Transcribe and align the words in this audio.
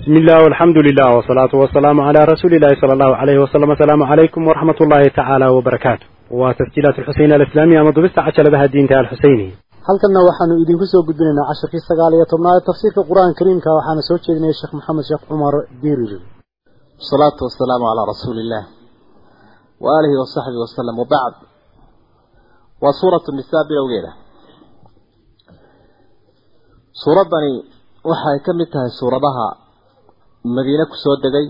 بسم 0.00 0.12
الله 0.22 0.38
والحمد 0.44 0.76
لله 0.86 1.08
والصلاة 1.16 1.52
والسلام 1.62 1.96
على 2.00 2.20
رسول 2.32 2.52
الله 2.54 2.72
صلى 2.82 2.92
الله 2.96 3.12
عليه 3.20 3.38
وسلم 3.44 3.70
السلام 3.76 4.02
عليكم 4.02 4.40
ورحمة 4.48 4.78
الله 4.84 5.02
تعالى 5.20 5.46
وبركاته 5.56 6.06
وتسجيلات 6.30 6.96
الحسين 7.02 7.30
الإسلامية 7.38 7.80
مضبست 7.88 8.18
عشر 8.18 8.44
بها 8.52 8.64
الدين 8.64 8.86
تعالى 8.88 9.04
الحسيني 9.08 9.48
halkanna 9.88 10.20
waxaanu 10.28 10.54
idinku 10.64 10.86
soo 10.92 11.02
gudbinaynaa 11.08 11.46
casharkii 11.50 11.82
sagaal 11.90 12.12
iyo 12.18 12.26
tobnaad 12.32 12.56
ee 12.60 12.66
tafsiirka 12.70 13.00
qur-aanka 13.10 13.38
kariimka 13.40 13.70
waxaana 13.78 14.02
soo 14.08 14.18
jeedinaya 14.24 14.54
sheekh 14.60 14.72
maxamed 14.78 15.04
sheekh 15.10 15.22
cumar 15.30 15.54
dirir 15.82 16.12
wasalaatu 17.00 17.40
wasalaamu 17.48 17.84
calaa 17.90 18.06
rasuuli 18.12 18.40
illah 18.44 18.64
wa 19.84 19.88
aalihi 19.96 20.16
wasaxbihi 20.22 20.60
wasalam 20.66 20.94
wabacd 21.02 21.36
waa 22.84 22.94
suuratu 23.00 23.28
nisaa 23.38 23.62
bilowgeeda 23.70 24.10
suuraddani 27.02 27.52
waxay 28.10 28.38
ka 28.46 28.52
mid 28.58 28.68
tahay 28.74 28.90
suuradaha 29.00 29.46
madiine 30.55 30.85
ku 30.91 30.95
soo 31.03 31.15
degay. 31.23 31.47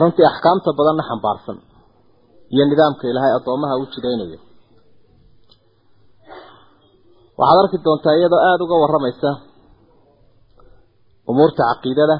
Runtii 0.00 0.26
axkaamta 0.30 0.70
badanna 0.78 1.02
xambaarsan. 1.08 1.58
Iyo 2.54 2.64
nidaamka 2.70 3.04
ilaahay 3.10 3.32
addoomaha 3.38 3.74
u 3.82 3.84
jidaynayo. 3.92 4.38
Waxaad 7.38 7.58
arki 7.62 7.78
doontaa 7.84 8.14
iyadoo 8.18 8.40
aada 8.48 8.62
uga 8.64 8.76
warramaysa 8.82 9.30
umuurta 11.30 11.62
caqiidada 11.70 12.16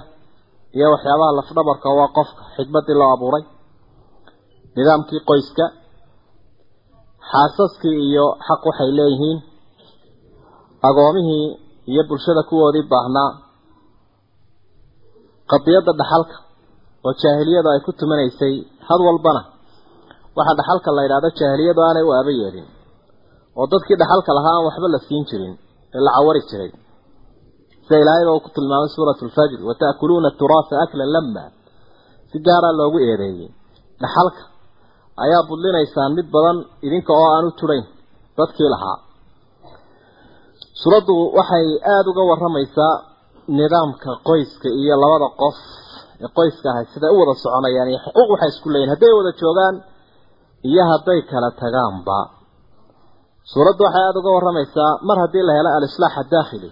iyo 0.77 0.87
waxyaabaha 0.95 1.37
lafdhabarka 1.39 1.89
waa 1.98 2.15
qofka 2.17 2.42
xikmaddii 2.56 2.97
loo 3.01 3.11
abuuray 3.17 3.45
nidaamkii 4.77 5.20
qoyska 5.29 5.65
xaasaskii 7.31 7.97
iyo 8.09 8.25
xaq 8.47 8.62
waxay 8.69 8.91
leeyihiin 8.98 9.39
agoomihii 10.89 11.47
iyo 11.91 12.03
bulshada 12.09 12.42
kuwoodii 12.51 12.89
baahnaa 12.92 13.31
qadiyadda 15.52 15.93
dhaxalka 16.01 16.37
oo 17.07 17.12
jaahiliyadu 17.23 17.69
ay 17.75 17.81
ku 17.86 17.91
tumanaysay 18.00 18.55
had 18.89 19.00
walbana 19.09 19.42
waxaa 20.39 20.56
dhaxalka 20.61 20.89
la 20.97 21.03
yidhahdo 21.06 21.28
jaahiliyadu 21.41 21.81
aanay 21.86 22.05
u 22.09 22.11
aaba 22.19 22.31
yeelin. 22.41 22.67
Oo 23.58 23.67
dadkii 23.73 23.97
dhaxalka 24.03 24.31
lahaa 24.39 24.55
aan 24.56 24.64
waxba 24.69 24.86
la 24.95 24.98
siin 25.06 25.25
jirin 25.31 25.55
ee 25.97 26.00
la 26.06 26.11
cawari 26.17 26.41
jiray. 26.50 26.70
Sida 27.86 27.97
ilaahayba 28.03 28.31
uu 28.36 28.42
ku 28.47 28.50
tilmaamay 28.56 28.91
suuratu 28.97 29.23
lfajr 29.31 29.58
wata'kuluuna 29.69 30.28
aturaasa 30.33 30.75
aklan 30.84 31.11
lama 31.17 31.45
si 32.30 32.36
gaaraa 32.47 32.75
loogu 32.80 32.98
eedeeyey. 33.08 33.48
Dhaxalka 34.03 34.42
ayaa 35.25 35.42
budlinaysaan 35.51 36.11
mid 36.19 36.27
badan 36.34 36.58
idinka 36.86 37.12
oo 37.20 37.28
aan 37.36 37.45
u 37.51 37.53
turayn 37.61 37.84
dadkii 38.39 38.69
lahaa. 38.75 38.97
Suuraddu 40.83 41.14
waxay 41.39 41.67
aada 41.92 42.08
uga 42.12 42.23
warramaysaa 42.30 42.95
nidaamka 43.59 44.11
qoyska 44.29 44.69
iyo 44.81 44.95
labada 45.03 45.29
qof 45.43 45.57
ee 46.25 46.31
qoyska 46.39 46.67
ahay 46.73 46.87
siday 46.93 47.11
u 47.15 47.19
wada 47.21 47.35
soconayaan 47.45 47.89
iyo 47.93 47.99
xuquuq 48.07 48.29
waxay 48.33 48.51
isku 48.55 48.69
leeyihiin 48.73 48.93
hadday 48.95 49.13
wada 49.19 49.33
joogaan 49.41 49.77
iyo 50.71 50.83
hadday 50.93 51.21
kala 51.31 51.49
tagaanba. 51.63 52.19
Suuraddu 53.53 53.83
waxay 53.87 54.03
aada 54.07 54.19
uga 54.23 54.31
warramaysaa 54.37 54.93
mar 55.09 55.17
haddii 55.25 55.45
la 55.49 55.53
helo 55.59 55.71
al-islaax 55.79 56.15
adaakhili 56.23 56.71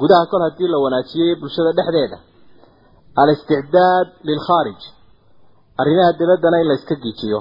gudaha 0.00 0.24
kol 0.32 0.42
haddii 0.48 0.68
la 0.72 0.78
wanaajiyey 0.84 1.32
bulshada 1.40 1.70
dhexdeeda 1.78 2.18
al-isticdaad 3.22 4.06
lilkhaarij 4.28 4.80
arrimaha 5.80 6.10
dibaddana 6.20 6.56
in 6.62 6.66
la 6.70 6.74
iska 6.80 6.94
giijiyo 7.02 7.40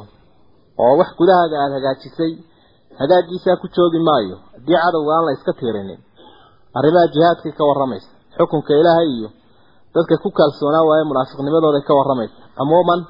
oo 0.84 0.94
wax 1.00 1.10
gudahaaga 1.20 1.56
aada 1.64 1.76
hagaajisay 1.78 2.32
hagaagiisaa 3.02 3.56
ku 3.62 3.68
joogi 3.76 4.00
maayo 4.08 4.36
haddii 4.56 4.78
cadowga 4.84 5.12
aan 5.18 5.26
la 5.28 5.32
iska 5.38 5.52
tiirinin 5.60 6.00
arrimaha 6.78 7.08
jihaadkay 7.16 7.52
ka 7.59 7.64
warramaysa 7.70 8.09
xukunka 8.38 8.72
ilaahay 8.81 9.09
iyo 9.17 9.30
dadka 9.95 10.16
ku 10.23 10.30
kaalsoonaa 10.39 10.84
waaye 10.89 11.03
munaafiqnimadooday 11.12 11.84
ka 11.89 11.94
warramaysa. 12.00 12.38
Cumuuman 12.58 13.02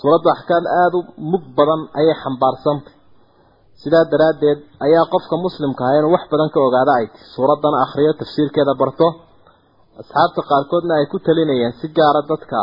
suuraddu 0.00 0.28
axkaam 0.34 0.64
aada 0.80 0.96
u 0.98 1.02
mug 1.32 1.44
badan 1.58 1.80
ayay 2.00 2.16
xambaarsantay 2.22 2.94
sidaa 3.82 4.04
daraaddeed 4.12 4.58
ayaa 4.86 5.04
qofka 5.14 5.34
muslimka 5.46 5.82
ah 5.88 5.94
inuu 5.98 6.12
wax 6.16 6.24
badan 6.32 6.48
ka 6.54 6.58
ogaada 6.66 6.92
ay 7.00 7.06
tahy 7.14 7.24
suuraddan 7.34 7.74
akhriyo 7.84 8.12
tafsiirkeeda 8.20 8.72
barto. 8.82 9.06
Asxaabta 10.00 10.40
qaarkoodna 10.50 10.92
ay 11.00 11.06
ku 11.12 11.16
talinayeen 11.26 11.72
si 11.80 11.86
gaara 11.98 12.20
dadka 12.30 12.60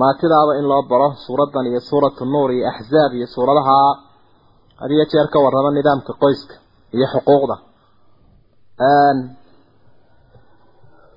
maatidaaba 0.00 0.52
in 0.60 0.66
loo 0.70 0.82
baro 0.90 1.08
suuraddan 1.26 1.64
iyo 1.70 1.80
suuratu 1.90 2.22
nuur 2.32 2.50
iyo 2.56 2.64
axzaab 2.72 3.12
iyo 3.18 3.26
suuradaha 3.34 3.76
had 4.80 4.90
iyo 4.96 5.04
jeer 5.12 5.26
ka 5.32 5.38
warrama 5.44 5.70
nidaamka 5.78 6.12
qoyska 6.22 6.54
iyo 6.96 7.06
xuquuqda 7.12 7.56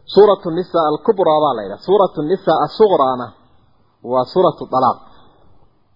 suuratu 0.05 0.47
nisa 0.57 0.79
alkubraa 0.91 1.39
baa 1.43 1.53
la 1.57 1.61
yidhaha 1.65 1.81
suuratu 1.87 2.19
nisa 2.31 2.51
asuqraana 2.65 3.27
waa 4.11 4.25
suuratu 4.33 4.63
dalaaq 4.73 4.99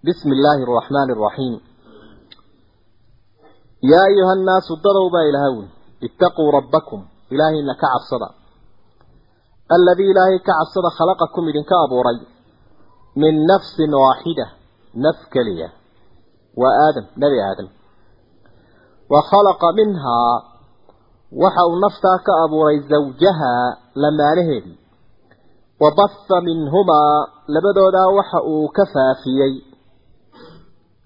bismi 0.06 0.31
illaahi 0.38 0.62
araxmaani 0.68 1.12
araxiim 1.18 1.56
yaa 3.91 4.06
ayuha 4.09 4.31
annaasu 4.38 4.73
dadow 4.85 5.07
baa 5.16 5.25
ilaahawin 5.29 5.68
ittaquu 6.07 6.51
rabbakum 6.57 7.01
ilaahayna 7.34 7.73
ka 7.81 7.88
cabsada. 7.94 8.28
Alladii 9.75 10.09
ilaahay 10.12 10.39
ka 10.47 10.53
cabsada 10.59 10.89
khalaqakum 10.97 11.44
idinka 11.51 11.75
abuuray 11.85 12.19
min 13.22 13.35
nafsin 13.50 13.91
waaxida 14.03 14.45
naf 15.03 15.18
keliya. 15.34 15.69
Waa 16.62 16.74
aadam 16.88 17.06
nebi 17.22 17.38
aadam. 17.50 17.68
Wa 19.12 19.19
khalaqa 19.29 19.68
minhaa 19.79 20.34
waxa 21.32 21.62
uu 21.70 21.80
naftaa 21.86 22.18
ka 22.26 22.34
abuuray 22.44 22.80
zawjahaa 22.90 23.66
lamaanaheedii 23.96 24.78
wa 25.82 25.90
baha 25.98 26.42
minhumaa 26.42 27.28
labadoodaa 27.48 28.08
waxa 28.18 28.40
uu 28.54 28.68
ka 28.78 28.84
faafiyey. 28.94 29.54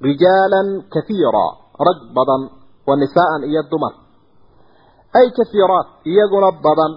Rijaalan 0.01 0.69
kahiira 0.93 1.45
rag 1.87 1.99
badan 2.15 2.41
wa 2.87 2.95
nisaa'an 2.95 3.43
iyo 3.49 3.61
dumar. 3.71 3.93
Ay 5.13 5.27
kahiiraat 5.37 5.87
iyaguna 6.11 6.49
badan. 6.65 6.93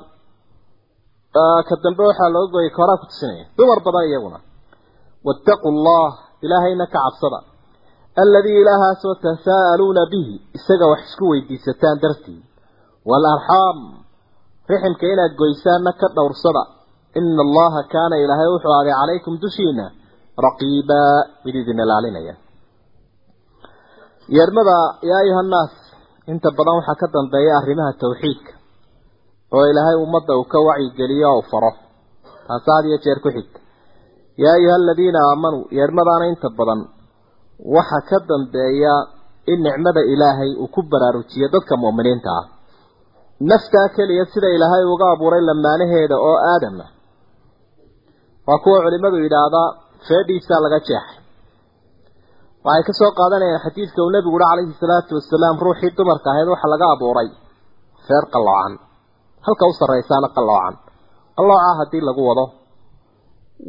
Ka 1.69 1.75
dambe 1.83 2.03
waxaa 2.09 2.29
looga 2.35 2.53
gooyay 2.53 2.71
koraa 2.71 3.01
ku 3.01 3.07
tusinaya 3.11 3.45
dumar 3.59 3.79
badan 3.87 4.05
iyaguna. 4.09 4.39
Waataquu 5.27 5.69
allah 5.75 6.09
ilaahayna 6.45 6.87
ka 6.87 6.99
cabsada. 7.05 7.41
Alladii 8.23 8.61
ilaahaasoo 8.63 9.15
tasaa'aluuna 9.27 10.03
bihi 10.13 10.35
isaga 10.57 10.87
wax 10.93 11.01
isku 11.09 11.25
weydiisataan 11.33 11.99
dartii 12.03 12.41
waalarxaam 13.11 13.79
riximka 14.71 15.05
inaad 15.15 15.33
goysaanna 15.41 15.91
ka 16.01 16.07
dhowrsada. 16.17 16.63
Ina 17.19 17.43
allaha 17.47 17.81
kaana 17.95 18.15
ilaahay 18.25 18.49
wuxuu 18.55 18.73
aaday 18.79 18.95
calaykum 19.01 19.35
dushiina 19.43 19.85
raqiibaa 20.47 21.17
mid 21.45 21.55
idin 21.63 21.79
ilaalinaya 21.85 22.35
yeermada 24.37 24.77
yaa 25.09 25.21
ayuha 25.25 25.41
annaas 25.45 25.73
inta 26.33 26.49
badan 26.59 26.75
waxaa 26.81 27.01
ka 27.03 27.07
dambeeya 27.17 27.53
arrimaha 27.61 27.93
tawxiidka 28.03 28.53
oo 29.57 29.65
ilaahay 29.71 29.97
ummadda 30.05 30.33
uu 30.41 30.47
ka 30.53 30.59
wacyigeliyo 30.69 31.29
oo 31.37 31.43
faro. 31.51 31.71
Taasa 32.49 32.71
had 32.77 32.85
iyo 32.91 32.99
jeer 33.05 33.19
ku 33.25 33.29
xigta 33.37 33.59
yaa 34.43 34.55
ayuha 34.59 34.75
aladiina 34.81 35.19
aamanuu 35.31 35.65
yeermadaana 35.79 36.25
inta 36.33 36.49
badan 36.59 36.81
waxa 37.77 37.99
ka 38.11 38.17
dambeeya 38.31 38.95
in 39.53 39.59
nicmada 39.67 40.03
ilaahay 40.13 40.51
uu 40.63 40.69
ku 40.75 40.81
baraarujiyo 40.93 41.47
dadka 41.55 41.75
mu'miniinta 41.85 42.31
ah 42.41 42.45
naftaa 43.41 43.89
keliya 43.97 44.25
sida 44.33 44.49
ilaahay 44.57 44.85
uga 44.95 45.07
abuuray 45.15 45.43
lamaanaheeda 45.49 46.17
oo 46.29 46.37
aadama 46.53 46.87
waa 48.49 48.59
kuwa 48.65 48.79
culimmadu 48.85 49.17
yidhaahdaa 49.25 49.69
feedhiisaa 50.09 50.61
laga 50.65 50.79
jeexay. 50.89 51.19
Waxay 52.67 52.83
ka 52.89 52.93
soo 53.01 53.11
qaadanayaan 53.19 53.63
xadiidka 53.65 54.01
uu 54.05 54.11
nebigu 54.15 54.37
uhi 54.37 54.45
calayhi 54.51 54.75
salaatu 54.83 55.13
wasalaam 55.19 55.57
ruuxii 55.65 55.93
dumarka 55.99 56.29
ahayd 56.33 56.49
waxa 56.55 56.69
laga 56.75 56.87
abuuray 56.95 57.29
feer 58.07 58.25
qalloocan. 58.35 58.73
Halka 59.47 59.65
u 59.71 59.73
sarraysaana 59.81 60.29
qalloocan. 60.37 60.75
Qalloocaa 61.37 61.75
haddii 61.81 62.03
lagu 62.09 62.23
wado 62.29 62.45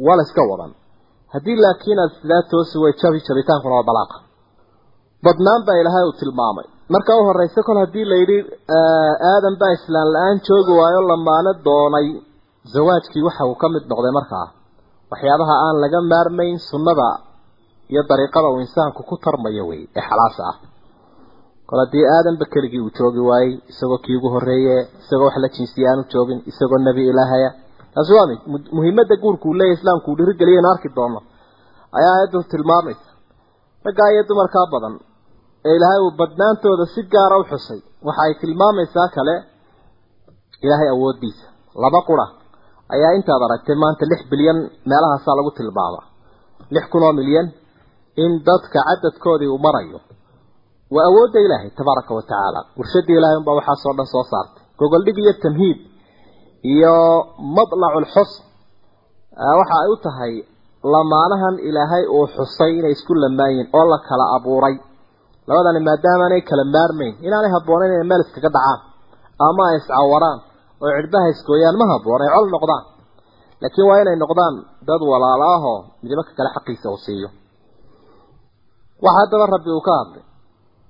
waa 0.06 0.16
la 0.18 0.22
iska 0.28 0.42
wadan. 0.50 0.72
Haddii 1.34 1.56
laakiin 1.64 1.98
aad 2.04 2.12
sidaa 2.20 2.42
toosi 2.50 2.76
way 2.82 2.92
jabi 3.00 3.18
jabitaankuna 3.28 3.74
waa 3.78 3.88
balaaqa. 3.90 4.16
Badnaan 5.24 5.62
baa 5.66 5.76
ilaahay 5.80 6.04
uu 6.08 6.16
tilmaamay 6.20 6.66
marka 6.94 7.12
u 7.20 7.24
horraysa 7.28 7.60
kol 7.66 7.78
haddii 7.82 8.04
layidhi 8.12 8.38
aadan 9.32 9.56
baa 9.60 9.72
islaan 9.78 10.08
la'aan 10.14 10.38
joogi 10.48 10.72
waayo 10.80 11.00
lamaano 11.10 11.50
doonay. 11.66 12.08
Zawaajkii 12.74 13.22
waxa 13.28 13.44
uu 13.50 13.54
ka 13.62 13.66
mid 13.74 13.84
noqday 13.90 14.12
markaa 14.18 14.46
waxyaabaha 15.10 15.54
aan 15.66 15.76
laga 15.82 16.00
maarmayn 16.12 16.56
sunnada 16.70 17.08
iyo 17.92 18.02
dariiqada 18.10 18.48
uu 18.52 18.60
insaanku 18.64 19.00
ku 19.08 19.14
tarmayo 19.24 19.62
wey 19.70 19.82
ee 19.98 20.02
xalaasha 20.08 20.42
ah. 20.50 20.56
Kol 21.68 21.78
haddii 21.84 22.04
aadanba 22.14 22.44
keligii 22.54 22.82
uu 22.86 22.92
joogi 22.98 23.22
waayey 23.28 23.52
isagoo 23.72 23.98
kii 24.04 24.16
ugu 24.18 24.28
horreeye 24.34 24.76
isagoo 25.02 25.26
wax 25.28 25.36
la 25.44 25.48
jinsiya 25.56 25.86
aanu 25.90 26.02
joogin 26.12 26.38
isagoo 26.50 26.78
nebi 26.88 27.02
ilaahaya 27.12 27.50
taasi 27.94 28.12
waa 28.18 28.26
mid. 28.30 28.40
Muhiimadda 28.76 29.14
guurku 29.22 29.46
uu 29.50 29.58
leeyahy 29.60 29.76
islaamku 29.78 30.06
uu 30.10 30.16
dhiirigeliya 30.18 30.58
in 30.62 30.68
arki 30.72 30.88
doono 30.96 31.20
ayaa 31.98 32.12
aayaddu 32.16 32.38
tilmaamaysa 32.52 33.08
raggaa 33.86 34.08
iyo 34.14 34.22
dumarkaa 34.30 34.66
badan 34.74 34.94
ee 35.66 35.74
ilaahay 35.78 36.00
uu 36.06 36.12
badnaantooda 36.20 36.84
si 36.94 37.00
gaara 37.14 37.36
u 37.42 37.44
xusay. 37.50 37.80
Waxa 38.06 38.22
ay 38.26 38.34
tilmaamaysaa 38.40 39.08
kale 39.16 39.34
ilaahay 40.64 40.88
awooddiisa. 40.94 41.46
Laba 41.82 42.00
qura 42.08 42.26
ayaa 42.94 43.12
intaad 43.18 43.42
aragtay 43.46 43.76
maanta 43.82 44.04
lix 44.10 44.20
bilyan 44.32 44.58
meelahaasaa 44.90 45.36
lagu 45.38 45.50
tilmaama 45.58 46.00
lix 46.74 46.84
kun 46.92 47.02
oo 47.06 47.12
milyan 47.20 47.46
in 48.22 48.30
dadka 48.48 48.78
cadadkoodii 48.88 49.50
uu 49.54 49.60
marayo. 49.66 49.98
Waa 50.94 51.04
awoodda 51.10 51.38
ilaahay 51.46 51.70
tabaaraka 51.78 52.12
wa 52.18 52.22
tacaala. 52.22 52.60
Ilaahay 53.18 53.36
unbaa 53.40 53.58
waxaasoo 53.60 53.94
dhan 53.98 54.08
soo 54.14 54.24
saartay. 54.32 54.62
Gogoldhig 54.78 55.18
iyo 55.22 55.32
tamhiid 55.44 55.78
iyo 56.74 56.94
madlacu 57.56 57.98
lxusn 58.04 58.42
waxa 59.60 59.74
ay 59.82 59.88
u 59.94 59.96
tahay 60.06 60.32
lamaanahan 60.94 61.54
ilaahay 61.68 62.04
uu 62.16 62.26
xusay 62.36 62.70
inay 62.78 62.92
isku 62.96 63.12
lamaayiin 63.22 63.68
oo 63.78 63.84
la 63.92 63.98
kala 64.08 64.24
abuuray 64.36 64.74
labadani 65.48 65.80
maadaamaanay 65.88 66.40
kala 66.48 66.64
maarmayn 66.74 67.14
inaanay 67.26 67.50
habboonayn 67.56 67.92
inay 67.94 68.08
meel 68.10 68.22
iskaga 68.24 68.50
dhacaan. 68.56 68.80
Ama 69.46 69.62
ay 69.70 69.76
iscawaraan 69.80 70.38
oo 70.82 70.90
cidhbaha 70.98 71.26
isgooyaan 71.34 71.76
ma 71.80 71.84
habboon 71.92 72.20
ay 72.24 72.30
col 72.34 72.48
noqdaan. 72.54 72.84
Laakiin 73.62 73.86
waa 73.88 73.98
inay 74.02 74.16
noqdaan 74.22 74.54
dad 74.88 75.02
walaalo 75.10 75.46
ahoo 75.56 75.78
midibaka 76.02 76.30
kale 76.38 76.50
xaqiisa 76.56 76.86
uu 76.94 77.00
siiyo. 77.06 77.28
Waxa 79.04 79.18
haddaba 79.20 79.44
rabbi 79.54 79.70
uu 79.76 79.82
ka 79.88 79.92
hadlay. 80.00 80.24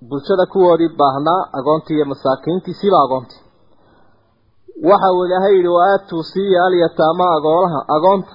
Bulshada 0.08 0.44
kuwoodii 0.53 0.91
baahnaa 1.00 1.41
agoontii 1.59 1.97
iyo 1.99 2.06
masaakiintii 2.12 2.75
siba 2.81 2.99
agoontii. 3.05 3.41
Waxa 4.88 5.09
uu 5.17 5.25
ilaahay 5.26 5.55
yidhi 5.56 5.70
wa 5.76 5.82
aatuu 5.93 6.23
siiya 6.32 6.61
alyataama 6.69 7.25
agoonaha 7.37 7.81
agoonta. 7.97 8.35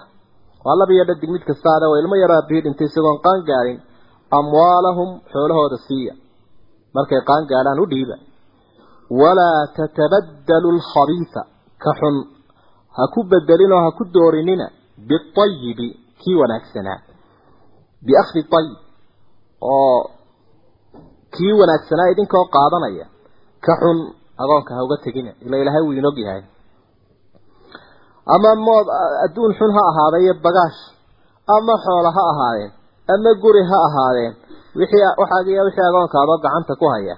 Waa 0.65 0.75
laba 0.79 0.93
iyo 0.95 1.03
dhadig 1.09 1.29
mid 1.35 1.43
kasta 1.49 1.69
ade 1.75 1.85
waa 1.91 1.99
ilmo 2.01 2.15
yaro 2.21 2.33
aabihii 2.39 2.63
dhintay 2.65 2.87
isagoon 2.89 3.17
qaan 3.25 3.39
gaadhin 3.49 3.77
amwaalahum 4.39 5.09
xoolahooda 5.33 5.77
siiya. 5.87 6.13
Markay 6.95 7.21
qaan 7.29 7.43
gaadhaan 7.51 7.79
u 7.83 7.85
dhiiba. 7.93 8.15
Walaa 9.21 9.61
tatabaddalu 9.77 10.67
alkhabiisa 10.75 11.41
ka 11.83 11.91
xun. 11.99 12.15
Ha 12.95 13.03
ku 13.13 13.19
bedelin 13.31 13.71
oo 13.75 13.81
ha 13.85 13.91
ku 13.97 14.03
doorinina 14.15 14.67
biayibi 15.09 15.87
kii 16.21 16.35
wanaagsanaa. 16.41 16.99
Biakhdi 18.05 18.41
ayib 18.59 18.77
oo 19.73 19.97
kii 21.35 21.53
wanaagsanaa 21.59 22.11
idinkoo 22.13 22.45
qaadanaya 22.55 23.05
ka 23.65 23.73
xun 23.81 23.97
agoonka 24.41 24.71
ha 24.75 24.81
uga 24.85 24.97
tegina. 25.03 25.31
Ila 25.45 25.55
ilaahay 25.61 25.83
wuu 25.85 25.97
inog 26.01 26.17
yahay 26.25 26.43
ama 28.33 28.49
mood 28.67 28.87
adduun 29.25 29.51
xun 29.59 29.71
ha 29.75 29.81
ahaadeen 29.91 30.23
iyo 30.25 30.33
bagaash 30.45 30.79
ama 31.55 31.73
xoolo 31.85 32.09
ha 32.17 32.23
ahaadeen 32.31 32.71
ama 33.13 33.31
guri 33.43 33.63
ha 33.71 33.77
ahaadeen 33.87 34.33
wixii 34.79 35.03
waxaagiya 35.21 35.63
wixii 35.67 35.85
agoonkaadoo 35.89 36.37
gacanta 36.45 36.73
ku 36.81 36.85
haya. 36.93 37.15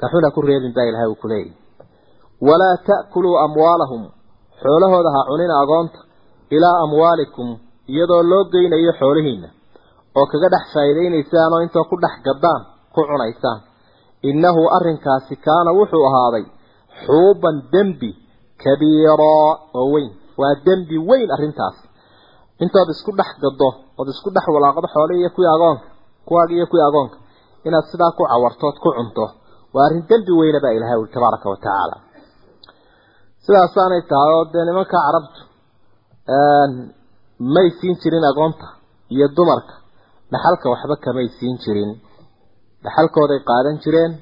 Ka 0.00 0.06
xun 0.12 0.24
ha 0.26 0.30
ku 0.34 0.40
reebin 0.48 0.72
baa 0.76 0.86
ilahay 0.90 1.08
uu 1.12 1.18
ku 1.22 1.28
leeyahy 1.32 1.52
walaa 2.48 2.76
ta'kuluu 2.88 3.36
amwaalahum 3.46 4.02
xoolahooda 4.62 5.10
ha 5.16 5.20
cunina 5.30 5.54
agoonta 5.62 5.98
ilaa 6.56 6.76
amwaalikum 6.84 7.48
iyadoo 7.92 8.22
loo 8.30 8.44
geynayo 8.52 8.92
xoolihiina 9.00 9.48
oo 10.18 10.26
kaga 10.32 10.48
dhex 10.54 10.64
faa'iidaynaysaan 10.74 11.52
oo 11.54 11.60
intoo 11.66 11.84
ku 11.90 11.96
dhex 12.04 12.14
gaddaan 12.26 12.62
ku 12.94 13.00
cunaysaan. 13.10 13.58
Innahu 14.30 14.62
arrinkaasi 14.76 15.34
kaana 15.46 15.70
wuxuu 15.78 16.04
ahaaday 16.08 16.44
xuuban 17.04 17.56
dembi 17.72 18.10
kabiiraa 18.64 19.50
oo 19.78 19.86
weyn. 19.94 20.10
Waa 20.40 20.54
dembi 20.66 20.96
weyn 21.08 21.28
arrintaas 21.36 21.76
intood 22.64 22.88
isku 22.94 23.10
dhex 23.18 23.30
gaddo 23.44 23.68
ood 24.00 24.08
isku 24.14 24.28
dhex 24.36 24.46
walaaqdo 24.56 24.86
xoolihii 24.94 25.20
iyo 25.22 25.30
kuwii 25.36 25.50
agoonka 25.56 25.86
kuwaagi 26.28 26.54
iyo 26.58 26.66
kuwii 26.70 26.86
agoonka 26.90 27.16
inaad 27.66 27.86
sidaa 27.92 28.12
ku 28.18 28.22
cawartood 28.30 28.76
ku 28.82 28.88
cunto 28.96 29.24
waa 29.74 29.84
arrin 29.86 30.02
dembi 30.10 30.32
weyna 30.40 30.58
baa 30.64 30.74
ilahay 30.76 30.96
uli 31.02 31.10
tabaaraka 31.14 31.46
wa 31.52 31.56
tacaala. 31.64 31.96
Sidaasaanay 33.44 34.02
tahay 34.10 34.32
oo 34.38 34.44
dee 34.52 34.64
nimanka 34.68 34.96
carabtu 35.06 35.40
may 37.54 37.68
siin 37.78 37.94
jirin 38.02 38.24
agoonta 38.30 38.66
iyo 39.14 39.26
dumarka 39.36 39.74
dhaxalka 40.32 40.66
waxba 40.72 40.96
kamay 41.04 41.28
siin 41.38 41.56
jirin. 41.64 41.90
Dhaxalkooday 42.84 43.40
qaadan 43.48 43.76
jireen 43.84 44.12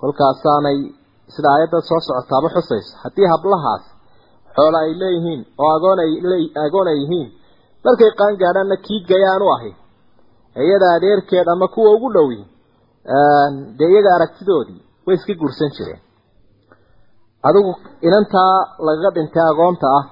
kolkaasaanay 0.00 0.78
sida 1.34 1.48
aayadda 1.54 1.78
soo 1.88 2.00
socotaaba 2.06 2.48
xusayso. 2.54 2.92
Haddii 3.02 3.28
hablahaas 3.32 3.84
xoola 4.56 4.78
ay 4.86 4.92
leeyihiin 5.02 5.40
oo 5.62 5.70
agoon 5.76 5.98
ay 6.04 6.10
agoon 6.66 6.88
ay 6.92 6.98
yihiin 7.02 7.28
markay 7.84 8.10
qaan 8.20 8.34
gaadhaanna 8.42 8.76
kii 8.86 9.00
gayaan 9.10 9.42
u 9.46 9.48
ahi. 9.56 9.70
Iyada 10.64 10.86
adeerkeed 10.96 11.46
ama 11.54 11.66
kuwa 11.74 11.90
ugu 11.96 12.08
dhowi 12.16 12.40
dee 13.78 13.88
iyaga 13.92 14.10
aragtidoodii 14.16 14.80
way 15.06 15.16
iska 15.18 15.32
guursan 15.40 15.70
jireen. 15.76 16.00
Adigu 17.48 17.70
inantaa 18.08 18.54
lagaga 18.86 19.10
dhintay 19.16 19.46
agoonta 19.52 19.86
ah 19.98 20.04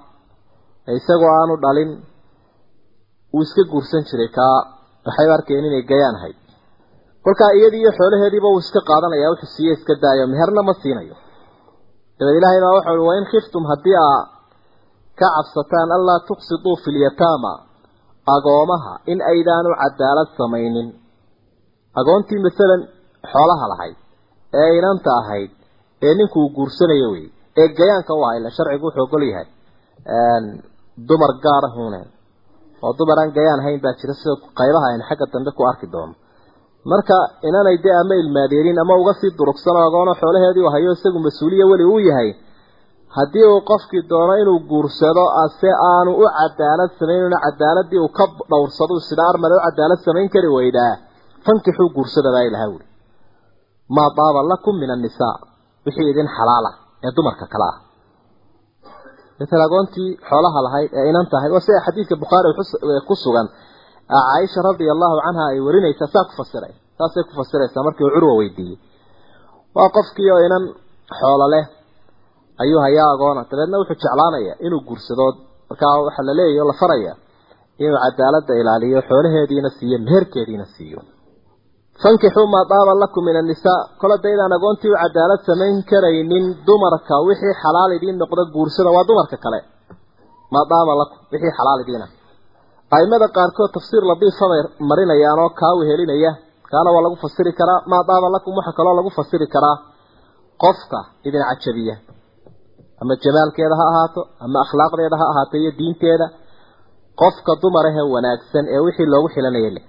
isagoo 0.99 1.33
aanu 1.39 1.55
dhalin 1.65 1.91
wuu 3.33 3.43
iska 3.47 3.63
guursan 3.73 4.03
jiray 4.09 4.31
kaa 4.39 4.57
waxay 5.07 5.29
arkeen 5.37 5.65
inay 5.69 5.83
gayaan 5.91 6.17
ahayd? 6.19 6.39
Kolkaa 7.25 7.51
iyadii 7.59 7.81
iyo 7.85 7.93
xoolaheediiba 7.99 8.49
uu 8.53 8.61
iska 8.65 8.81
qaadanaya 8.89 9.31
wuxuu 9.33 9.51
siiye 9.55 9.73
iska 9.79 9.93
daayo 10.03 10.25
meherna 10.33 10.63
ma 10.69 10.75
siinayo. 10.83 11.17
Dabeed 12.19 12.37
ilaahay 12.39 12.61
baa 12.65 12.75
waxa 12.77 12.91
ui 12.97 13.05
wain 13.11 13.25
khiftum 13.33 13.63
haddii 13.71 13.97
aa 14.05 14.19
ka 15.21 15.27
cabsataan 15.37 15.89
anlaa 15.97 16.21
tuqsiduu 16.29 16.77
fi 16.83 16.89
lyataama 16.97 17.53
agoomaha 18.37 18.93
in 19.13 19.19
aydaanu 19.33 19.71
cadaalad 19.83 20.31
samaynin. 20.39 20.89
Agoontii 22.01 22.41
masalan 22.47 22.81
xoolaha 23.33 23.67
lahayd 23.73 23.97
ee 24.63 24.71
inanta 24.79 25.11
ahayd 25.21 25.51
ee 26.07 26.15
ninku 26.19 26.37
uu 26.45 26.51
guursanayo 26.57 27.09
wey 27.15 27.27
ee 27.61 27.69
gayaanka 27.79 28.13
u 28.19 28.23
aha 28.27 28.33
ila 28.39 28.51
sharcigu 28.57 28.85
wuxuu 28.87 29.05
ogol 29.07 29.25
yahay 29.31 29.49
dumar 31.09 31.33
gaara 31.45 31.69
hune 31.77 32.01
oo 32.85 32.93
dumar 32.99 33.19
aan 33.23 33.31
gayaan 33.37 33.61
hayn 33.67 33.81
baa 33.85 33.95
jira 34.01 34.15
sida 34.21 34.35
qaybaha 34.61 34.87
aynu 34.93 35.05
xagga 35.09 35.27
dambe 35.35 35.51
ku 35.59 35.63
arki 35.71 35.87
doono. 35.95 36.15
Marka 36.91 37.17
inanay 37.49 37.77
dee 37.85 37.95
ama 38.03 38.15
ilmaadeerin 38.23 38.79
ama 38.83 38.95
uga 39.03 39.13
sii 39.21 39.31
durugsan 39.39 39.77
agoono 39.87 40.13
xoolaheedii 40.21 40.65
u 40.67 40.71
hayo 40.75 40.91
isagu 40.97 41.19
mas'uuliya 41.27 41.65
weli 41.71 41.85
uu 41.93 42.01
yahay 42.09 42.29
haddii 43.17 43.47
uu 43.53 43.61
qofkii 43.71 44.03
doono 44.11 44.35
inuu 44.43 44.61
guursado 44.71 45.25
ase 45.45 45.71
aanu 45.93 46.11
u 46.23 46.25
cadaalad 46.39 46.91
samayn 46.99 47.23
una 47.29 47.39
cadaaladii 47.47 48.01
uu 48.05 48.11
ka 48.19 48.25
dhowrsado 48.51 48.95
sidaa 49.09 49.29
armale 49.33 49.55
u 49.59 49.65
cadaalad 49.67 50.01
samayn 50.07 50.29
kari 50.35 50.49
weydaa. 50.57 50.95
Fankixuu 51.45 51.89
guursada 51.97 52.29
baa 52.35 52.45
ilaha 52.49 52.67
wuri 52.73 52.87
maa 53.97 54.09
daaba 54.19 54.41
lakum 54.53 54.75
min 54.83 54.91
annisaa 54.95 55.35
wixii 55.87 56.11
idin 56.13 56.29
xalaala 56.37 56.71
ee 57.05 57.13
dumarka 57.17 57.47
kale 57.53 57.67
ah. 57.71 57.77
Matalan 59.39 59.67
agoontii 59.69 60.11
xoolaha 60.29 60.59
lahayd 60.67 60.91
ee 60.99 61.05
inanta 61.11 61.31
tahay 61.33 61.51
waa 61.55 61.65
sida 61.67 61.81
xadiidka 61.87 62.15
bukhaari 62.23 62.49
ku 63.09 63.15
sugan 63.25 63.49
caaisha 64.13 64.61
radia 64.69 64.91
allahu 64.97 65.15
canha 65.25 65.45
ay 65.53 65.59
warinaysaa 65.67 66.09
saa 66.15 66.25
ku 66.29 66.33
fasiray 66.41 66.75
saasay 66.99 67.23
ku 67.29 67.33
fasiraysaa 67.39 67.87
markii 67.87 68.05
uu 68.07 68.15
curwa 68.17 68.35
weydiiyey. 68.41 68.79
Waa 69.77 69.89
qofkii 69.97 70.31
oo 70.35 70.41
inan 70.47 70.65
xoolo 71.19 71.47
leh 71.55 71.65
ayuu 72.63 72.81
hayaa 72.87 73.09
agoona 73.15 73.47
dabeedna 73.51 73.81
wuxuu 73.81 74.01
jeclaanaya 74.03 74.55
inuu 74.67 74.83
guursado 74.89 75.27
markaa 75.69 75.95
waxa 76.07 76.23
la 76.29 76.33
leeyahay 76.39 76.61
oo 76.63 76.69
la 76.71 76.81
faraya 76.81 77.13
inuu 77.85 77.99
cadaaladda 78.05 78.53
ilaaliyo 78.61 79.01
xoolaheediina 79.09 79.71
siiyo 79.77 79.99
meherkeediina 80.07 80.67
siiyo. 80.75 81.01
Fankixuu 82.03 82.47
maa 82.55 82.65
daaba 82.73 82.93
lakum 83.03 83.25
min 83.25 83.37
annisaa 83.41 83.81
koladaydaan 84.01 84.53
agoontii 84.57 84.91
u 84.95 84.97
cadaalad 85.03 85.43
samayn 85.49 85.79
karaynin 85.91 86.47
dumarka. 86.67 87.15
Wixii 87.29 87.55
xalaal 87.63 87.93
idiin 87.97 88.19
noqda 88.23 88.43
guursada 88.55 88.91
waa 88.97 89.09
dumarka 89.09 89.37
kale. 89.45 89.61
Maa 90.53 90.65
daaba 90.73 90.93
lakum 91.01 91.19
wixii 91.33 91.57
xalaal 91.59 91.81
idiina 91.85 92.07
aimada 92.97 93.27
ah. 93.29 93.35
qaarkood 93.37 93.71
tafsiir 93.77 94.05
ladiifa 94.11 94.47
bay 94.53 94.63
marinayaan 94.89 95.39
oo 95.45 95.51
kaa 95.61 95.75
wehelinaya. 95.79 96.33
Kaana 96.71 96.91
waa 96.95 97.03
lagu 97.07 97.17
fasiri 97.25 97.53
karaa. 97.61 97.81
Maa 97.91 98.03
daaba 98.11 98.27
lakum 98.37 98.53
waxa 98.59 98.73
kaloo 98.79 98.97
lagu 98.99 99.11
fasiri 99.19 99.47
karaa. 99.55 99.77
Qofka 100.63 100.99
idin 101.29 101.43
cajabiya 101.49 101.97
ama 103.03 103.15
jamaalkeeda 103.25 103.75
ha 103.81 103.85
ahaato 103.93 104.21
ama 104.45 104.59
akhlaaqdeeda 104.65 105.17
ha 105.21 105.27
ahaato 105.33 105.55
iyo 105.63 105.71
diinteeda 105.79 106.27
qofka 107.21 107.53
dumarahe 107.63 108.03
wanaagsan 108.15 108.65
ee 108.75 108.81
wixii 108.87 109.09
loogu 109.13 109.29
xilanaya 109.35 109.71
leh. 109.77 109.85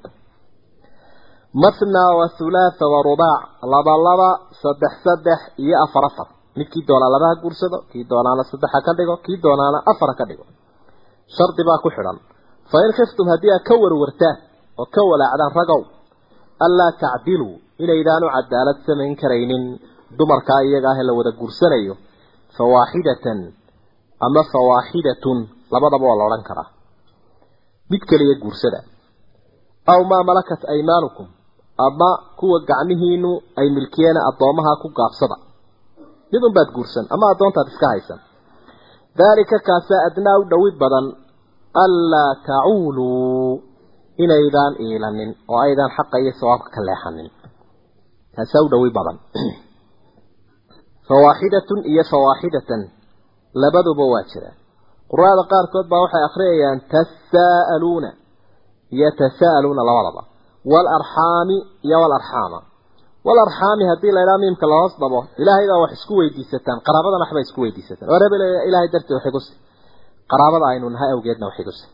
Mathnaa 1.63 2.11
wa 2.19 2.25
thulaaha 2.37 2.85
wa 2.93 2.99
rubaac 3.09 3.41
laba 3.73 3.93
laba 4.07 4.29
saddex 4.61 4.93
saddex 5.05 5.39
iyo 5.63 5.75
afar 5.85 6.03
afar. 6.09 6.27
Midkii 6.57 6.83
doonaa 6.89 7.09
laba 7.15 7.29
guursado 7.43 7.77
kii 7.91 8.03
doonaana 8.11 8.43
saddexa 8.51 8.79
ka 8.85 8.91
dhigo 8.97 9.15
kii 9.25 9.37
doonaana 9.45 9.79
afara 9.91 10.13
ka 10.19 10.25
dhigo. 10.29 10.45
Shardi 11.35 11.63
baa 11.67 11.79
ku 11.83 11.89
xidhan. 11.95 12.17
Fa 12.71 12.77
in 12.85 12.91
khiftum 12.97 13.27
haddii 13.31 13.51
aad 13.55 13.63
ka 13.69 13.73
warwartaan 13.83 14.37
oo 14.81 14.85
ka 14.95 15.01
walaacdaan 15.11 15.51
ragow 15.59 15.81
allaa 16.65 16.91
tacdiluu 17.03 17.55
inaydaanu 17.83 18.27
cadaalad 18.35 18.77
samayn 18.87 19.15
karaynin. 19.21 19.63
Dumarkaa 20.17 20.61
iyaga 20.67 20.89
ah 20.93 20.99
la 21.07 21.13
wada 21.17 21.31
guursanayo 21.39 21.93
fawaaxidatan 22.57 23.39
ama 24.25 24.41
fawaaxidatun 24.53 25.37
labadaba 25.73 26.05
waa 26.09 26.17
la 26.19 26.23
odhan 26.29 26.43
karaa 26.49 26.69
mid 27.91 28.01
keliya 28.09 28.35
guursada 28.43 28.79
aw 29.93 29.99
maa 30.11 30.23
malakat 30.29 30.61
aymaanukum 30.73 31.27
ama 31.87 32.09
kuwa 32.39 32.57
gacmihiinu 32.69 33.31
ay 33.59 33.67
milkiyeen 33.77 34.17
addoomaha 34.29 34.71
ku 34.81 34.87
gaabsada 34.99 35.37
mid 36.31 36.41
unbaad 36.47 36.69
guursan 36.75 37.05
ama 37.15 37.25
addoontaad 37.33 37.67
iska 37.73 37.87
haysan 37.93 38.19
daalika 39.19 39.57
kaasaa 39.67 40.01
adnaa 40.07 40.37
u 40.41 40.49
dhowid 40.51 40.75
badan 40.83 41.05
anlaa 41.83 42.31
tacuuluu 42.47 43.51
inaydaan 44.23 44.73
iilanin 44.85 45.31
oo 45.51 45.59
aydaan 45.65 45.91
xaqa 45.97 46.17
iyo 46.23 46.31
sawaabka 46.39 46.69
ka 46.75 46.81
leexanin 46.89 47.29
kaasaa 48.35 48.61
u 48.65 48.69
dhowid 48.73 48.93
badan 48.99 49.17
fawaaxidatun 51.09 51.79
iyo 51.91 52.03
fawaaxidatan 52.11 52.81
labaduba 53.63 54.03
waa 54.13 54.23
jiraan 54.31 54.55
quraada 55.11 55.43
qaarkood 55.51 55.85
baa 55.91 56.01
waxay 56.05 56.23
akhriyayaan 56.29 56.79
tasaa'aluuna 56.93 58.09
yatasaa'aluuna 59.01 59.81
labadaba. 59.89 60.21
Waalarxaami 60.71 61.57
iyo 61.87 61.97
waalarxaama 62.03 62.59
waalarxaami 63.27 63.83
haddii 63.91 64.11
la 64.15 64.21
idhaha 64.25 64.37
miimka 64.43 64.65
lahoos 64.71 64.93
dhabo 65.01 65.19
ilaahay 65.41 65.65
baa 65.71 65.79
wax 65.83 65.91
isku 65.97 66.13
weydiisataan. 66.19 66.77
Qaraabadana 66.87 67.23
waxbay 67.25 67.43
isku 67.47 67.59
weydiisataan. 67.63 68.07
Waa 68.11 68.19
rebel 68.23 68.41
ilaahay 68.69 68.89
dartii 68.93 69.15
wax 69.17 69.25
igu 69.31 69.39
si 69.45 69.51
qaraabada 70.31 70.65
aynu 70.71 70.87
nahay 70.95 71.09
awgeedna 71.15 71.45
wax 71.49 71.57
igu 71.63 71.71
si 71.79 71.85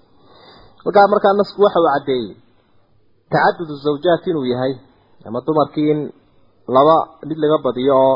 markaa 0.86 1.08
markaa 1.14 1.34
nasku 1.40 1.60
waxa 1.66 1.80
uu 1.84 1.90
caddeeyey 1.96 2.32
tacadudu 3.34 3.74
zawjaat 3.86 4.24
inuu 4.32 4.46
yahay 4.54 4.74
ama 5.28 5.40
dumarkii 5.48 5.90
in 5.94 6.00
laba 6.76 6.98
mid 7.30 7.38
laga 7.44 7.58
badiyo 7.66 7.96
oo 8.08 8.16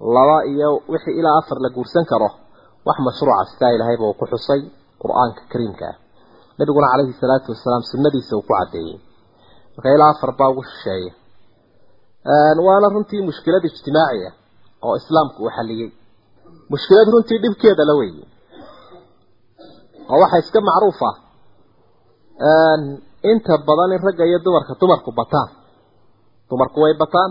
laba 0.00 0.36
iyo 0.52 0.68
wixii 0.92 1.18
ilaa 1.20 1.36
afar 1.40 1.58
la 1.64 1.68
guursan 1.76 2.04
karo 2.10 2.30
wax 2.86 2.96
mashruuca 3.06 3.44
sidaa 3.52 3.72
ilaahayba 3.76 4.04
uu 4.08 4.16
ku 4.20 4.24
xusay 4.32 4.60
qur'aanka 5.02 5.42
kariimka. 5.52 5.84
Ah 5.90 5.96
nabiguna 6.58 6.86
calayhi 6.92 7.12
salaatu 7.22 7.48
wasalaam 7.54 7.82
sunnadiisa 7.90 8.32
uu 8.36 8.44
ku 8.46 8.52
caddeeyey. 8.58 8.96
Marka 9.74 9.88
ilaa 9.96 10.10
afar 10.14 10.30
baa 10.38 10.48
ugu 10.52 10.62
shisheeya 10.70 11.12
waana 12.66 12.88
runtii 12.94 13.22
mushkilad 13.28 13.64
ijtimaaci 13.68 14.20
ah 14.28 14.34
oo 14.86 14.94
islaamku 15.00 15.38
uu 15.44 15.50
xalliyey 15.56 15.90
mushkilad 16.72 17.08
runtii 17.14 17.38
dhibkeeda 17.44 17.82
la 17.90 17.94
weeye 18.00 18.24
oo 20.10 20.18
waxaa 20.22 20.40
iska 20.44 20.60
macruuf 20.68 21.00
ah. 21.10 21.16
Inta 23.30 23.54
badan 23.68 23.90
in 23.96 24.00
ragga 24.06 24.24
iyo 24.30 24.38
dumarka 24.46 24.72
dumarku 24.80 25.10
bataan. 25.20 25.48
Dumarku 26.50 26.78
way 26.84 26.94
bataan. 27.02 27.30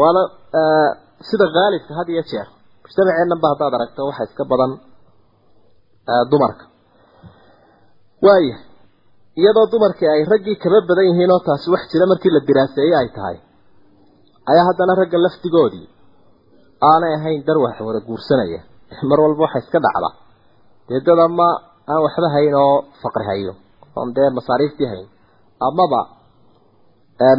Waana 0.00 0.22
sida 1.28 1.44
haalibka 1.54 1.92
had 1.98 2.08
iyo 2.08 2.22
jeer 2.30 2.48
mujtamaceennan 2.82 3.40
ba 3.42 3.48
haddaad 3.52 3.74
aragto 3.74 4.00
waxaa 4.08 4.28
iska 4.28 4.44
badan 4.50 4.72
dumarka. 6.30 6.64
Waaya 8.24 8.56
iyadoo 9.40 9.66
dumarkii 9.72 10.08
ay 10.08 10.24
raggii 10.32 10.56
kaba 10.62 10.80
badan 10.88 11.06
yihiin 11.10 11.30
oo 11.32 11.42
taasi 11.46 11.70
wax 11.70 11.82
jira 11.92 12.06
markii 12.10 12.32
la 12.34 12.40
diraaseeyey 12.48 12.96
ay 13.00 13.08
tahay 13.16 13.38
ayaa 14.50 14.68
haddana 14.70 14.94
ragga 15.00 15.18
laftigoodii 15.24 15.88
aanay 16.90 17.14
ahayn 17.18 17.44
dar 17.46 17.58
wax 17.64 17.76
wada 17.80 18.00
guursanaya. 18.06 18.60
Mar 19.08 19.18
walba 19.20 19.40
waxaa 19.46 19.62
iska 19.64 19.78
dhacda. 19.84 20.10
Dee 20.88 21.20
ama 21.24 21.48
aan 21.90 22.00
waxba 22.04 22.28
hayn 22.36 22.54
oo 22.54 22.76
faqri 23.02 23.24
hayo 23.30 23.52
oon 23.96 24.14
dee 24.16 24.30
masaariiftii 24.38 24.88
hayn 24.92 25.08
amaba 25.68 26.00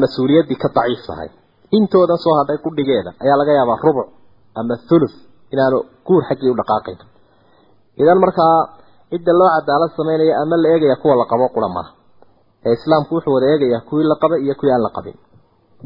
mas'uuliyaddii 0.03 0.59
ka 0.63 0.69
daciif 0.75 1.01
tahay 1.07 1.29
intoodan 1.77 2.17
soo 2.25 2.33
hadhay 2.39 2.57
qudhigeeda 2.65 3.11
ayaa 3.23 3.37
laga 3.41 3.51
yaabaa 3.59 3.77
rubuc 3.85 4.07
ama 4.59 4.75
thuluth 4.89 5.15
inaanu 5.53 5.77
guur 6.07 6.21
xaggii 6.29 6.51
u 6.53 6.55
dhaqaaqayn. 6.59 6.99
Idan 8.01 8.19
markaa 8.23 8.55
cidda 9.11 9.31
loo 9.39 9.49
cadaalad 9.55 9.91
sameynaya 9.99 10.33
ama 10.43 10.55
la 10.63 10.67
eegaya 10.73 10.95
kuwa 11.01 11.15
la 11.21 11.25
qabo 11.31 11.45
qura 11.55 11.69
maaha 11.75 11.91
ee 12.67 12.73
islaamku 12.77 13.11
wuxuu 13.15 13.33
wada 13.35 13.47
eegayaa 13.53 13.81
kuwii 13.89 14.07
la 14.11 14.15
qabay 14.23 14.39
iyo 14.45 14.53
kuwii 14.59 14.73
aan 14.75 14.83
la 14.87 14.91
qabin. 14.97 15.15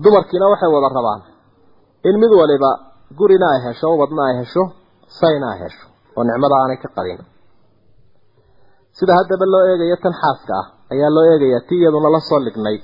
Dumarkiina 0.03 0.45
waxay 0.51 0.69
wada 0.75 0.89
rabaan 0.97 1.21
in 2.09 2.15
mid 2.21 2.31
waliba 2.41 2.69
gurina 3.19 3.47
ay 3.53 3.59
hesho 3.65 3.87
ubadna 3.95 4.21
ay 4.29 4.35
hesho 4.41 4.63
sayna 5.19 5.47
ay 5.53 5.59
hesho 5.63 5.83
oo 6.17 6.23
nicmada 6.27 6.55
aanay 6.61 6.77
ka 6.83 6.89
qabin 6.97 7.19
sida 8.97 9.13
haddaba 9.19 9.45
loo 9.53 9.63
eegayo 9.71 9.97
tan 10.03 10.13
xaaska 10.21 10.53
ah 10.61 10.65
ayaa 10.93 11.09
loo 11.15 11.25
eegayaa 11.33 11.61
ti 11.67 11.73
iyaduna 11.81 12.09
la 12.15 12.19
soo 12.29 12.39
lignayd 12.47 12.81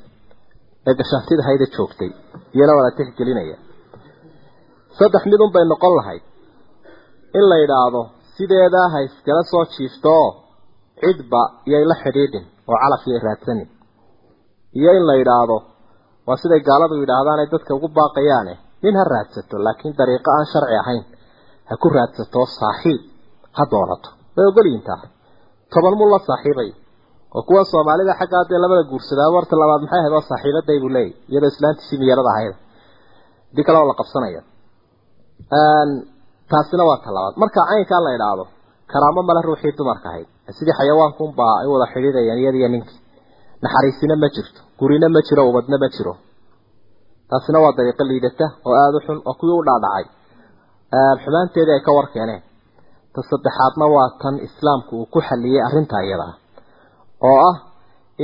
ee 0.88 0.94
gashaantida 1.00 1.42
hayda 1.48 1.66
joogtay 1.76 2.12
iyana 2.56 2.74
wada 2.78 2.92
tixgelinaya 3.00 3.58
saddex 4.98 5.24
mid 5.32 5.40
un 5.46 5.52
bay 5.56 5.66
noqon 5.72 5.94
lahayd. 6.00 6.24
In 7.40 7.46
la 7.52 7.58
yidhaahdo 7.64 8.02
sideedaa 8.36 8.88
ha 8.94 9.00
iskala 9.08 9.44
soo 9.52 9.64
jiifto 9.76 10.10
oo 10.24 10.30
cidba 11.02 11.42
iyay 11.70 11.84
la 11.92 11.96
xidhiidhin 12.04 12.46
oo 12.70 12.78
calaf 12.84 13.04
iyay 13.08 13.22
raadsanin. 13.28 13.70
Iyo 14.80 14.92
in 15.00 15.06
la 15.10 15.16
yidhaahdo 15.22 15.58
waa 16.28 16.38
siday 16.42 16.62
gaaladu 16.70 16.96
yidhaahdaan 17.04 17.40
ay 17.44 17.48
dadka 17.54 17.72
ugu 17.78 17.88
baaqayaane 18.00 18.54
nin 18.84 18.96
ha 19.00 19.04
raadsato 19.14 19.56
laakiin 19.66 19.94
dariiqo 20.00 20.30
aan 20.38 20.48
sharci 20.54 20.76
ahayn 20.84 21.04
ha 21.70 21.74
ku 21.84 21.88
raadsato 21.98 22.42
saaxiib 22.60 23.02
ha 23.58 23.64
doonato. 23.72 24.10
Way 24.36 24.46
ogolyihin 24.52 24.84
taa. 24.90 25.02
Toban 25.74 25.96
mul 26.00 26.10
la 26.14 26.20
saaxiibay 26.30 26.70
oo 27.36 27.42
kuwa 27.48 27.62
soomaalida 27.72 28.14
xaggaa 28.20 28.44
dee 28.50 28.60
labada 28.64 28.84
guursadaa 28.92 29.30
warta 29.36 29.56
labaad 29.62 29.82
maxay 29.84 30.00
ahayd? 30.02 30.14
Waa 30.18 30.28
saaxiibaday 30.32 30.78
buu 30.84 30.92
leeyahy 30.96 31.14
iyadoo 31.32 31.50
islaantiisii 31.54 31.98
miyarada 32.02 32.30
ahayd. 32.36 32.56
Dii 33.56 33.64
kale 33.68 33.78
oo 33.82 33.88
la 33.92 33.96
qabsanaya 34.00 34.42
taasina 36.52 36.84
waa 36.90 37.00
ta 37.06 37.10
labaad. 37.16 37.34
Marka 37.42 37.60
caynkaa 37.70 38.02
la 38.06 38.12
idhaahdo 38.18 38.44
karaamo 38.92 39.22
male 39.28 39.42
ruuxii 39.48 39.74
dumarka 39.80 40.08
ahayd. 40.12 40.28
Sidii 40.58 40.76
xayawaankunbaa 40.80 41.54
ay 41.62 41.68
wada 41.74 41.86
xidhiidayaan 41.94 42.40
iyadiyo 42.44 42.68
ninkii. 42.74 43.00
Naxariisina 43.64 44.16
ma 44.24 44.28
jirto 44.36 44.60
gurina 44.80 45.08
ma 45.16 45.20
jiro 45.28 45.42
ubadna 45.50 45.78
ma 45.84 45.88
jiro. 45.96 46.14
Taasina 47.30 47.58
waa 47.64 47.74
dariiqo 47.78 48.04
liidata 48.10 48.46
oo 48.68 48.74
aada 48.84 48.98
u 49.00 49.02
xun 49.06 49.18
oo 49.30 49.34
kuwii 49.40 49.58
u 49.60 49.64
dhaadhacay. 49.68 50.06
Xumaanteedii 51.24 51.74
ay 51.78 51.82
ka 51.88 51.92
warkeeneen. 51.98 52.42
Ta 53.14 53.20
saddexaadna 53.30 53.86
waa 53.96 54.10
tan 54.22 54.36
islaamku 54.48 54.94
uu 55.00 55.06
ku 55.14 55.20
xalliyey 55.28 55.62
arrintaa 55.68 56.04
iyada. 56.08 56.26
ah 56.32 56.36
oo 57.30 57.38
ah 57.50 57.56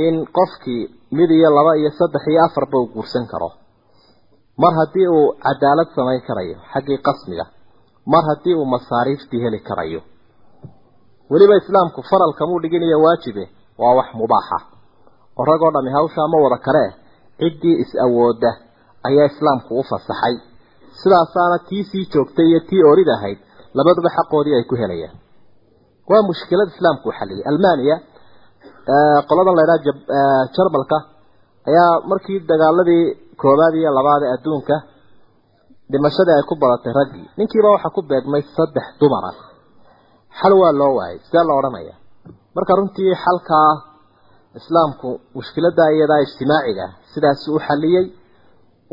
in 0.04 0.16
qofkii 0.38 0.82
mid 1.18 1.30
iyo 1.38 1.48
laba 1.56 1.72
iyo 1.80 1.90
saddex 1.98 2.22
iyo 2.32 2.40
afarba 2.46 2.76
uu 2.78 2.90
guursan 2.94 3.26
karo. 3.32 3.50
Mar 4.62 4.72
haddii 4.80 5.08
uu 5.16 5.26
cadaalad 5.44 5.88
samayn 5.96 6.20
karayo 6.28 6.56
xaggii 6.72 6.98
qasmiga 7.06 7.44
mar 8.12 8.22
haddii 8.30 8.54
uu 8.60 8.64
masaariiftii 8.74 9.40
heli 9.44 9.60
karayo. 9.68 10.00
Weliba 11.30 11.54
islaamku 11.62 12.00
faralkamuu 12.10 12.60
dhiginayo 12.62 12.98
waajibe 13.04 13.44
waa 13.82 13.94
wax 13.98 14.08
mubaaxa. 14.20 14.58
Oo 15.38 15.44
ragoo 15.50 15.70
dhami 15.74 15.90
hawshaa 15.96 16.28
ma 16.32 16.38
wada 16.44 16.58
karee 16.66 16.90
ciddii 17.40 17.76
is-awooda 17.82 18.50
ayaa 19.08 19.26
islaamku 19.32 19.70
u 19.80 19.82
fasaxay. 19.90 20.34
Sidaasaana 21.00 21.58
tii 21.68 21.84
sii 21.90 22.04
joogtay 22.12 22.46
iyo 22.50 22.60
tii 22.68 22.82
orid 22.92 23.08
ahayd 23.16 23.38
labaduba 23.76 24.08
xaqoodii 24.16 24.54
ay 24.58 24.64
ku 24.70 24.74
helayaan. 24.82 25.16
Waa 26.10 26.22
mushkilad 26.28 26.68
islaamku 26.74 27.08
u 27.08 27.12
xalliyay. 27.18 27.44
Almaniya 27.50 27.96
qoladan 29.28 29.54
la 29.58 29.62
ydhaha 29.66 29.78
jarmalka 30.56 30.96
ayaa 31.70 31.92
markii 32.10 32.38
dagaaladii 32.50 33.04
koobaad 33.42 33.74
iyo 33.80 33.90
labaad 33.98 34.22
ee 34.26 34.32
adduunka 34.36 34.74
dhimashadii 35.92 36.36
ay 36.38 36.44
ku 36.50 36.54
badatay 36.62 36.92
raggii 37.00 37.26
ninkiiba 37.38 37.68
waxaa 37.74 37.94
ku 37.96 38.00
beegmay 38.10 38.42
saddex 38.56 38.86
dumara 39.00 39.30
xal 40.40 40.52
waa 40.62 40.72
loo 40.80 40.92
waayay 40.98 41.18
sidee 41.26 41.44
la 41.48 41.54
odhanaya 41.60 41.94
marka 42.56 42.72
runtii 42.78 43.12
xalkaa 43.24 43.70
islaamku 44.58 45.08
mushkiladda 45.36 45.84
iyadaa 45.96 46.20
ijtimaaciga 46.26 46.86
sidaasi 47.12 47.46
u 47.56 47.58
xalliyey 47.66 48.04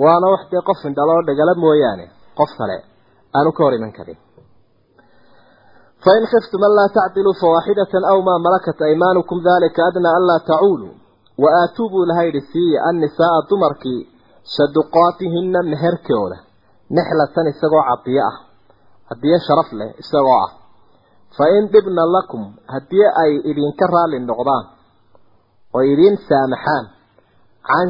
waana 0.04 0.28
wax 0.34 0.44
dee 0.52 0.62
qof 0.70 0.80
indhaloo 0.90 1.22
dhagala 1.28 1.54
mooyaane 1.64 2.06
qof 2.40 2.52
kale 2.60 2.78
aanu 3.38 3.50
ka 3.58 3.62
hor 3.66 3.74
iman 3.80 3.92
karin 3.98 4.18
fain 6.04 6.24
khiftum 6.32 6.62
an 6.68 6.74
laa 6.78 6.90
tacdiluu 6.98 7.34
fawaaxidatan 7.42 8.04
aw 8.12 8.18
maa 8.28 8.40
malakat 8.46 8.82
aymaanukum 8.88 9.44
dalika 9.44 9.82
adnaa 9.90 10.16
an 10.20 10.24
laa 10.30 10.40
tacuuluu 10.50 10.94
wa 11.44 11.50
aatuu 11.62 11.90
buu 11.90 12.04
ilaha 12.04 12.24
yidhi 12.28 12.42
siiya 12.52 12.84
annisaaa 12.90 13.42
dumarkii 13.50 14.02
saduqaatihina 14.56 15.60
meherkooda 15.72 16.38
nexlatan 16.98 17.48
isagoo 17.54 17.84
cadiyo 17.90 18.22
ah 18.30 18.38
cadiyo 19.10 19.38
sharaf 19.48 19.70
leh 19.80 19.90
isagoo 20.02 20.38
ah 20.46 20.52
fa 21.38 21.46
in 21.58 21.64
dhibna 21.74 22.04
lakum 22.16 22.44
haddii 22.74 23.08
ay 23.24 23.32
idinka 23.52 23.86
raalli 23.96 24.20
noqdaan 24.30 24.66
oo 25.76 25.84
idiin 25.94 26.18
saamaxaan 26.30 26.86
can 27.70 27.90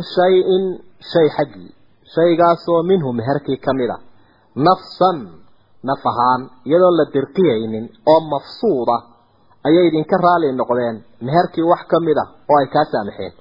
naf 5.87 6.01
ahaan 6.11 6.41
iyadoon 6.67 6.95
la 6.99 7.05
dirqiyaynin 7.15 7.85
oo 8.11 8.19
mafsuuda 8.33 8.95
ayay 9.67 9.85
idinka 9.89 10.15
raalli 10.25 10.47
noqdeen. 10.61 10.95
Meherkii 11.25 11.65
wax 11.71 11.81
ka 11.91 11.97
mid 12.07 12.17
a 12.23 12.25
oo 12.51 12.57
ay 12.61 12.67
kaa 12.73 12.85
saamaxeen 12.91 13.33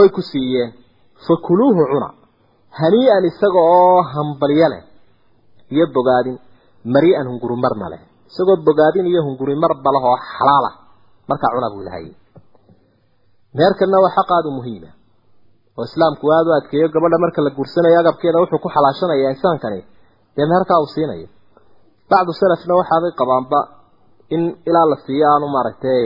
oy 0.00 0.08
ku 0.16 0.20
siiyeen 0.30 0.70
fa 1.26 1.34
kuluuhu 1.46 1.82
cuna 1.92 2.08
hanii-an 2.80 3.24
isaga 3.30 3.60
oo 3.76 3.98
hambalyo 4.14 4.68
leh 4.72 4.82
iyo 5.74 5.84
bogaadin 5.96 6.36
mari-an 6.94 7.26
hunguri 7.30 7.56
marna 7.64 7.86
leh. 7.92 8.02
Isagoo 8.30 8.56
bogaadin 8.68 9.06
iyo 9.12 9.20
hunguri 9.26 9.54
marba 9.62 9.90
leh 9.94 10.02
oo 10.10 10.18
xalaala 10.34 10.70
markaa 11.28 11.50
cuna 11.54 11.68
buu 11.72 11.82
ilahay 11.84 12.06
meherkanna 13.58 13.96
waa 14.04 14.14
xaqaadu 14.16 14.50
muhiima 14.58 14.90
oo 15.78 15.84
islaamku 15.88 16.24
aada 16.36 16.48
u 16.50 16.54
adkeeyo 16.60 16.86
gabadha 16.94 17.18
marka 17.24 17.40
la 17.46 17.50
guursanayo 17.56 17.96
agabkeeda 18.02 18.38
wuxuu 18.42 18.60
ku 18.64 18.68
xalaashanayaa 18.74 19.30
insaankani 19.36 19.80
dee 20.36 20.46
meherkaa 20.52 20.78
uu 20.82 20.90
siinayo 20.94 21.26
bacdu 22.12 22.32
salafna 22.40 22.72
waxaabay 22.80 23.12
qabaanba 23.20 23.60
in 24.34 24.42
ilaa 24.68 24.86
la 24.92 24.96
siiyo 25.04 25.26
aanu 25.32 25.46
maaragtay 25.54 26.00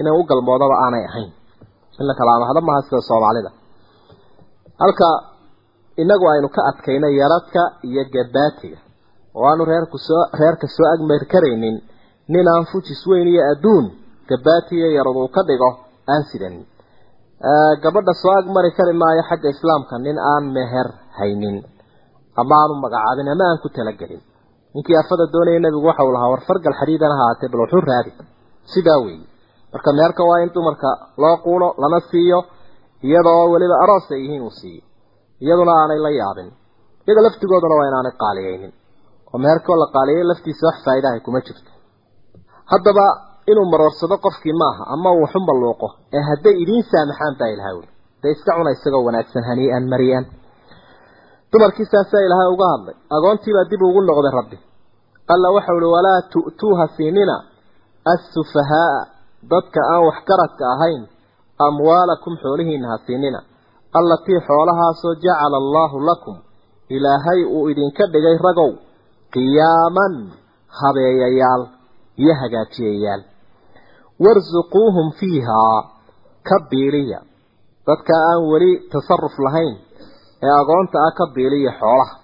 inay 0.00 0.14
u 0.20 0.22
galmoodaba 0.30 0.74
aanay 0.84 1.04
ahayn. 1.10 1.30
In 2.00 2.04
la 2.08 2.14
kala 2.18 2.30
amahdo 2.38 2.60
maaha 2.68 2.82
sida 2.86 3.00
soomaalida 3.10 3.50
halka 4.82 5.08
inagu 6.02 6.24
aynu 6.32 6.48
ka 6.56 6.60
adkayno 6.70 7.08
yaradka 7.20 7.62
iyo 7.88 8.02
gabaatiga 8.14 8.78
oo 9.38 9.44
aanu 9.50 9.62
reerku 9.70 9.98
soo 10.08 10.22
reerka 10.40 10.66
soo 10.76 10.86
agmeer 10.94 11.22
karaynin 11.32 11.76
nin 12.32 12.46
aan 12.52 12.64
fujis 12.70 13.02
weyn 13.10 13.28
iyo 13.32 13.42
adduun 13.52 13.86
gabaati 14.30 14.72
iyo 14.78 14.88
yarad 14.96 15.16
uu 15.22 15.28
ka 15.36 15.42
dhigo 15.48 15.70
aan 16.12 16.22
sidanin. 16.30 16.64
Gabadha 17.82 18.12
soo 18.22 18.32
agmari 18.40 18.70
kari 18.78 18.92
maayo 19.02 19.22
xagga 19.28 19.48
islaamka 19.54 19.94
nin 20.06 20.16
aan 20.32 20.44
meher 20.56 20.88
haynin 21.18 21.56
ama 22.40 22.54
aanu 22.60 22.74
magacaabin 22.84 23.28
ama 23.34 23.44
aan 23.50 23.58
ku 23.62 23.68
talagelin 23.76 24.22
ninkii 24.74 24.96
afada 25.02 25.24
doonaya 25.34 25.60
nebigu 25.64 25.86
waxa 25.90 26.04
uu 26.06 26.12
lahaa 26.16 26.30
war 26.32 26.42
fargal 26.48 26.74
xadiidan 26.80 27.12
ahaatee 27.16 27.48
bal 27.52 27.60
wuxuu 27.64 27.82
raadi. 27.90 28.10
Sidaa 28.72 28.98
weeye. 29.04 29.26
Marka 29.72 29.90
meherka 29.98 30.22
waa 30.30 30.38
in 30.44 30.50
dumarka 30.54 30.88
loo 31.22 31.36
quulo 31.44 31.68
lana 31.82 32.00
siiyo 32.10 32.38
iyadoo 33.06 33.44
weliba 33.52 33.76
aroos 33.84 34.06
ay 34.14 34.20
yihiin 34.24 34.42
uu 34.46 34.54
siiyo 34.60 34.82
iyaduna 35.44 35.72
aanay 35.80 36.00
la 36.06 36.10
yaabin. 36.20 36.48
Iyaga 37.06 37.20
laftigooduna 37.26 37.74
waa 37.78 37.88
inaanay 37.90 38.14
qaaliyeynin 38.22 38.72
oo 39.32 39.38
meherkoo 39.44 39.76
la 39.82 39.86
qaaliyay 39.94 40.24
laftiisa 40.30 40.66
wax 40.68 40.76
faa'iidahay 40.86 41.20
kuma 41.26 41.40
jirto. 41.46 41.70
Haddaba 42.72 43.04
inuu 43.50 43.66
maroorsado 43.72 44.16
qofkii 44.24 44.56
maaha 44.62 44.82
ama 44.94 45.10
uu 45.18 45.26
malluuqo 45.48 45.88
ee 46.16 46.22
hadday 46.30 46.54
idiin 46.62 46.84
saamaxaan 46.92 47.34
baa 47.40 47.50
ilahay 47.54 47.74
uli 47.80 47.88
dee 48.22 48.32
iska 48.36 48.50
cuna 48.56 48.70
isagoo 48.76 49.02
wanaagsan 49.08 49.44
hanii'an 49.48 49.84
mari'an 49.92 50.24
dumarkii 51.52 51.86
saasaa 51.92 52.22
ilaahay 52.26 52.50
uga 52.54 52.66
hadlay. 52.72 52.96
Agoontiibaa 53.16 53.68
dib 53.70 53.82
ugu 53.88 54.00
noqday 54.08 54.32
rabbi. 54.38 54.56
Alla 55.32 55.48
waxau 55.56 55.76
uhi 55.80 55.88
walaa 55.96 56.20
tu'tuuha 56.32 56.84
siinina 56.96 57.36
assufahaaa 58.14 59.00
dadka 59.52 59.80
aan 59.92 60.02
waxgaradka 60.08 60.64
ahayn 60.74 61.02
amwaalakum 61.66 62.34
xoolihiina 62.42 62.86
ha 62.92 62.96
siinina 63.06 63.40
allatii 63.98 64.40
xoolahaasoo 64.48 65.14
jacala 65.24 65.56
allaahu 65.62 65.98
lakum 66.10 66.36
ilaahay 66.96 67.40
uu 67.56 67.68
idinka 67.72 68.04
dhigay 68.12 68.36
ragow 68.46 68.70
qiyaaman 69.34 70.14
habeeyayaal 70.80 71.62
iyo 72.22 72.34
hagaajiyayaal 72.40 73.22
warsuquuhum 74.24 75.06
fiihaa 75.20 75.78
ka 76.48 76.56
biiliya 76.70 77.20
dadka 77.88 78.12
aan 78.30 78.40
weli 78.52 78.72
tasaruf 78.92 79.34
lahayn 79.46 79.74
ee 80.46 80.52
agoonta 80.60 80.96
ah 81.06 81.12
ka 81.18 81.24
biiliya 81.34 81.72
xoolaha. 81.80 82.14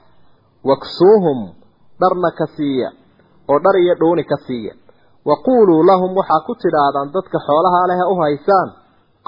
Waksuuhum 0.69 1.39
dharna 2.01 2.31
ka 2.39 2.47
siiya 2.57 2.89
oo 3.51 3.59
dhar 3.65 3.77
iyo 3.85 3.95
dhuuni 4.01 4.25
ka 4.25 4.37
siiya. 4.47 4.73
Waquuluu 5.29 5.83
lahum 5.91 6.11
waxaa 6.19 6.43
ku 6.47 6.53
tidhaahdaan 6.63 7.09
dadka 7.15 7.39
xoolaha 7.47 7.81
leh 7.91 8.01
u 8.13 8.15
haysaan 8.23 8.69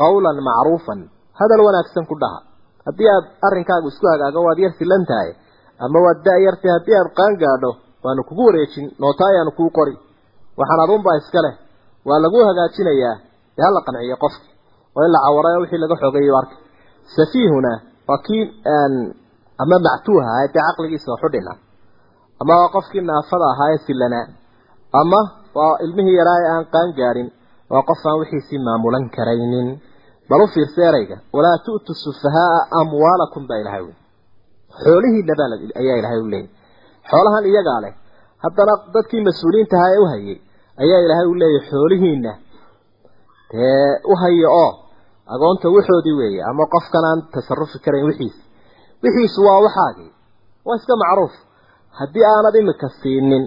qawlan 0.01 0.39
macruufan 0.49 1.01
hadal 1.41 1.61
wanaagsan 1.67 2.05
ku 2.11 2.15
dhaha 2.23 2.41
haddii 2.87 3.09
aad 3.15 3.25
arrinkaagu 3.47 3.89
isku 3.93 4.07
hagaago 4.13 4.41
waad 4.47 4.59
yar 4.65 4.73
silan 4.81 5.05
tahay. 5.11 5.31
Ama 5.85 5.99
waad 6.07 6.19
da-yartay 6.27 6.71
haddii 6.77 6.97
aad 7.01 7.09
qaan 7.19 7.35
gaadho 7.43 7.71
waanu 8.05 8.23
kugu 8.29 8.43
wareejin 8.49 8.87
noota 9.01 9.25
ayaanu 9.31 9.53
kuu 9.59 9.71
qori. 9.79 9.95
Waxaan 10.59 10.81
adunbaa 10.85 11.17
iska 11.23 11.41
leh. 11.47 11.55
Waa 12.09 12.19
lagu 12.25 12.39
hagaajinayaa 12.49 13.17
dee 13.57 13.65
hala 13.67 13.81
qanciyo 13.87 14.17
qofki 14.25 14.49
oo 14.97 15.03
in 15.07 15.13
la 15.15 15.19
cawarayo 15.27 15.59
wixii 15.63 15.81
laga 15.85 15.97
xogeeyo 16.03 16.35
arka 16.41 16.57
safiihuna 17.17 17.73
waa 18.11 18.21
kii 18.27 18.43
ama 19.63 19.77
mactuuha 19.87 20.27
ahaa 20.33 20.47
dee 20.55 20.63
caqligiisa 20.69 21.09
waxudhina 21.15 21.53
ama 22.41 22.53
waa 22.61 22.73
qofkii 22.77 23.05
naafada 23.11 23.47
ahaa 23.55 23.71
ee 23.75 23.81
silanaa 23.87 24.27
ama 25.01 25.21
waa 25.59 25.75
ilmihii 25.85 26.17
yaraa 26.21 26.39
ee 26.45 26.51
aan 26.55 26.65
qaan 26.75 26.91
gaadhin 26.99 27.29
waa 27.73 27.83
qof 27.91 28.01
aan 28.11 28.19
wixiisii 28.23 28.61
maamulan 28.67 29.05
karaynin. 29.17 29.69
Bal 30.31 30.41
u 30.45 30.47
fiirsa 30.55 30.81
erayga 30.91 31.17
walaa 31.37 31.59
tu'tu 31.67 31.93
sufahaaa 32.05 32.61
amwaalakum 32.81 33.43
baa 33.49 33.59
ilahay 33.63 33.83
uli 33.87 33.97
xoolihiina 34.83 35.33
baa 35.41 35.49
ayaa 35.81 35.97
ilahay 36.01 36.19
u 36.25 36.29
leeyay 36.33 36.49
xoolahan 37.11 37.45
iyagaa 37.51 37.81
leh 37.85 37.93
haddana 38.45 38.75
dadkii 38.95 39.23
mas'uuliyiinta 39.29 39.77
ahaa 39.79 39.93
ee 39.97 40.03
u 40.05 40.07
hayay 40.13 40.37
ayaa 40.83 41.01
ilaahay 41.05 41.27
u 41.33 41.35
leeyahy 41.43 41.67
xoolihiina 41.71 42.33
dee 43.53 43.91
u 44.13 44.15
haya 44.23 44.49
oo 44.63 44.71
agoonta 45.35 45.67
waxoodii 45.77 46.17
weeye 46.21 46.43
ama 46.51 46.65
qofkan 46.75 47.05
aan 47.11 47.21
tasarufi 47.35 47.79
karayn 47.85 48.07
wixiisi 48.11 48.41
wixiisu 49.03 49.41
waa 49.49 49.61
waxaagii 49.67 50.11
waa 50.67 50.77
iska 50.81 50.95
macruuf. 51.03 51.35
Haddii 51.99 52.25
aanad 52.33 52.55
imika 52.63 52.89
siinin 53.01 53.45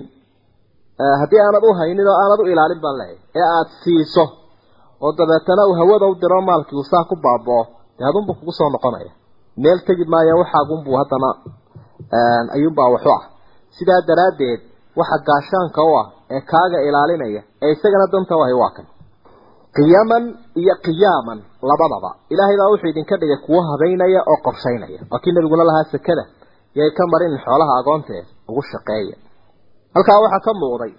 haddii 1.21 1.41
aanad 1.45 1.63
u 1.69 1.73
haynin 1.79 2.07
oo 2.11 2.17
aanad 2.23 2.39
u 2.43 2.45
ilaalin 2.53 2.81
baan 2.83 2.97
leeyahy 3.01 3.19
ee 3.39 3.45
aada 3.55 3.71
siiso 3.83 4.25
oo 5.03 5.11
dabeetana 5.17 5.63
uu 5.69 5.75
hawada 5.81 6.05
u 6.11 6.15
diro 6.21 6.39
maalkii 6.49 6.77
uu 6.79 6.87
saa 6.91 7.03
ku 7.09 7.15
baaboo 7.25 7.63
dee 7.97 8.05
adunbuu 8.09 8.35
kugu 8.39 8.51
soo 8.59 8.69
noqonaya. 8.75 9.11
Meel 9.63 9.79
tegi 9.87 10.05
maayo 10.13 10.35
waxaagunbuu 10.41 10.95
haddana 11.01 11.29
ayuunbaa 12.55 12.89
waxu 12.95 13.09
ah. 13.17 13.23
Sidaa 13.77 14.01
daraaddeed 14.09 14.61
waxa 14.99 15.17
gaashaanka 15.27 15.81
u 15.89 15.91
ah 16.01 16.05
ee 16.35 16.41
kaaga 16.51 16.77
ilaalinaya 16.87 17.41
ee 17.63 17.71
isagana 17.75 18.05
danta 18.13 18.33
u 18.37 18.41
ahay 18.43 18.55
waa 18.61 18.71
kan 18.75 18.85
qiyaman 19.77 20.23
iyo 20.61 20.73
qiyaaman 20.85 21.39
labadaba. 21.69 22.09
Ilaahay 22.33 22.57
baa 22.61 22.69
wuxuu 22.73 22.89
idinka 22.93 23.15
dhigay 23.21 23.39
kuwo 23.45 23.59
habaynaya 23.69 24.21
oo 24.31 24.37
qorshaynaya. 24.45 24.99
Waa 25.11 25.19
kii 25.23 25.33
nabiguna 25.35 25.63
lahaa 25.69 25.85
sekada 25.93 26.23
yay 26.79 26.89
ka 26.97 27.03
marin 27.13 27.33
xoolaha 27.45 27.73
agoontae 27.81 28.21
ugu 28.49 28.61
shaqeeya. 28.71 29.15
Halkaa 29.95 30.19
waxaa 30.25 30.41
ka 30.47 30.51
muuqday 30.61 30.91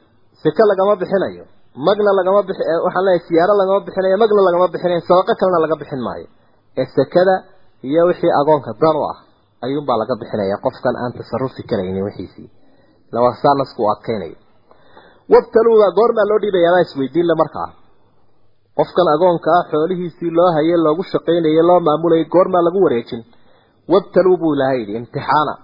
seke 0.43 0.63
lagama 0.71 0.93
bixinayo 1.01 1.45
magna 1.87 2.11
lagama 2.19 2.41
bixi 2.49 2.63
waxaan 2.87 3.05
leeyahay 3.07 3.23
siyaaro 3.29 3.55
lagama 3.61 3.81
bixinayo 3.87 4.17
magna 4.23 4.41
lagama 4.49 4.67
bixinayo 4.75 5.01
sadaqo 5.09 5.33
kalena 5.41 5.59
laga 5.65 5.77
bixin 5.83 6.01
maayo. 6.07 6.27
Ee 6.81 6.87
sekada 6.97 7.35
iyo 7.89 8.03
wixii 8.11 8.33
agoonka 8.41 8.71
dan 8.83 8.97
u 9.01 9.03
ah 9.13 9.19
ayuunbaa 9.65 9.99
laga 10.03 10.15
bixinaya 10.21 10.57
qofkan 10.65 10.95
aan 11.03 11.13
tasarufi 11.19 11.63
karaynin 11.71 12.05
wixiisii 12.09 12.49
lawasaa 13.15 13.55
nasku 13.61 13.83
adkaynayo. 13.93 14.37
Wabtaluuga 15.33 15.89
goormaa 15.99 16.27
loo 16.31 16.39
dhiibayaabaa 16.43 16.83
isweydiinle 16.87 17.35
markaa 17.43 17.69
qofkan 18.79 19.09
agoonka 19.15 19.49
ah 19.59 19.65
xoolihiisii 19.73 20.31
loo 20.39 20.51
hayay 20.57 20.79
loogu 20.87 21.03
shaqaynayay 21.13 21.63
loo 21.71 21.81
maamulayay 21.87 22.25
goormaa 22.35 22.65
lagu 22.67 22.81
wareejin. 22.85 23.23
Wabtaluu 23.93 24.37
buu 24.41 24.53
ilaahay 24.57 24.79
yidhi 24.81 24.95
imtixaana 25.01 25.55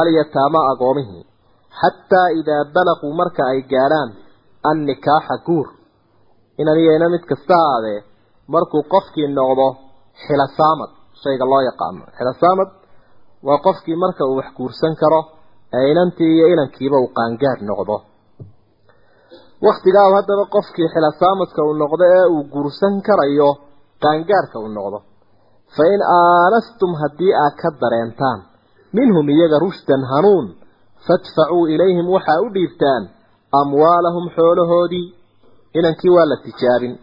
alyataama 0.00 0.60
agoomihii 0.72 1.24
xataa 1.80 2.28
idaa 2.40 2.62
balaquu 2.74 3.06
marka 3.20 3.42
ay 3.52 3.60
gaadhaan 3.72 4.10
annikaaxa 4.70 5.36
guur. 5.46 5.66
Inaniyayna 6.60 7.06
mid 7.14 7.24
kasta 7.30 7.54
aadee 7.72 7.98
markuu 8.54 8.82
qofkii 8.94 9.28
noqdo 9.38 9.66
xilasaamad 10.24 10.90
shayga 11.22 11.44
loo 11.52 11.62
yaqaano. 11.68 12.02
Xilasaamad 12.18 12.68
waa 13.46 13.58
qofkii 13.66 13.96
marka 14.04 14.22
uu 14.30 14.36
wax 14.40 14.48
guursan 14.58 14.94
karo 15.02 15.20
ee 15.76 15.86
inantii 15.92 16.32
iyo 16.36 16.46
inankiiba 16.54 16.96
uu 17.02 17.10
qaangaad 17.16 17.60
noqdo 17.70 17.96
waktigaa 19.66 20.08
haddaba 20.16 20.44
qofkii 20.54 20.88
xilasaamadka 20.94 21.60
uu 21.68 21.74
noqdo 21.82 22.04
ee 22.18 22.26
uu 22.34 22.42
guursan 22.52 22.94
karayo 23.06 23.50
qaangaadhka 24.02 24.56
uu 24.64 24.70
noqdo. 24.78 24.98
Fa 25.74 25.82
in 25.94 26.00
aanastum 26.20 26.90
haddii 27.02 27.32
aad 27.42 27.54
ka 27.62 27.68
dareentaan 27.82 28.38
minhum 28.98 29.26
iyaga 29.34 29.58
rushdan 29.66 30.02
hanuun 30.12 30.46
fadfacuu 31.06 31.64
ilayhim 31.74 32.06
waxaa 32.14 32.40
u 32.46 32.48
dhiibtaan 32.56 33.02
amwaalahum 33.60 34.24
xoolahoodii. 34.36 35.06
Inankii 35.78 36.12
waa 36.16 36.26
la 36.30 36.36
tijaabin. 36.44 36.94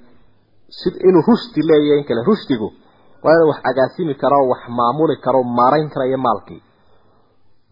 Si 0.78 0.88
inuu 1.08 1.24
rushdi 1.30 1.60
leeyahay 1.70 2.00
in 2.02 2.06
kale 2.10 2.22
rushdigu 2.30 2.68
waa 3.24 3.34
inuu 3.38 3.50
wax 3.52 3.60
agaasimi 3.70 4.14
karo 4.22 4.40
wax 4.52 4.62
maamuli 4.78 5.16
karo 5.26 5.42
maarayn 5.58 5.90
karayo 5.94 6.18
maalkii. 6.26 6.62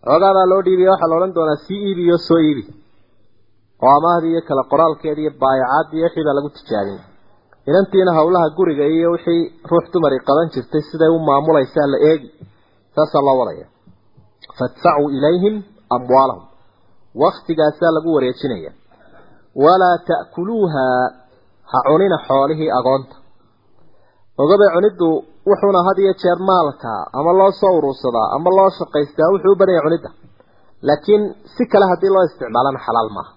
Xoogaadaa 0.08 0.46
loo 0.52 0.62
dhiibaya 0.66 0.92
waxaa 0.94 1.10
la 1.12 1.16
odhan 1.20 1.34
doonaa 1.38 1.60
sii 1.66 1.80
iibi 1.88 2.02
iyo 2.08 2.18
soo 2.28 2.40
iibi 2.48 2.64
oo 3.86 3.92
amahdii 3.98 4.32
iyo 4.34 4.42
kala 4.50 4.64
qoraalkeeda 4.72 5.22
iyo 5.24 5.32
baayacaadii 5.42 5.98
iyo 6.00 6.06
wixii 6.08 6.26
baa 6.28 6.36
lagu 6.38 6.50
tijaabin. 6.58 7.00
Inantiina 7.70 8.12
howlaha 8.20 8.48
guriga 8.58 8.86
iyo 8.96 9.08
wixii 9.16 9.42
ruux 9.72 9.86
dumari 9.94 10.18
qaban 10.28 10.48
jirtay 10.54 10.82
siday 10.90 11.10
u 11.16 11.20
maamulaysaa 11.28 11.88
la 11.94 11.98
eegi. 12.10 12.30
Saasaa 12.96 13.22
loo 13.28 13.38
wadaya 13.42 13.66
fadfacuu 14.60 15.10
ilayhim 15.18 15.56
amwaalahum. 15.96 16.44
Waktigaasaa 17.24 17.92
lagu 17.96 18.10
wareejinaya. 18.16 18.72
Walaa 19.64 19.98
ta'kuluuha 20.10 20.84
ha 21.72 21.78
cunina 21.88 22.18
xoolihii 22.28 22.72
agoonta. 22.80 23.16
Ogabay 24.44 24.70
cuniddu 24.76 25.08
wuxuuna 25.50 25.80
had 25.88 25.98
iyo 26.04 26.14
jeer 26.22 26.40
maalka 26.50 26.92
ama 27.20 27.32
loo 27.40 27.52
soo 27.62 27.74
urursadaa 27.80 28.28
ama 28.36 28.50
loo 28.58 28.70
shaqaystaa 28.80 29.32
wuxuu 29.34 29.52
u 29.56 29.60
badanya 29.62 29.82
cunidda. 29.86 30.10
Laakiin 30.88 31.24
si 31.56 31.64
kale 31.72 31.86
haddii 31.92 32.12
loo 32.16 32.24
isticmaalana 32.30 32.80
xalaal 32.86 33.10
maaha 33.18 33.32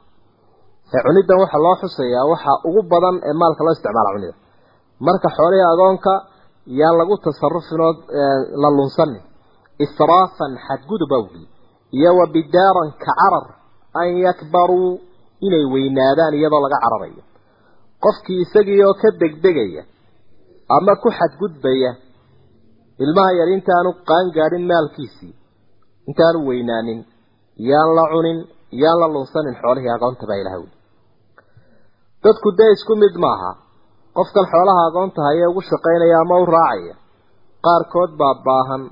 ee 0.94 1.00
cuniddan 1.06 1.38
waxaa 1.42 1.62
loo 1.66 1.76
xusayaa 1.82 2.24
waxa 2.32 2.52
ugu 2.68 2.80
badan 2.92 3.16
ee 3.28 3.34
maalka 3.40 3.62
loo 3.66 3.74
isticmaala 3.76 4.10
cunida. 4.16 4.34
Marka 5.06 5.28
xoolihii 5.36 5.68
agoonka 5.74 6.12
yaan 6.80 6.94
lagu 7.00 7.14
tasarufin 7.24 7.80
oo 7.86 7.92
la 8.62 8.68
lunsanin 8.78 9.22
israafan 9.84 10.52
xadgudub 10.66 11.10
awgii 11.18 11.46
iyo 11.98 12.10
wa 12.18 12.26
bidaaran 12.34 12.90
ka 13.02 13.12
carar 13.20 13.46
an 14.00 14.08
yakbaruu 14.26 14.90
inay 15.46 15.64
weynaadaan 15.72 16.34
iyadoo 16.38 16.60
laga 16.64 16.78
cararayo. 16.84 17.22
Qofkii 18.04 18.38
isagii 18.44 18.80
oo 18.88 18.94
ka 19.02 19.08
degdegaya 19.20 19.82
ama 20.76 20.92
ku 21.02 21.08
xadgudbaya 21.18 21.90
ilmaha 23.04 23.32
yar 23.40 23.48
intaanu 23.56 23.90
qaangaadhin 24.08 24.64
maalkiisii 24.70 25.32
intaanu 26.08 26.38
weynaanin 26.48 27.00
yaan 27.70 27.90
la 27.98 28.04
cunin 28.12 28.38
yaan 28.82 28.98
la 29.02 29.06
lunsanin 29.14 29.54
xoolihii 29.62 29.92
agoonta 29.96 30.24
baa 30.30 30.38
ilaha 30.42 30.58
wuli 30.62 30.74
dadku 32.24 32.48
dee 32.58 32.70
isku 32.76 32.94
mid 33.02 33.14
maaha. 33.24 33.50
Qofkan 34.16 34.46
xoolaha 34.52 34.82
agoonta 34.88 35.20
hayee 35.28 35.46
ugu 35.50 35.60
shaqaynaya 35.70 36.16
ama 36.24 36.36
u 36.42 36.46
raacaya 36.54 36.94
qaarkood 37.66 38.10
baa 38.20 38.34
baahan 38.46 38.82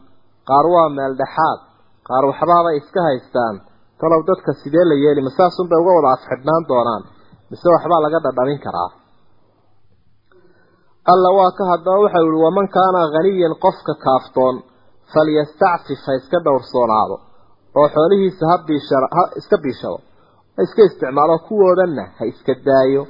qaar 0.48 0.66
waa 0.74 0.88
meel 0.96 1.14
dhexaad 1.20 1.60
qaar 2.08 2.24
waxbaabay 2.30 2.74
iska 2.80 3.00
haystaan. 3.08 3.54
Talow 4.00 4.20
dadka 4.30 4.50
sidee 4.62 4.84
la 4.90 4.96
yeeli? 5.04 5.20
Ma 5.26 5.30
saasunbay 5.38 5.78
uga 5.82 5.92
wada 5.96 6.10
afxidhnaan 6.16 6.62
doonaan. 6.70 7.02
Mise 7.50 7.66
waxbaa 7.74 8.00
laga 8.04 8.18
dhadhamin 8.24 8.60
karaa? 8.66 8.90
Alla 11.12 11.30
waa 11.38 11.50
ka 11.58 11.64
haddaba 11.70 11.98
waxau 12.04 12.24
yihi 12.28 12.40
waman 12.46 12.68
kaana 12.76 13.00
haniyan 13.14 13.54
qofka 13.64 13.92
kaaftoon 14.04 14.56
falyastacfif 15.12 16.00
ha 16.06 16.12
iska 16.20 16.38
dhowrsoonaado 16.46 17.16
oo 17.78 17.86
xoolihiisa 17.94 18.44
ha 18.50 18.56
biishar 18.66 19.04
ha 19.16 19.22
iska 19.40 19.56
biishado 19.64 19.98
ha 20.56 20.60
iska 20.66 20.82
isticmaalo 20.88 21.36
kuwoodanna 21.48 22.04
ha 22.18 22.24
iska 22.32 22.52
daayo 22.68 23.02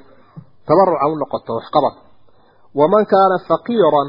tabaruca 0.71 1.07
u 1.13 1.15
noqoto 1.23 1.51
waxqabad. 1.59 1.95
Waman 2.79 3.05
kaana 3.13 3.37
faqiiran 3.51 4.09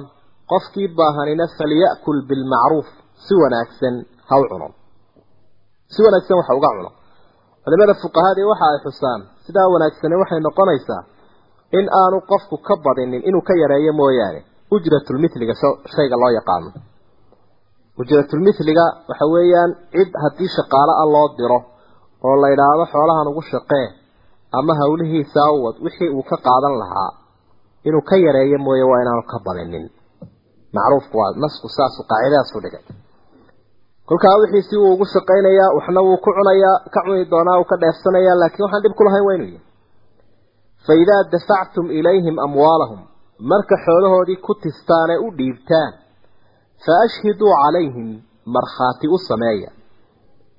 qofkii 0.52 0.88
baahanina 0.98 1.46
falya'kul 1.58 2.20
bilmacruuf 2.30 2.88
si 3.26 3.34
wanaagsan 3.42 3.96
ha 4.30 4.36
u 4.42 4.44
cuno. 4.52 4.68
Si 5.94 6.00
wanaagsan 6.06 6.38
waxa 6.42 6.54
uga 6.60 6.70
cuno. 6.78 6.92
Culimada 7.64 7.94
fuqahadii 8.04 8.48
waxa 8.52 8.66
ay 8.74 8.80
xusaan 8.86 9.20
sidaa 9.46 9.68
wanaagsani 9.74 10.16
waxay 10.22 10.40
noqonaysaa 10.48 11.02
in 11.78 11.86
aanu 12.02 12.18
qofku 12.32 12.56
ka 12.68 12.74
badinin 12.86 13.22
inuu 13.30 13.44
ka 13.48 13.54
yareeyo 13.62 13.94
mooyaane. 14.02 14.40
Ujratulmithliga 14.76 15.54
shayga 15.96 16.16
loo 16.22 16.32
yaqaano. 16.40 16.70
Ujratulmithliga 18.02 18.86
waxa 19.10 19.26
weeyaan 19.34 19.72
cid 19.94 20.10
haddii 20.24 20.50
shaqaale 20.58 20.94
ah 21.02 21.08
loo 21.16 21.28
diro 21.38 21.60
oo 22.28 22.36
la 22.42 22.48
idhaahdo 22.56 22.84
xoolahan 22.94 23.28
ugu 23.32 23.42
shaqee 23.54 23.86
ama 24.60 24.74
hawlihiisa 24.82 25.40
awad 25.52 25.76
wixii 25.86 26.10
uu 26.18 26.24
ka 26.30 26.38
qaadan 26.48 26.76
lahaa. 26.82 27.12
Inuu 27.88 28.02
ka 28.10 28.16
yareeyo 28.26 28.58
mooye 28.66 28.84
waa 28.90 29.02
inaanu 29.04 29.24
ka 29.32 29.38
badinin 29.46 29.86
macruufku 30.76 31.16
waa 31.22 31.32
nasku 31.44 31.68
saasu 31.78 32.02
qaacidadaasu 32.10 32.58
dhigay. 32.64 32.84
Kolkaa 34.08 34.36
wixiisi 34.42 34.76
wuu 34.82 34.94
ugu 34.94 35.06
shaqaynayaa 35.14 35.74
waxna 35.78 36.02
wuu 36.08 36.18
ku 36.26 36.30
cunayaa 36.38 36.78
ka 36.94 37.00
cuni 37.06 37.26
doonaa 37.32 37.58
uu 37.62 37.68
ka 37.72 37.76
dheefsanayaa 37.84 38.36
laakiin 38.42 38.64
waxaan 38.66 38.84
dhib 38.84 38.94
ku 38.98 39.04
lahayn 39.08 39.26
waa 39.28 39.36
inuu 39.38 39.50
yahay. 39.56 39.66
Fa 40.86 40.94
idaa 41.04 41.22
dafactum 41.34 41.86
ilayhim 42.00 42.36
amwaalahum 42.46 43.00
marka 43.52 43.76
xoolahoodii 43.86 44.40
ku 44.46 44.54
tistaane 44.64 45.16
u 45.26 45.28
dhiibtaan 45.38 45.92
fa 46.86 46.94
ashhiduu 47.06 47.54
calayhim 47.62 48.08
markhaati 48.56 49.08
u 49.16 49.18
sameeya. 49.30 49.70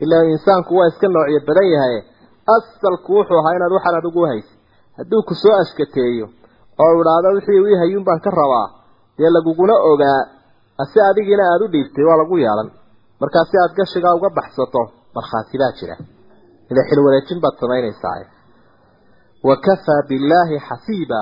Ilaa 0.05 0.25
insaanku 0.35 0.73
waa 0.79 0.87
iska 0.93 1.09
noocyo 1.15 1.41
badan 1.49 1.69
yahay 1.75 1.97
asalku 2.57 3.11
wuxuu 3.19 3.39
ahaa 3.41 3.55
inaad 3.57 3.73
waxaan 3.77 3.97
adigu 4.01 4.23
haysa 4.31 4.53
hadduu 4.99 5.23
ku 5.29 5.35
soo 5.43 5.55
ashkateeyo 5.63 6.27
oo 6.83 6.93
idhaahdo 7.01 7.29
wixii 7.37 7.61
ii 7.71 7.79
hayuun 7.83 8.05
baan 8.09 8.21
ka 8.25 8.31
rabaa 8.41 8.69
dee 9.19 9.31
laguguna 9.37 9.75
ogaa 9.91 10.21
ase 10.83 10.99
adigiina 11.11 11.45
aada 11.53 11.65
u 11.65 11.73
dhiibtay 11.75 12.05
waa 12.09 12.19
lagu 12.23 12.37
yeelan 12.45 12.69
markaa 13.21 13.45
si 13.51 13.57
aada 13.63 13.75
gashigaa 13.79 14.15
uga 14.19 14.29
baxsato 14.39 14.83
markhaati 15.17 15.59
baa 15.63 15.73
jira. 15.79 15.97
Ila 16.71 16.83
xilwareejin 16.89 17.41
baad 17.45 17.55
samaynaysaa 17.61 18.19
wa 19.49 19.55
kafaa 19.67 20.01
billaahi 20.09 20.57
xasiiba 20.69 21.21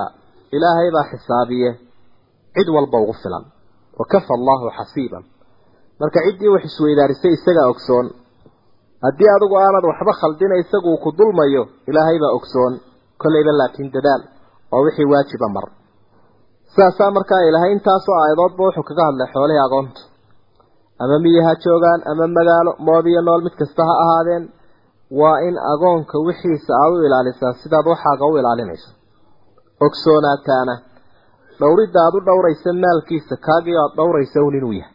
ilaahay 0.55 0.89
baa 0.95 1.05
xisaabiye. 1.11 1.69
Cid 2.55 2.67
walba 2.75 2.97
ugu 3.03 3.13
filan. 3.23 3.45
Wa 3.99 4.05
kafa 4.13 4.31
allahu 4.39 4.65
xasiiban. 4.77 5.23
Marka 5.99 6.19
ciddii 6.25 6.49
wax 6.53 6.63
isweydaarisay 6.69 7.31
isagaa 7.37 7.67
ogsoon 7.73 8.05
haddii 9.05 9.29
adigu 9.35 9.55
aanad 9.63 9.83
waxba 9.91 10.13
khaldina 10.21 10.55
isaguu 10.63 10.97
ku 11.03 11.09
dulmayo 11.19 11.63
ilaahay 11.89 12.17
baa 12.23 12.33
ogsoon. 12.37 12.73
Kollayba 13.21 13.51
laakiin 13.59 13.89
dadaal 13.95 14.21
oo 14.73 14.81
wixii 14.85 15.09
waajiba 15.13 15.47
mar. 15.55 15.65
Saasaa 16.75 17.11
markaa 17.17 17.41
ilaahay 17.49 17.71
intaasoo 17.77 18.15
aayadoodba 18.21 18.61
wuxuu 18.67 18.85
kaga 18.89 19.03
hadlay 19.07 19.27
xoolihii 19.33 19.63
agoonta 19.67 20.01
ama 21.03 21.15
miyi 21.23 21.41
ha 21.45 21.51
joogaan 21.63 22.01
ama 22.11 22.25
magaalo 22.37 22.71
mood 22.87 23.05
iyo 23.11 23.21
nool 23.27 23.41
mid 23.45 23.55
kasta 23.61 23.81
ha 23.89 23.93
ahaadeen 24.03 24.43
waa 25.19 25.37
in 25.47 25.55
agoonka 25.73 26.15
wixiisa 26.27 26.71
aada 26.81 26.95
u 26.99 27.05
ilaalisaa 27.07 27.53
sidaad 27.61 27.85
waxaaga 27.93 28.25
u 28.31 28.37
ilaalinayso. 28.39 28.89
Ogsoonaataana 29.85 30.75
dhowridda 31.59 31.99
aada 32.05 32.17
u 32.19 32.25
dhowraysa 32.29 32.69
maalkiisa 32.83 33.35
kaagii 33.47 33.77
aada 33.81 33.95
dhowraysa 33.99 34.37
un 34.47 34.55
inuu 34.59 34.73
yahay 34.79 34.93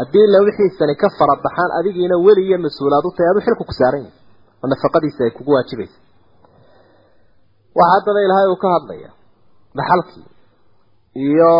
haddii 0.00 0.24
ila 0.28 0.38
wixiisani 0.46 0.94
ka 1.02 1.08
farabaxaan 1.18 1.70
adigiina 1.78 2.16
weli 2.26 2.42
iyo 2.48 2.58
mas'uulaad 2.66 3.04
u 3.08 3.12
tahay 3.16 3.30
adu 3.32 3.40
xilku 3.46 3.64
ku 3.70 3.74
saaran 3.80 4.02
yahay 4.06 4.16
oo 4.62 4.66
nafaqadiisa 4.72 5.20
ay 5.26 5.32
kugu 5.38 5.50
waajibaysa 5.56 5.98
waxaa 7.78 7.92
haddaba 7.94 8.18
ilaahay 8.26 8.46
uu 8.52 8.60
ka 8.64 8.68
hadlaya 8.76 9.10
dhaxalkii 9.78 10.26
iyo 11.28 11.52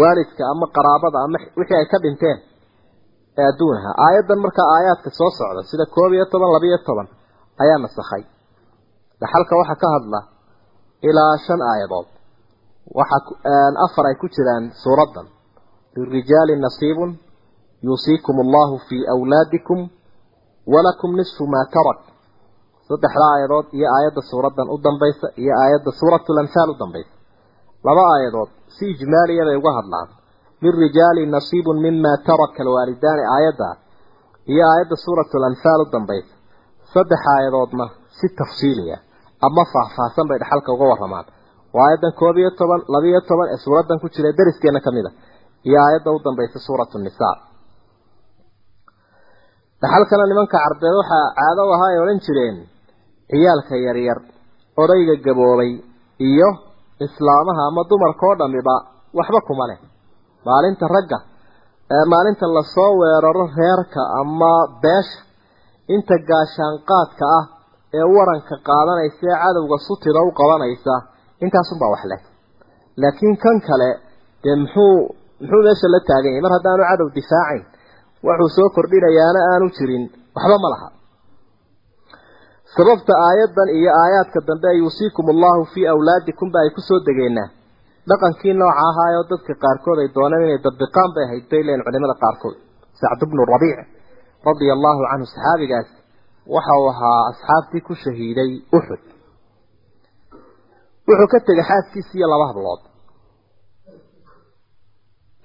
waalidka 0.00 0.42
ama 0.52 0.66
qaraabada 0.76 1.18
ama 1.26 1.38
wixii 1.58 1.76
ay 1.80 1.86
ka 1.92 1.98
dhinteen 2.04 2.38
ee 3.40 3.46
adduunaha 3.52 3.90
aayaddan 4.06 4.38
markaa 4.44 4.68
aayaadka 4.76 5.10
soo 5.18 5.30
socda 5.38 5.62
sida 5.70 5.84
koob 5.96 6.12
iyo 6.16 6.24
toban 6.32 6.50
laba 6.54 6.66
iyo 6.70 6.78
toban 6.88 7.08
ayaa 7.62 7.78
nasakhay. 7.84 8.22
Dhaxalka 9.20 9.52
waxaa 9.60 9.80
ka 9.82 9.88
hadla 9.94 10.20
ilaa 11.08 11.34
shan 11.46 11.60
aayadood. 11.70 12.08
Waxa 12.98 13.16
afar 13.86 14.04
ay 14.10 14.16
ku 14.22 14.26
jiraan 14.34 14.64
suuraddan 14.82 15.26
lirijaali 15.96 16.54
nasiibun 16.66 17.10
yuusiikum 17.86 18.36
allahu 18.44 18.74
fii 18.88 19.02
awlaadikum 19.14 19.78
walakum 20.72 21.10
nisfu 21.20 21.44
maa 21.54 21.64
tarak 21.74 22.00
saddexda 22.88 23.24
aayadood 23.32 23.66
iyo 23.78 23.86
aayadda 23.96 24.22
suuraddan 24.30 24.68
u 24.74 24.76
dambaysa 24.86 25.26
iyo 25.42 25.52
aayadda 25.62 25.90
suuratul 26.00 26.38
anfaal 26.42 26.68
u 26.74 26.76
dambaysa 26.82 27.12
laba 27.86 28.02
aayadood 28.14 28.50
si 28.76 28.84
ijmaaliya 28.94 29.44
bay 29.48 29.56
uga 29.62 29.72
hadlaan 29.78 30.08
lirijaali 30.64 31.22
nasiibun 31.36 31.78
mima 31.86 32.12
taraka 32.28 32.58
alwaalidaani 32.64 33.24
aayadda 33.36 33.68
iyo 34.52 34.62
aayadda 34.72 34.96
suuratul 35.04 35.44
anfaal 35.50 35.80
u 35.86 35.90
dambaysa 35.94 36.32
saddex 36.94 37.22
aayadoodna 37.34 37.84
si 38.18 38.26
tafsiiliya 38.40 38.96
ama 39.46 39.62
faahfaahsan 39.72 40.28
bay 40.30 40.38
dhaxalka 40.42 40.70
uga 40.76 40.84
waramaan 40.92 41.26
waa 41.74 41.84
aayaddan 41.86 42.12
koob 42.20 42.36
iyo 42.42 42.50
toban 42.60 42.80
labiyo 42.94 43.20
toban 43.30 43.48
ee 43.54 43.58
suuraddan 43.64 43.98
ku 44.02 44.08
iyo 45.66 45.78
aayadda 45.84 46.10
u 46.16 46.18
dambaysa 46.26 46.58
suuratu 46.66 46.96
nisaa. 47.06 47.36
Dhaxalkana 49.82 50.24
nimanka 50.30 50.56
carbeed 50.64 50.94
waxaa 51.00 51.26
caado 51.38 51.62
ahaa 51.74 51.90
ay 51.92 51.98
odhan 52.02 52.20
jireen 52.26 52.56
ciyaalka 53.30 53.74
yaryar 53.86 54.18
odayga 54.82 55.14
gaboobay 55.26 55.72
iyo 56.28 56.48
islaamaha 57.06 57.62
ama 57.70 57.82
dumarka 57.90 58.22
oo 58.28 58.36
dhamiba 58.40 58.74
waxba 59.18 59.40
kuma 59.48 59.64
leh. 59.70 59.78
Maalinta 60.46 60.86
ragga 60.96 61.18
maalinta 62.12 62.46
la 62.56 62.62
soo 62.74 62.90
weeraro 63.00 63.44
reerka 63.58 64.02
ama 64.20 64.52
beesha 64.82 65.18
inta 65.94 66.14
gaashaanqaadka 66.30 67.24
ah 67.38 67.44
ee 67.98 68.06
waranka 68.16 68.54
qaadanaysa 68.68 69.24
ee 69.30 69.36
cadowga 69.42 69.76
sutida 69.86 70.20
u 70.28 70.30
qabanaysa 70.40 70.94
intaasunbaa 71.44 71.92
wax 71.94 72.02
leh. 72.12 72.20
Laakiin 73.02 73.34
kan 73.44 73.56
kale 73.68 73.90
dee 74.44 74.56
muxuu 74.62 74.96
muxuu 75.42 75.62
meesha 75.66 75.86
la 75.94 76.00
taagan 76.08 76.30
yahay 76.34 76.42
mar 76.46 76.52
haddaanu 76.56 76.82
cadow 76.90 77.08
difaacayn 77.18 77.62
wuxuu 78.26 78.50
soo 78.56 78.68
kordhinayaana 78.76 79.40
aanu 79.52 79.66
jirin. 79.76 80.04
Waxba 80.36 80.56
ma 80.64 80.68
laha. 80.74 80.88
Sababta 82.76 83.12
aayaddan 83.28 83.68
iyo 83.78 83.90
aayaadka 84.02 84.38
dambe 84.48 84.68
yuusiikum 84.80 85.26
allahu 85.34 85.62
fii 85.72 85.86
awlaadikum 85.94 86.48
ba 86.54 86.58
ay 86.64 86.70
ku 86.76 86.80
soo 86.88 87.00
degeenaa 87.08 87.48
dhaqankii 88.10 88.54
nooca 88.60 88.82
ahaayoo 88.88 89.24
dadka 89.32 89.52
qaarkood 89.64 89.98
ay 90.02 90.08
dooneen 90.16 90.42
inay 90.46 90.60
dabiqaan 90.66 91.10
bay 91.14 91.24
ahayd 91.28 91.44
bay 91.50 91.62
leeyihiin 91.66 91.84
culimada 91.86 92.14
qaarkood. 92.22 92.56
Sacd 93.00 93.20
bnu 93.30 93.42
rabiic 93.54 93.78
radia 94.48 94.72
allahu 94.76 95.00
canhu 95.10 95.26
saxaabigaas 95.34 95.88
waxa 96.54 96.72
uu 96.80 96.88
ahaa 96.94 97.20
asxaabtii 97.30 97.82
ku 97.88 97.92
shahiiday 98.04 98.50
uxud 98.78 99.02
wuxuu 101.08 101.28
ka 101.32 101.38
tegay 101.48 101.66
xaaskiisi 101.70 102.14
iyo 102.18 102.26
laba 102.32 102.46
hablood 102.50 102.82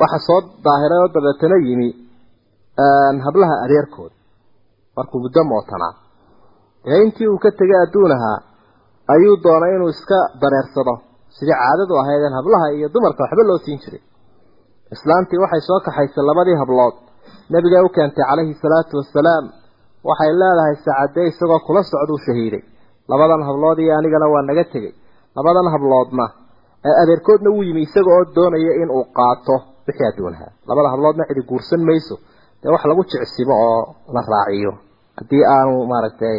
waxa 0.01 0.19
soo 0.27 0.39
daahiray 0.65 0.99
oo 1.03 1.09
dabeetana 1.15 1.57
yimi 1.67 1.89
hablaha 3.25 3.55
adeerkood 3.65 4.13
markuu 4.97 5.19
muddo 5.25 5.41
mootanaa 5.51 5.93
ee 6.91 6.99
intii 7.05 7.27
uu 7.33 7.39
ka 7.43 7.49
tegay 7.59 7.79
adduunahaa 7.85 8.37
ayuu 9.13 9.35
doonay 9.45 9.71
inuu 9.75 9.89
iska 9.95 10.19
dareersado. 10.41 10.93
Sidii 11.37 11.57
caadadu 11.61 11.93
ahaydeen 12.01 12.35
hablaha 12.39 12.65
iyo 12.77 12.87
dumarka 12.93 13.23
waxba 13.23 13.43
loo 13.49 13.59
siin 13.65 13.79
jiray. 13.83 14.01
Islaantii 14.95 15.39
waxay 15.43 15.61
soo 15.67 15.79
kaxaysay 15.85 16.23
labadii 16.29 16.57
hablood. 16.61 16.95
Nabiga 17.53 17.83
u 17.87 17.89
keentay 17.95 18.25
calayhi 18.29 18.53
salaatu 18.63 18.93
wasalaam 18.99 19.45
waxay 20.09 20.31
leedahay 20.41 20.75
saacadee 20.85 21.27
isagoo 21.31 21.59
kula 21.67 21.81
socduu 21.91 22.19
shahiiday. 22.25 22.63
Labadan 23.11 23.41
hablood 23.49 23.77
iyo 23.83 23.93
anigana 23.99 24.27
waa 24.33 24.43
naga 24.49 24.63
tegey. 24.73 24.93
Labadan 25.37 25.67
habloodna 25.73 26.25
adeerkoodna 27.01 27.49
wuu 27.55 27.63
yimi 27.67 27.81
isaga 27.87 28.11
oo 28.17 28.23
doonaya 28.35 28.73
inuu 28.81 29.03
qaato 29.17 29.55
wixii 29.87 30.07
adduunaha 30.11 30.47
labada 30.69 30.89
habloodna 30.93 31.23
cidi 31.29 31.41
guursan 31.49 31.81
mayso. 31.89 32.15
Dee 32.61 32.69
wax 32.73 32.83
lagu 32.89 33.01
jecsibo 33.11 33.53
oo 33.67 33.81
la 34.15 34.21
raaciyo. 34.33 34.71
Haddii 35.19 35.43
aanu 35.55 35.73
maaragtay 35.91 36.37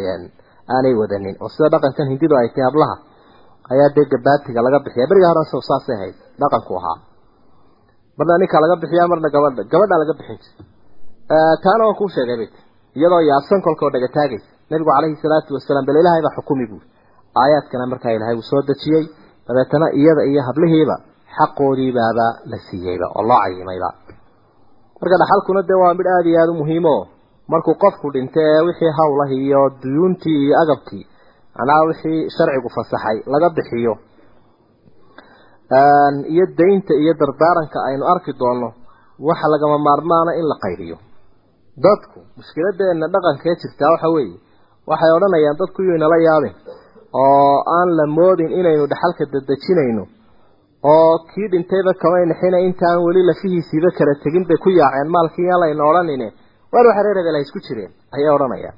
aanay 0.75 0.95
wadanin. 1.01 1.37
Oo 1.43 1.49
sida 1.55 1.69
dhaqankan 1.75 2.07
hindidu 2.13 2.35
ay 2.41 2.49
tahay 2.55 2.67
hablaha 2.71 2.95
ayaa 3.73 3.89
dee 3.97 4.07
gabaatiga 4.13 4.61
laga 4.67 4.79
bixiya 4.85 5.07
beriga 5.11 5.29
horan 5.31 5.47
sow 5.53 5.61
saasay 5.69 5.97
ahayd 5.99 6.17
dhaqanku 6.43 6.73
ahaa. 6.81 6.97
Marna 8.19 8.35
ninka 8.43 8.57
laga 8.65 8.77
bixiyaa 8.83 9.09
marna 9.13 9.29
gabadha. 9.35 9.63
Gabadha 9.73 9.97
laga 10.03 10.13
bixin 10.19 10.39
jiray. 10.43 10.67
Taana 11.65 11.83
waan 11.87 11.97
kuu 12.01 12.09
sheegay 12.15 12.37
bayt 12.41 12.55
iyadoo 12.99 13.21
yaabsan 13.31 13.61
kolkoo 13.67 13.91
dhaga 13.95 14.09
taagaysa 14.17 14.49
nabigu 14.71 14.91
calayhi 14.97 15.17
salaatu 15.25 15.51
wasalaam 15.57 15.85
bal 15.89 15.97
ilaahay 16.03 16.23
baa 16.27 16.35
xukumi 16.39 16.65
buuri 16.71 16.87
aayaadkana 17.43 17.85
markaa 17.93 18.13
ilaahay 18.17 18.37
uu 18.41 18.47
soo 18.51 18.63
dejiyey. 18.71 19.05
Dabeetana 19.49 19.87
iyada 20.01 20.23
iyo 20.31 20.41
hablihiiba 20.49 20.97
xaqoodiibaaba 21.37 22.27
la 22.51 22.57
siiyeyba 22.67 23.07
oo 23.19 23.23
loo 23.29 23.41
cayimayba. 23.45 23.89
Marka 25.01 25.17
dhaxalkuna 25.23 25.63
dee 25.69 25.79
waa 25.83 25.95
midh 25.99 26.11
aada 26.15 26.29
iyo 26.31 26.39
aada 26.43 26.53
u 26.53 26.61
muhiimo. 26.63 26.95
Markuu 27.53 27.75
qofku 27.83 28.07
dhinta 28.15 28.41
ee 28.53 28.61
wixii 28.69 28.93
hawlah 28.99 29.31
iyo 29.45 29.61
duyuuntii 29.83 30.39
iyo 30.45 30.55
agabkii 30.63 31.05
macnaha 31.57 31.83
wixii 31.91 32.19
sharcigu 32.37 32.69
fasaxay 32.77 33.17
laga 33.33 33.49
bixiyo. 33.57 33.95
Iyo 36.35 36.45
daynta 36.59 36.93
iyo 37.03 37.13
dardaaranka 37.21 37.79
aynu 37.89 38.05
arki 38.13 38.33
doonno 38.41 38.69
waxa 39.29 39.47
lagama 39.53 39.79
maarmaana 39.87 40.33
in 40.41 40.47
la 40.51 40.57
qaybiyo. 40.65 40.97
Dadku 41.85 42.19
mushkiladeena 42.37 43.07
dhaqankee 43.15 43.55
jirtaa 43.63 43.91
waxa 43.95 44.09
weeye 44.15 44.37
waxay 44.91 45.11
odhanayaan 45.17 45.57
dadku 45.61 45.81
yuu 45.87 45.97
inala 45.99 46.17
yaabin 46.27 46.55
oo 47.23 47.57
aan 47.77 47.89
la 47.99 48.05
moodin 48.17 48.51
inaynu 48.61 48.85
dhaxalka 48.93 49.25
dadejinayno 49.35 50.05
oo 50.93 51.15
kii 51.31 51.49
dhintayba 51.53 51.93
kamay 52.03 52.25
nixina 52.31 52.59
intaan 52.69 52.99
weli 53.07 53.23
lafihiisiiba 53.29 53.91
kala 53.99 54.15
tegin 54.25 54.45
bay 54.49 54.59
ku 54.65 54.71
yaaceen. 54.71 55.09
Maalkii 55.15 55.47
yaan 55.51 55.61
layna 55.63 55.85
odhanine 55.91 56.29
reer 56.73 56.87
hebel 57.19 57.37
ay 57.39 57.43
isku 57.47 57.59
jireen 57.67 57.93
ayay 58.17 58.31
odhanayaan. 58.37 58.77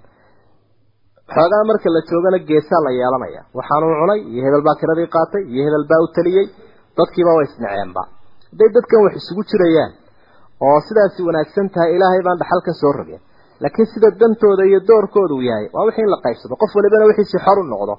Xoogaa 1.34 1.64
marka 1.70 1.88
la 1.94 2.00
joogana 2.10 2.38
geesaa 2.48 2.80
la 2.86 2.90
yeelanaya. 3.00 3.40
Waxaanuu 3.58 3.92
cunay 4.00 4.20
iyo 4.32 4.40
hebel 4.46 4.62
baa 4.66 4.76
kiradii 4.80 5.08
qaatay 5.16 5.42
iyo 5.52 5.62
hebel 5.66 5.84
baa 5.90 6.00
u 6.04 6.08
taliyey. 6.16 6.46
Dadkiiba 6.98 7.32
way 7.38 7.44
isnaceenba. 7.50 8.02
Hadday 8.50 8.68
dadkan 8.76 9.00
wax 9.04 9.14
isugu 9.20 9.42
jirayaan 9.50 9.92
oo 10.66 10.78
sidaasi 10.88 11.20
wanaagsan 11.28 11.66
tahay 11.74 11.90
ilaahay 11.96 12.22
baan 12.26 12.38
dhaxal 12.42 12.60
ka 12.66 12.72
soo 12.80 12.92
rogeen 12.98 13.22
laakiin 13.62 13.88
sida 13.92 14.08
dantooda 14.20 14.64
iyo 14.70 14.80
doorkooda 14.88 15.34
uu 15.36 15.44
yahay 15.50 15.66
waa 15.74 15.84
wixii 15.88 16.04
in 16.06 16.10
la 16.14 16.18
qaybsado. 16.24 16.54
Qof 16.62 16.70
walibana 16.76 17.04
wixiisi 17.10 17.38
xor 17.46 17.58
u 17.62 17.64
noqdo 17.72 17.94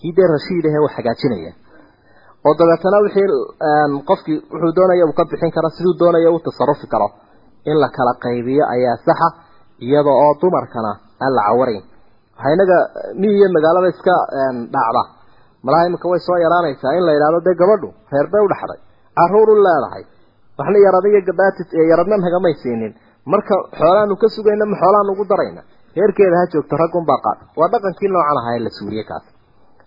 kii 0.00 0.12
dee 0.16 0.28
rashiid 0.34 0.64
ahe 0.70 0.78
wax 0.84 0.92
hagaajinaya 0.98 1.52
oo 2.46 2.54
dabeetana 2.60 2.98
wixii 3.04 3.26
qofkii 4.10 4.38
wuxuu 4.52 4.72
doonaya 4.78 5.04
uu 5.08 5.14
ka 5.18 5.24
bixin 5.30 5.50
karo 5.56 5.68
siduu 5.76 5.94
doonaya 6.00 6.30
uu 6.34 6.40
tasarufi 6.46 6.86
karo. 6.92 7.08
In 7.70 7.76
la 7.82 7.88
kala 7.96 8.12
qaybiyo 8.24 8.64
ayaa 8.74 8.96
saxa 9.06 9.28
iyada 9.86 10.10
oo 10.24 10.32
dumarkana 10.40 10.92
aan 11.24 11.32
la 11.38 11.42
cawarayn. 11.48 11.84
Waxaa 12.36 12.52
inaga 12.56 12.76
mi 13.20 13.28
iyo 13.36 13.46
magaalada 13.56 13.88
iska 13.94 14.14
dhacda. 14.74 15.02
Malaha 15.66 15.86
iminka 15.88 16.08
way 16.12 16.20
soo 16.26 16.38
yaraanaysaa 16.44 16.92
in 16.98 17.04
la 17.06 17.12
yidhahdo 17.16 17.40
dee 17.46 17.54
gabadhu 17.62 17.88
reer 18.12 18.26
bay 18.32 18.42
u 18.46 18.48
dhaxday 18.52 18.78
carruur 19.18 19.48
u 19.50 19.56
leedahay 19.66 20.02
waxna 20.58 20.78
yarada 20.86 21.08
iyo 21.12 21.20
gabaati 21.28 21.62
yaradna 21.90 22.16
nagamay 22.24 22.54
siinin. 22.62 22.92
Marka 23.32 23.54
xoolaanu 23.78 24.14
ka 24.22 24.26
sugayna 24.36 24.64
ma 24.72 24.76
xoolaanu 24.82 25.10
ugu 25.14 25.24
darayna. 25.32 25.62
Reerkeeda 25.98 26.36
ha 26.40 26.44
joogto 26.52 26.74
raggunbaa 26.82 27.18
qaad. 27.26 27.38
Waa 27.58 27.68
dhaqankii 27.72 28.08
noocan 28.14 28.38
ahaa 28.40 28.54
ee 28.56 28.62
la 28.66 28.70
suuriye 28.78 29.04
kaas 29.10 29.24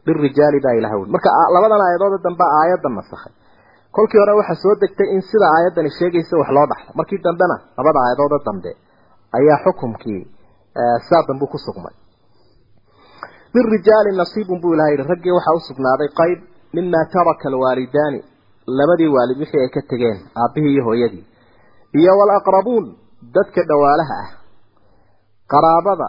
lirijaali 0.08 0.60
baa 0.66 0.76
ilaha 0.80 0.96
wuli 1.00 1.12
marka 1.16 1.30
labadan 1.56 1.82
aayadood 1.86 2.16
dambe 2.28 2.46
aayaddan 2.60 2.94
nasakhay 3.00 3.34
kolkii 3.96 4.20
hore 4.22 4.34
waxaa 4.40 4.62
soo 4.64 4.76
degtay 4.84 5.08
in 5.16 5.22
sida 5.30 5.48
aayaddani 5.56 5.90
sheegaysa 6.00 6.34
wax 6.42 6.50
loo 6.58 6.66
dhaxlo 6.72 6.92
markii 7.00 7.20
dambena 7.28 7.56
labada 7.78 8.00
aayadooda 8.06 8.38
dambe 8.48 8.72
ayaa 9.40 9.58
xukumkii 9.66 10.22
saa 11.10 11.22
dambu 11.30 11.46
ku 11.54 11.58
sugmay 11.66 11.96
lirijaali 13.56 14.12
nasiibun 14.22 14.62
buu 14.62 14.74
ilaha 14.76 14.92
yidhi 14.94 15.06
raggii 15.14 15.34
waxaa 15.38 15.56
u 15.60 15.62
sugnaaday 15.70 16.10
qayb 16.20 16.40
mima 16.76 17.02
taraka 17.16 17.46
alwaalidaani 17.52 18.20
labadii 18.80 19.10
waalid 19.16 19.38
wixii 19.44 19.62
ay 19.66 19.70
ka 19.76 19.82
tegeen 19.92 20.18
aabbihii 20.44 20.74
iyo 20.76 20.84
hooyadii 20.88 21.24
iyo 22.00 22.12
walaqrabuun 22.20 22.86
dadka 23.38 23.62
dhawaalaha 23.70 24.16
ah 24.24 24.30
qaraabada 25.54 26.08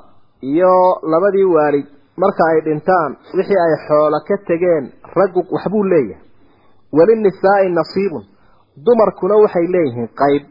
iyo 0.53 0.73
labadii 1.13 1.49
waalid 1.57 1.87
marka 2.21 2.43
ay 2.53 2.61
dhintaan 2.67 3.13
wixii 3.37 3.61
ay 3.67 3.75
xoolo 3.87 4.19
ka 4.29 4.37
tegeen 4.49 4.85
raggu 5.17 5.41
waxbuu 5.55 5.85
leeyahay. 5.93 6.25
Walinisaa'i 6.97 7.69
nasiibun. 7.79 8.25
Dumarkuna 8.85 9.35
waxay 9.43 9.67
leeyihiin 9.75 10.09
qayb. 10.21 10.43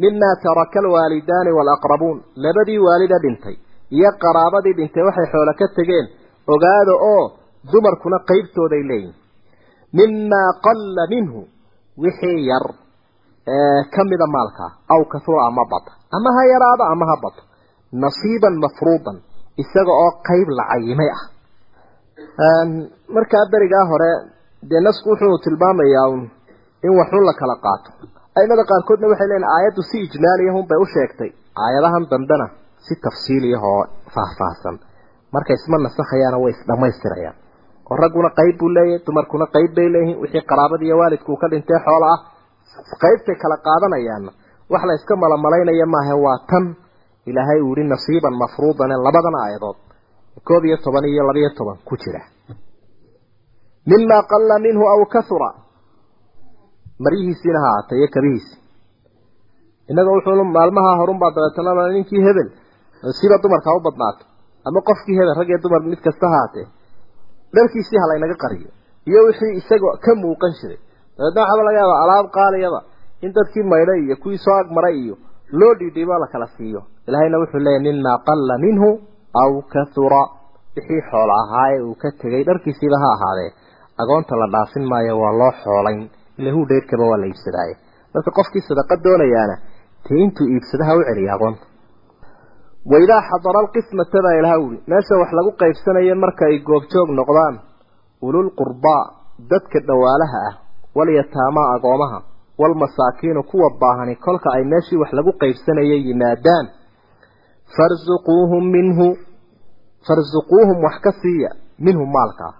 Mima 0.00 0.30
taraka 0.44 0.78
alwaalidaani 0.82 1.50
walaqrabuun 1.58 2.18
labadii 2.44 2.78
waalida 2.86 3.18
dhintay 3.24 3.56
iyo 3.96 4.10
qaraabadii 4.22 4.76
dhintay 4.78 5.02
waxay 5.08 5.26
xoolo 5.32 5.52
ka 5.60 5.66
tegeen. 5.76 6.06
Ogaada 6.52 6.94
oo 7.12 7.24
dumarkuna 7.72 8.18
qaybtooday 8.30 8.82
leeyihiin. 8.90 9.16
Mimaa 9.96 10.50
qalla 10.66 11.02
minhu. 11.14 11.40
Wixii 12.02 12.46
yar 12.50 12.66
ka 13.94 14.02
mida 14.10 14.26
maalkaa 14.34 14.70
aw 14.94 15.00
kahura 15.12 15.40
ama 15.48 15.64
bata 15.72 15.92
ama 16.16 16.30
ha 16.36 16.42
yaraado 16.52 16.84
ama 16.92 17.04
ha 17.10 17.16
bato 17.22 17.42
nasiiban 18.02 18.54
mafruudan 18.62 19.16
isaga 19.62 19.92
oo 20.04 20.10
qayb 20.28 20.48
la 20.58 20.64
cayimay 20.70 21.10
ah 21.16 21.22
markaa 23.16 23.44
berigaa 23.52 23.84
hore 23.90 24.10
dee 24.70 24.80
nasku 24.86 25.06
wuxuu 25.10 25.38
tilmaamayaa 25.44 26.06
un 26.14 26.22
in 26.86 26.92
waxun 27.00 27.24
la 27.28 27.34
kala 27.40 27.56
qaato. 27.64 27.88
Aimada 28.38 28.62
qaarkoodna 28.70 29.06
waxay 29.12 29.28
leeyiin 29.30 29.48
aayaddu 29.54 29.82
si 29.90 29.96
ijmaaliyahun 30.06 30.64
bay 30.70 30.78
u 30.84 30.86
sheegtay. 30.94 31.30
Aayadahan 31.64 32.04
dambena 32.12 32.46
si 32.86 32.94
tafsiiliyah 33.04 33.62
oo 33.72 33.82
faahfaahsan. 34.14 34.76
Markay 35.34 35.56
isma 35.60 35.76
nasakhayaana 35.86 36.38
way 36.42 36.52
isdhammaystirayaan 36.56 37.36
oo 37.90 37.96
ragguna 38.02 38.30
qayb 38.38 38.54
buu 38.60 38.70
leeyahay 38.76 39.02
dumarkuna 39.06 39.46
qayb 39.56 39.70
bay 39.76 39.88
leeyihiin 39.94 40.18
wixii 40.22 40.44
qaraabada 40.50 40.84
iyo 40.86 40.96
waalidkuu 41.00 41.36
ka 41.42 41.46
dhintay 41.52 41.78
xoola 41.86 42.06
ah 42.14 42.20
qaybtay 43.04 43.36
kala 43.42 43.56
qaadanayaanna 43.66 44.30
wax 44.72 44.82
la 44.88 44.94
iska 44.98 45.14
malamalaynaya 45.24 45.86
maaha 45.94 46.14
waa 46.24 46.38
tan 46.50 46.64
ilaahay 47.28 47.60
uu 47.66 47.74
yihi 47.76 47.88
nasiiban 47.92 48.34
mafruudan 48.42 48.90
labadan 49.06 49.36
aayadood 49.44 49.78
koob 50.48 50.64
iyo 50.64 50.76
toban 50.84 51.04
iyo 51.04 51.22
labiyo 51.28 51.50
toban 51.58 51.78
ku 51.88 51.94
jira. 52.02 52.20
Mimaa 53.90 54.22
qalla 54.32 54.54
minhu 54.66 54.84
aw 54.94 55.00
kahura 55.14 55.50
maryihiisiina 57.04 57.58
ha 57.64 57.68
ahaatay 57.72 57.98
iyo 58.00 58.08
kabihiisi. 58.14 58.54
Innaga 59.90 60.10
wuxuu 60.14 60.44
maalmaha 60.56 60.90
horunbaa 61.00 61.30
dabeetana 61.36 61.88
ninkii 61.94 62.22
hebel 62.26 62.48
siba 63.18 63.36
dumarka 63.42 63.70
u 63.76 63.80
badnaato 63.86 64.24
ama 64.66 64.80
qofkii 64.88 65.16
hebel 65.18 65.34
rag 65.40 65.48
iyo 65.52 65.58
dumar 65.64 65.82
mid 65.92 66.00
kasta 66.06 66.26
haatee 66.34 66.66
dharkiisii 67.54 67.98
ha 68.02 68.06
laynaga 68.10 68.36
qariyo. 68.44 68.70
Iyo 69.08 69.20
wixii 69.28 69.52
isaga 69.60 69.90
ka 70.04 70.12
muuqan 70.22 70.52
jiray. 70.60 70.78
Dabeetna 71.16 71.40
waxaaba 71.42 71.62
laga 71.68 71.78
yaabaa 71.82 72.00
alaab 72.04 72.26
qaaliyaba 72.36 72.80
in 73.24 73.30
dadkii 73.36 73.64
maydhay 73.72 74.00
iyo 74.06 74.16
kuwii 74.22 74.38
soo 74.44 74.56
agmaray 74.62 74.96
iyo 75.04 75.14
loo 75.58 75.72
dhiidhiibo 75.80 76.14
la 76.22 76.26
kala 76.32 76.46
siiyo. 76.56 76.80
Ilaahayna 77.08 77.38
wuxuu 77.42 77.60
leeyahy 77.66 77.82
mimaa 77.88 78.18
qalla 78.28 78.54
minhu 78.66 78.88
aw 79.42 79.50
kahura 79.72 80.22
wixii 80.76 81.02
xoolo 81.10 81.32
ahaa 81.42 81.66
ee 81.74 81.80
uu 81.88 81.94
ka 82.02 82.08
tegay 82.22 82.42
dharkiisiiba 82.48 82.98
ha 83.02 83.08
ahaadee. 83.16 83.50
Agoonta 84.02 84.34
la 84.40 84.46
dhaafin 84.54 84.84
maayo 84.92 85.14
waa 85.22 85.32
loo 85.40 85.52
xoolayn. 85.62 86.00
Ila 86.38 86.50
huu 86.54 86.66
dheerkaba 86.70 87.04
waa 87.10 87.18
la 87.22 87.26
iibsadaaye 87.30 87.74
marka 88.14 88.30
qofkii 88.38 88.62
sadaqa 88.68 88.94
doonayaana 89.04 89.56
dee 90.06 90.18
intuu 90.24 90.46
iibsadaha 90.54 90.92
u 90.98 91.02
celiya 91.08 91.32
agoonta 91.36 91.64
waidaa 92.92 93.22
xadara 93.30 93.58
alqismata 93.64 94.18
baa 94.24 94.34
ilaha 94.40 94.56
wuli 94.62 94.78
meesha 94.90 95.14
wax 95.20 95.30
lagu 95.38 95.50
qaybsanayo 95.60 96.14
marka 96.24 96.42
ay 96.50 96.56
goobjoog 96.68 97.08
noqdaan 97.18 97.54
ulul 98.26 98.48
qurbaa 98.60 99.02
dadka 99.52 99.78
dhawaalaha 99.88 100.38
ah 100.48 100.54
walyataamaa 100.98 101.66
agoomaha 101.76 102.18
walmasaakiinu 102.60 103.42
kuwa 103.50 103.68
baahani 103.80 104.14
kolka 104.24 104.48
ay 104.56 104.64
meeshii 104.72 104.96
wax 105.02 105.10
lagu 105.18 105.32
qaybsanaya 105.42 105.96
yimaadaan. 106.06 106.66
Farzuquuhum 107.76 108.64
minhu 108.76 109.06
farzuquuhum 110.06 110.78
wax 110.86 110.96
ka 111.04 111.12
siiya 111.22 111.50
minhu 111.86 112.04
maalkaa 112.16 112.54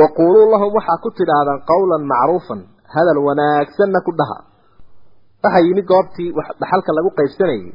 waquuluu 0.00 0.46
lahum 0.52 0.70
waxaa 0.78 0.98
ku 1.04 1.08
tidhaahdaan 1.18 1.60
qawlan 1.70 2.02
macruufan 2.12 2.60
hadal 2.94 3.18
wanaagsanna 3.26 3.98
ku 4.06 4.12
dhaha. 4.18 4.38
Waxaa 5.44 5.62
yimi 5.66 5.82
goobtii 5.90 6.30
dhaxalka 6.60 6.90
lagu 6.96 7.10
qaybsanayay. 7.18 7.72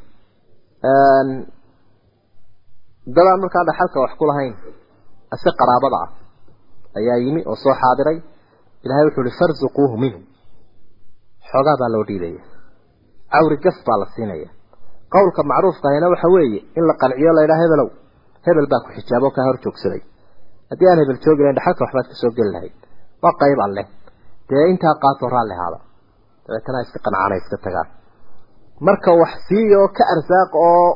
Dadaan 3.16 3.40
markaa 3.44 3.64
dhaxalka 3.70 3.98
wax 4.04 4.12
ku 4.20 4.26
lahayn 4.30 4.54
ase 5.34 5.50
ah 8.80 8.86
ilahay 8.86 9.04
wuxuu 9.08 9.24
ihi 9.28 9.38
farzuquuhu 9.40 9.96
minhu 10.04 10.20
xoogaa 11.52 11.78
baa 11.82 11.90
loo 11.94 12.04
dhiibaya 12.10 12.42
cawri 13.34 13.58
gas 13.66 13.78
baa 13.88 13.98
la 14.02 14.06
siinaya. 14.16 14.50
Qowlka 15.14 15.42
macruufka 15.52 15.86
ahina 15.90 16.08
waxa 16.14 16.28
weeye 16.36 16.60
in 16.78 16.84
la 16.90 16.94
qanciyo 17.02 17.32
la 17.34 17.42
yidhaha 17.44 17.62
hebelow 17.64 17.90
hebel 18.46 18.68
baa 18.72 18.82
ku 18.86 18.90
xijaabo 18.98 19.28
kaa 19.36 19.46
hor 19.48 19.58
joogsaday. 19.64 20.02
Haddii 20.70 20.88
aan 20.90 21.00
hebel 21.02 21.18
joogi 21.24 21.42
lahayn 21.44 21.58
dhaxalka 21.60 21.82
waxbaad 21.86 22.08
ka 22.12 22.16
soo 22.22 22.32
geli 22.38 22.52
lahayd. 22.56 22.76
Waa 23.24 23.34
qayb 23.42 23.60
alleh 23.68 23.88
dee 24.50 24.64
intaa 24.72 24.94
qaatoo 25.04 25.30
raalli 25.36 25.54
ahaada 25.58 25.80
dabeetana 26.46 26.80
iska 26.86 27.00
qancana 27.06 27.36
iska 27.42 27.58
tagaan 27.66 27.90
marka 28.88 29.12
wax 29.22 29.34
siiya 29.48 29.82
ka 29.98 30.04
arsaaq 30.14 30.52
oo 30.68 30.88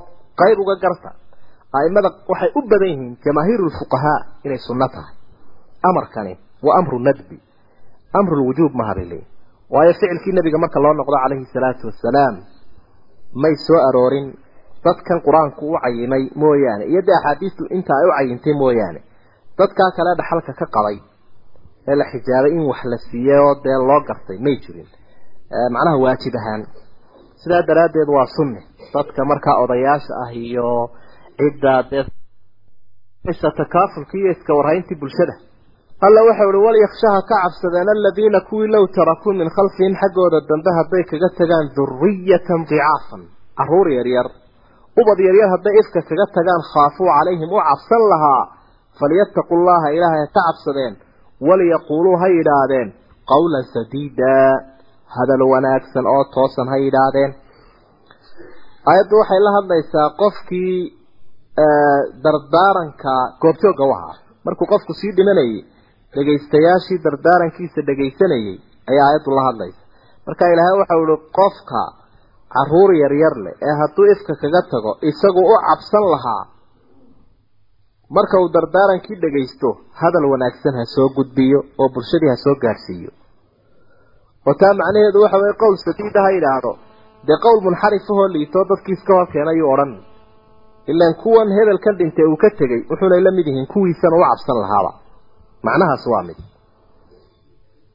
qayb 0.41 0.57
uga 0.63 0.75
garta 0.83 1.09
aimada 1.77 2.09
waxay 2.31 2.51
u 2.57 2.61
badan 2.71 2.89
yihiin 2.93 3.17
jamaahiiru 3.25 3.63
lfuqahaa 3.69 4.19
inay 4.45 4.59
sunno 4.67 4.87
tahay. 4.93 5.15
Amarkani 5.89 6.33
waa 6.65 6.75
amru 6.79 6.97
nadbi 7.07 7.37
amru 8.19 8.35
lwujuub 8.39 8.73
bay 8.79 8.95
leeyihiin 8.95 9.27
waayo 9.73 9.93
ficilkii 9.93 10.33
nebiga 10.37 10.57
marka 10.63 10.79
loo 10.83 10.93
noqdo 10.99 11.17
calayhi 11.23 11.45
salaatu 11.55 11.83
wasalaam 11.89 12.35
may 13.43 13.55
soo 13.65 13.79
aroorin. 13.89 14.27
Dadkan 14.85 15.19
qur'aanku 15.25 15.63
u 15.71 15.77
cayimay 15.83 16.23
mooyaane 16.41 16.85
iyo 16.91 17.01
dee 17.07 17.15
axaadiistu 17.19 17.63
inta 17.75 17.93
ay 17.99 18.05
u 18.09 18.11
cayintay 18.17 18.53
mooyaane. 18.61 18.99
Dadkaa 19.59 19.89
kale 19.97 20.11
dhaxalka 20.19 20.53
ka 20.59 20.65
qabay 20.75 20.97
ee 21.89 21.95
la 21.99 22.05
xijaabay 22.11 22.51
in 22.57 22.63
wax 22.69 22.81
la 22.91 22.97
siiyey 23.05 23.39
oo 23.47 23.53
dee 23.63 23.77
loo 23.89 23.99
gartay 24.07 24.37
may 24.45 24.55
jirin. 24.63 24.87
Macnaha 25.73 25.97
waajib 26.03 26.35
ahaan. 26.39 26.61
Sidaa 27.41 27.61
daraaddeed 27.69 28.09
waa 28.15 28.27
sunne. 28.35 28.61
Dadka 28.93 29.21
markaa 29.31 29.55
odayaasha 29.63 30.13
ah 30.23 30.31
iyo 30.45 30.67
cidda 31.39 31.73
dee 31.91 32.03
takaafulkii 33.59 34.19
iyo 34.23 34.31
iska 34.35 34.53
warhayntii 34.59 34.99
bulshada 35.01 35.33
alla 36.05 36.21
waxau 36.27 36.49
uhi 36.51 36.61
walyakshaha 36.67 37.19
ka 37.29 37.35
cabsadeen 37.43 37.87
aladiina 37.95 38.39
kuwii 38.49 38.71
low 38.75 38.85
tarakuu 38.97 39.33
min 39.41 39.47
khalfihim 39.55 39.93
xaggooda 40.01 40.39
dambe 40.49 40.71
hadday 40.79 41.03
kaga 41.11 41.29
tagaan 41.39 41.65
duriyatan 41.77 42.61
dicaafan 42.69 43.21
carruur 43.57 43.87
yaryar 43.97 44.27
ubad 45.01 45.17
yaryar 45.27 45.49
hadday 45.55 45.75
ifka 45.81 45.99
kaga 46.09 46.25
tagaan 46.37 46.61
khaafuu 46.71 47.09
calayhim 47.17 47.49
u 47.55 47.59
cabsan 47.69 48.03
lahaa 48.13 48.41
falyattaqu 48.99 49.53
llaha 49.67 49.87
ilaahay 49.97 50.25
ka 50.35 50.41
cabsadeen. 50.47 50.93
Waliyaquuluu 51.47 52.15
ha 52.21 52.27
yidhaahdeen 52.37 52.87
qawlan 53.31 53.65
sadiida 53.75 54.33
hadal 55.15 55.43
wanaagsan 55.53 56.05
oo 56.15 56.23
toosan 56.35 56.67
ha 56.71 56.77
yidhaahdeen. 56.85 57.31
Aayaddu 58.89 59.15
waxay 59.21 59.39
la 59.45 59.51
hadlaysaa 59.57 60.07
qofkii 60.21 60.75
dardaaranka 62.25 63.13
goobjooga 63.41 63.83
u 63.89 63.91
ahaa. 63.97 64.15
Markuu 64.45 64.67
qofku 64.73 64.93
sii 64.99 65.11
dhimanayay 65.17 65.59
dhegaystayaashii 66.15 66.99
dardaarankiisa 67.05 67.81
dhegaysanayay 67.89 68.55
ayaa 68.91 69.05
aayaddu 69.09 69.31
la 69.37 69.43
hadlaysa. 69.47 69.81
Marka 70.27 70.45
ilaahay 70.53 70.75
waxau 70.81 71.01
ihi 71.07 71.17
qofka 71.39 71.81
carruur 72.55 72.91
yaryar 73.03 73.35
leh 73.45 73.55
ee 73.67 73.75
hadduu 73.81 74.05
ifka 74.13 74.33
kaga 74.43 74.61
tago 74.73 74.91
isagu 75.11 75.41
u 75.53 75.55
cabsan 75.67 76.05
lahaa. 76.13 76.43
Marka 78.17 78.35
uu 78.43 78.49
dardaarankii 78.55 79.17
dhagaysto 79.23 79.69
hadal 80.01 80.25
wanaagsan 80.33 80.75
ha 80.79 80.85
soo 80.95 81.09
gudbiyo 81.17 81.59
oo 81.81 81.89
bulshadii 81.95 82.31
ha 82.33 82.37
soo 82.45 82.55
gaadhsiiyo 82.63 83.11
oo 84.47 84.53
taa 84.61 84.73
macnaheedu 84.79 85.19
waxa 85.25 85.37
weye 85.43 85.55
qowl 85.63 85.75
sadiida 85.85 86.19
ha 86.25 86.29
yidhaahdo. 86.37 86.71
Dee 87.27 87.37
qowl 87.45 87.59
munxarifahoo 87.67 88.27
liitoo 88.35 88.63
dadkii 88.71 88.95
iska 88.97 89.13
hor 89.17 89.27
keenayuu 89.33 89.69
odhan. 89.73 89.91
Ilaan 90.91 91.15
kuwan 91.23 91.49
hebelkan 91.57 91.95
dhintay 91.99 92.25
uu 92.31 92.37
ka 92.43 92.49
tegey 92.59 92.81
wuxuunay 92.89 93.21
la 93.27 93.31
mid 93.37 93.47
yihiin 93.49 93.67
kuwiisana 93.73 94.15
u 94.19 94.23
cabsan 94.29 94.57
lahaaba 94.63 94.91
macnahaas 95.65 96.03
waa 96.13 96.23
mid. 96.27 96.37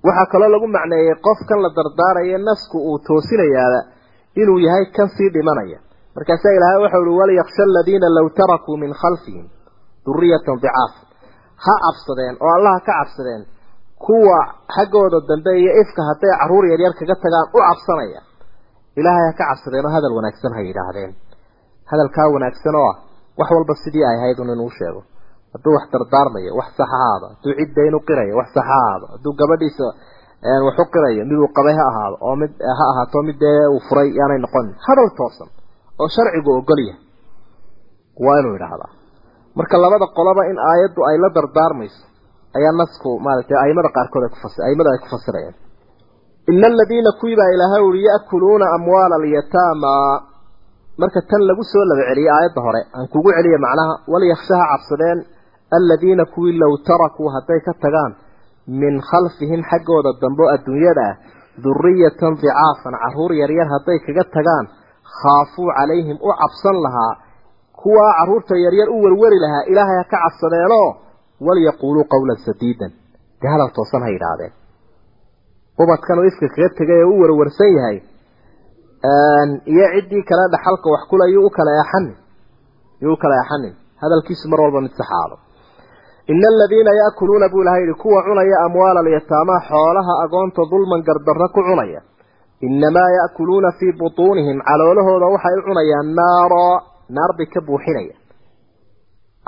Waxaa 0.06 0.30
kaloo 0.32 0.50
lagu 0.54 0.66
macneeyey 0.76 1.14
qofkan 1.26 1.58
la 1.64 1.70
dardaaraya 1.78 2.38
nasku 2.48 2.78
uu 2.90 2.98
toosinayaaba 3.08 3.80
inuu 4.40 4.58
yahay 4.66 4.84
kan 4.96 5.08
sii 5.16 5.30
dhimanaya. 5.34 5.78
Markaasaa 6.16 6.52
ilaahay 6.56 6.80
waxau 6.84 7.02
uhi 7.06 7.18
waliyaksha 7.20 7.62
aladiina 7.68 8.08
law 8.16 8.26
tarakuu 8.38 8.76
min 8.82 8.92
khalfihim 9.00 9.46
duriyatan 10.06 10.56
dicaafa 10.64 11.00
ha 11.64 11.72
cabsadeen 11.84 12.34
oo 12.44 12.50
allaha 12.58 12.80
ka 12.86 12.92
cabsadeen 12.98 13.42
kuwa 14.06 14.38
xaggooda 14.76 15.18
dambe 15.28 15.52
iyo 15.62 15.72
ifka 15.82 16.02
hadday 16.08 16.32
carruur 16.40 16.64
yaryar 16.72 16.92
kaga 16.98 17.14
tagaan 17.24 17.46
u 17.56 17.58
cabsanaya. 17.68 18.20
Ilaahay 19.00 19.26
ha 19.28 19.32
ka 19.38 19.44
cabsadeen 19.50 19.84
oo 19.86 19.92
hadal 19.96 20.12
wanaagsan 20.18 20.52
ha 20.56 20.60
yidhaahdeen. 20.68 21.10
Hadalkaa 21.90 22.28
wanaagsan 22.34 22.74
oo 22.80 22.88
ah 22.92 22.96
wax 23.38 23.48
walba 23.56 23.74
sidii 23.84 24.04
ay 24.10 24.16
ahayd 24.18 24.38
un 24.42 24.50
inuu 24.54 24.70
sheego 24.78 25.00
hadduu 25.54 25.72
wax 25.76 25.84
dardaarmayo 25.94 26.50
wax 26.60 26.68
sax 26.78 26.88
ha 26.92 26.98
ahaado 27.04 27.26
hadduu 27.32 27.52
cidda 27.60 27.80
inu 27.88 27.98
qirayo 28.08 28.32
wax 28.40 28.48
sax 28.56 28.64
ha 28.70 28.76
ahaado 28.82 29.06
hadduu 29.14 29.32
gabadhiisa 29.40 29.86
wax 30.66 30.76
u 30.84 30.86
qirayo 30.94 31.22
mid 31.30 31.38
uu 31.44 31.50
qabay 31.58 31.74
ha 31.80 31.84
ahaado 31.92 32.16
oo 32.28 32.34
mid 32.42 32.52
ha 32.78 32.84
ahaato 32.92 33.18
mid 33.28 33.36
dee 33.44 33.60
uu 33.74 33.80
furay 33.88 34.08
yaanay 34.18 34.38
noqonin 34.44 34.74
hadal 34.86 35.08
toosan 35.20 35.48
oo 36.02 36.08
sharcigu 36.16 36.50
ogol 36.60 36.80
yahay 36.88 37.02
waa 38.26 38.36
inuu 38.40 38.52
yidhaahdaa. 38.56 38.90
Marka 39.58 39.76
labada 39.84 40.06
qoloba 40.18 40.42
in 40.50 40.58
aayaddu 40.70 41.00
ay 41.08 41.16
la 41.22 41.28
dardaarmayso 41.36 42.00
ayaa 42.58 42.72
nasku 42.80 43.10
maaragtay 43.26 43.58
aimada 43.64 43.88
qaarkood 43.96 44.22
ay 44.26 44.30
kufasi 44.34 44.58
aimada 44.68 44.90
ay 44.94 44.98
ku 45.02 45.08
fasirayaan. 45.14 45.56
Ina 46.52 46.66
aladiina 46.72 47.10
kuwii 47.20 47.36
baa 47.40 47.50
ilaahay 47.54 47.82
uri 47.88 48.00
ya'kuluuna 48.10 48.66
amwaala 48.76 49.14
alyataama. 49.20 49.92
Marka 51.02 51.20
tan 51.30 51.42
lagu 51.50 51.62
soo 51.72 51.84
laba 51.90 52.02
celiyey 52.10 52.30
aayadda 52.36 52.60
hore 52.66 52.80
aan 52.96 53.06
kugu 53.14 53.30
celiya 53.36 53.58
macnaha 53.66 53.94
walyakshaha 54.12 54.64
cabsadeen 54.72 55.18
aladiina 55.76 56.24
kuwii 56.34 56.58
low 56.62 56.72
tarakuu 56.88 57.28
hadday 57.36 57.60
ka 57.66 57.72
tagaan 57.84 58.12
min 58.80 58.94
khalfihim 59.10 59.60
xaggooda 59.70 60.10
dambe 60.22 60.44
adduunyada 60.54 61.04
ah 61.10 61.14
duriyatan 61.64 62.32
dicaafan 62.42 62.94
carruur 63.02 63.32
yaryar 63.42 63.68
hadday 63.74 63.98
kaga 64.06 64.24
tagaan 64.36 64.66
khaafuu 65.20 65.68
calayhim 65.78 66.16
u 66.26 66.30
cabsan 66.40 66.76
lahaa 66.86 67.12
kuwaa 67.82 68.12
carruurta 68.18 68.54
yaryar 68.64 68.88
u 68.94 68.98
werweri 69.04 69.38
lahaa 69.44 69.62
ilaahay 69.72 69.98
ha 70.00 70.04
ka 70.12 70.18
cabsadeenoo 70.24 70.88
walyaquuluu 71.46 72.04
qawlan 72.12 72.38
sadiidan. 72.46 72.92
Dee 73.40 73.50
hadal 73.54 73.70
toosan 73.76 74.02
ha 74.02 74.08
yidhaahdeen. 74.14 74.52
Ubadkan 75.82 76.18
uu 76.18 76.26
ifka 76.30 76.46
kaga 76.54 76.68
tegay 76.78 77.00
ee 77.02 77.08
u 77.12 77.20
werwarsan 77.22 77.70
yahay 77.78 77.98
iyo 79.72 79.86
ciddii 79.94 80.22
kale 80.28 80.44
dhaxalka 80.54 80.86
wax 80.94 81.02
kule 81.10 81.24
yuu 81.34 81.46
u 81.46 81.50
kala 81.50 81.70
eexanin 81.80 82.16
yuu 83.02 83.12
u 83.12 83.16
kala 83.22 83.34
eexanin 83.40 83.74
hadalkiisu 84.02 84.48
mar 84.50 84.60
walba 84.64 84.80
mid 84.86 84.94
saxaado 85.00 85.36
ina 86.32 86.48
aladiina 86.54 86.90
yaakuluuna 87.00 87.48
buu 87.52 87.62
ilahay 87.62 87.82
yihi 87.82 87.94
kuwa 88.02 88.22
cunaya 88.26 88.56
amwaala 88.66 89.00
alyataamaa 89.04 89.60
xoolaha 89.68 90.12
agoonta 90.24 90.62
dulman 90.72 91.02
gardarro 91.08 91.48
ku 91.54 91.60
cunaya 91.68 92.00
inamaa 92.66 93.10
yaakuluuna 93.18 93.70
fii 93.78 93.92
butuunihim 94.00 94.58
caloolahooda 94.68 95.26
waxay 95.34 95.54
u 95.60 95.62
cunayaan 95.68 96.08
naaro 96.18 96.66
naar 97.16 97.30
bay 97.38 97.46
ka 97.54 97.60
buuxinayaan 97.68 98.20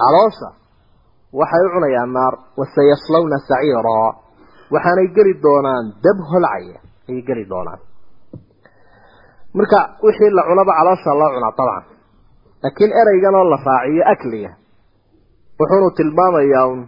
caloosha 0.00 0.48
waxay 1.40 1.62
u 1.66 1.70
cunayaan 1.74 2.10
naar 2.18 2.34
wasayaslawna 2.60 3.36
saciiraa 3.48 4.10
waxaanay 4.74 5.08
geli 5.16 5.34
doonaan 5.44 5.84
dab 6.04 6.18
holcaya 6.30 6.78
ayay 7.08 7.22
geli 7.28 7.44
doonaan 7.52 7.80
marka 9.58 9.78
wixii 10.04 10.30
la 10.38 10.42
cunaba 10.48 10.72
caloosha 10.78 11.10
loo 11.20 11.30
cunaa 11.34 11.52
dabcan 11.58 11.84
laakiin 12.62 12.92
ereygan 13.00 13.34
oo 13.40 13.44
la 13.52 13.58
raaciyo 13.68 14.04
akliga 14.12 14.50
wuxuunu 15.60 15.88
tilmaamayaa 15.98 16.66
un 16.72 16.80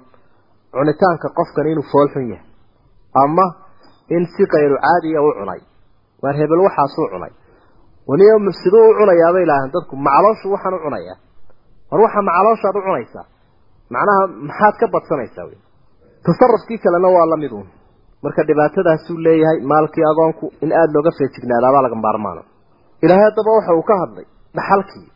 cunitaanka 0.74 1.28
qofkan 1.38 1.66
inuu 1.72 1.86
foolxun 1.92 2.26
yahay. 2.32 2.46
Ama 3.22 3.46
in 4.14 4.22
si 4.34 4.42
kayru 4.52 4.76
caadiya 4.84 5.20
u 5.26 5.30
cunay. 5.38 5.60
Waar 6.22 6.34
hebel 6.40 6.60
waxaasuu 6.66 7.06
cunay. 7.12 7.32
Waniyo 8.08 8.52
siduu 8.62 8.84
u 8.90 8.94
cunayaabay 8.98 9.42
ilaahan 9.46 9.70
dadku 9.74 9.94
macalooshu 10.06 10.46
waxaan 10.54 10.74
u 10.74 10.80
cunayaa. 10.86 11.16
War 11.90 12.00
waxa 12.04 12.20
macalooshaad 12.28 12.76
u 12.80 12.82
cunaysaa 12.88 13.26
macnaha 13.94 14.22
maxaad 14.48 14.74
ka 14.80 14.86
badsanaysaa 14.94 15.44
wey 15.48 15.58
tasarufkii 16.26 16.78
kalena 16.84 17.08
waa 17.16 17.26
la 17.32 17.36
mid 17.42 17.52
uun 17.52 17.68
marka 18.24 18.42
dhibaatadaasuu 18.48 19.16
leeyahay 19.26 19.58
maalkii 19.72 20.04
agoonku 20.12 20.46
in 20.64 20.70
aada 20.78 20.92
looga 20.96 21.10
feejignaadaabaa 21.18 21.82
laga 21.86 21.96
maarmaana 22.04 22.42
ilaahay 23.04 23.24
haddaba 23.28 23.50
waxa 23.58 23.72
uu 23.78 23.84
ka 23.90 23.94
hadlay 24.02 24.26
dhaxalkii 24.56 25.06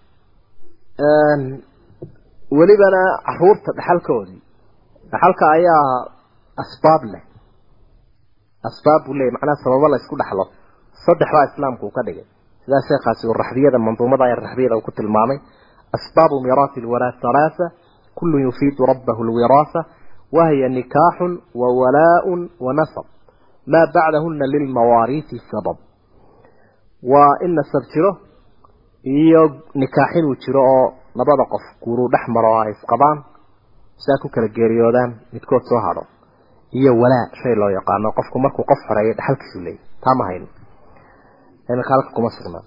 welibana 2.51 3.03
carruurta 3.26 3.72
dhaxalkoodii 3.78 4.42
dhaxalka 5.12 5.44
ayaa 5.57 5.88
asbaab 6.62 7.03
leh. 7.12 7.22
Asbaab 8.68 9.01
buu 9.07 9.14
leeyahy 9.14 9.34
macnaha 9.36 9.62
sababo 9.64 9.88
la 9.88 9.97
isku 9.97 10.16
saddex 11.07 11.28
baa 11.32 11.47
islaamku 11.51 11.86
uu 11.86 11.94
ka 11.97 12.03
dhigay. 12.07 12.26
Sidaa 12.64 12.82
sheekhaasi 12.88 13.26
raxbiyada 13.42 13.78
manduumada 13.78 14.24
ee 14.30 14.34
raxbiyada 14.34 14.76
uu 14.76 14.86
ku 14.86 14.90
tilmaamay. 14.90 15.38
Asbaabu 15.97 16.40
miiraati 16.44 16.80
alwalaa 16.80 17.12
halaatha 17.22 17.70
kullu 18.14 18.38
yufiidu 18.38 18.86
rabbahu 18.86 19.22
alwiraasa 19.22 19.80
wahiya 20.32 20.68
nikaaxun 20.68 21.42
wa 21.55 21.68
walaaun 21.80 22.51
wa 22.61 22.74
nasab. 22.74 23.07
Maa 23.66 23.86
bacdahuna 23.94 24.47
lilmawaariisi 24.47 25.38
sabab. 25.51 25.76
Waa 27.03 27.32
in 27.44 27.55
nasab 27.55 27.82
jiro 27.94 28.11
iyo 29.05 29.42
nikaax 29.74 30.16
inuu 30.16 30.34
jiro 30.42 30.61
oo 30.62 31.06
labada 31.19 31.45
qof 31.53 31.64
guuruu 31.83 32.09
dhex 32.12 32.25
maro 32.35 32.49
oo 32.55 32.61
ay 32.64 32.73
isqabaan 32.77 33.19
saa 34.05 34.19
ku 34.23 34.29
kala 34.35 34.49
geeriyoodaan 34.57 35.11
midkood 35.33 35.64
soo 35.71 35.81
hadho. 35.87 36.03
Iyo 36.79 36.93
walaa 37.03 37.27
shay 37.41 37.55
loo 37.61 37.71
yaqaano 37.79 38.09
qofku 38.19 38.37
markuu 38.45 38.64
qof 38.71 38.81
xoreeyo 38.89 39.12
dhaxalkiisu 39.19 39.59
leeyahy 39.67 39.81
taa 40.05 40.14
ma 40.19 40.25
hayno 40.29 40.47
imika 41.73 41.91
halka 41.95 42.11
kuma 42.17 42.31
sugnaa 42.37 42.64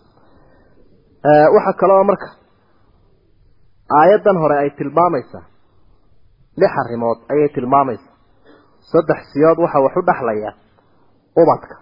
waxaa 1.56 1.74
kaloo 1.82 2.04
marka 2.10 2.28
aayaddan 4.00 4.38
hore 4.41 4.56
ay 4.64 4.70
tilmaamaysaa 4.80 5.43
lix 6.62 6.72
arrimood 6.84 7.20
ayay 7.34 7.50
tilmaamaysaa 7.56 8.16
saddex 8.91 9.20
siyood 9.34 9.58
waxa 9.64 9.80
wax 9.86 9.93
u 10.00 10.04
dhexlaya 10.10 10.52
ubadka. 11.41 11.76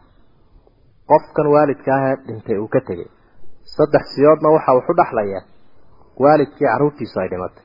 Qofkan 1.11 1.47
waalidka 1.53 1.91
ah 1.97 2.15
dhintay 2.28 2.57
uu 2.63 2.68
ka 2.74 2.80
tegay 2.88 3.09
saddex 3.76 4.03
siyoodna 4.15 4.49
waxa 4.55 4.72
wax 4.78 4.86
u 4.91 4.93
dhexlaya 4.99 5.39
waalidkii 6.24 6.68
carruurtiisu 6.68 7.20
ay 7.20 7.30
dhimatay. 7.32 7.63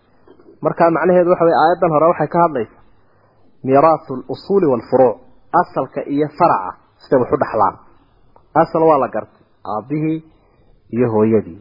Markaa 0.65 0.91
macnaheedu 0.97 1.31
waxa 1.33 1.45
weye 1.49 1.59
aayaddan 1.63 1.91
hore 1.95 2.07
waxay 2.13 2.29
ka 2.35 2.39
hadlaysaa 2.45 2.83
miiraasu 3.67 4.13
alusuuli 4.15 4.67
waalfuruuc 4.73 5.17
asalka 5.63 6.01
iyo 6.15 6.29
faraca 6.39 6.71
siday 7.03 7.19
wax 7.23 7.31
u 7.33 7.39
dhexlaan 7.43 7.75
asal 8.63 8.83
waa 8.91 8.99
la 9.05 9.09
gartay 9.15 9.45
aabbihii 9.75 10.19
iyo 10.97 11.07
hooyadii. 11.15 11.61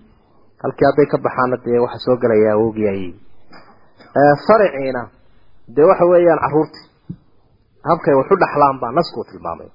Halkii 0.64 0.86
hadday 0.90 1.06
ka 1.12 1.18
baxaana 1.26 1.58
dee 1.66 1.80
waxa 1.86 2.00
soo 2.06 2.16
gelaya 2.22 2.54
awogiyay 2.54 3.02
fariciina 4.48 5.02
dee 5.76 5.86
waxa 5.90 6.06
weeyaan 6.12 6.40
carruurtii 6.44 6.86
habkay 7.90 8.14
wax 8.20 8.28
u 8.32 8.38
dhexlaan 8.44 8.80
baa 8.82 8.92
naskuu 8.92 9.24
tilmaamay. 9.32 9.70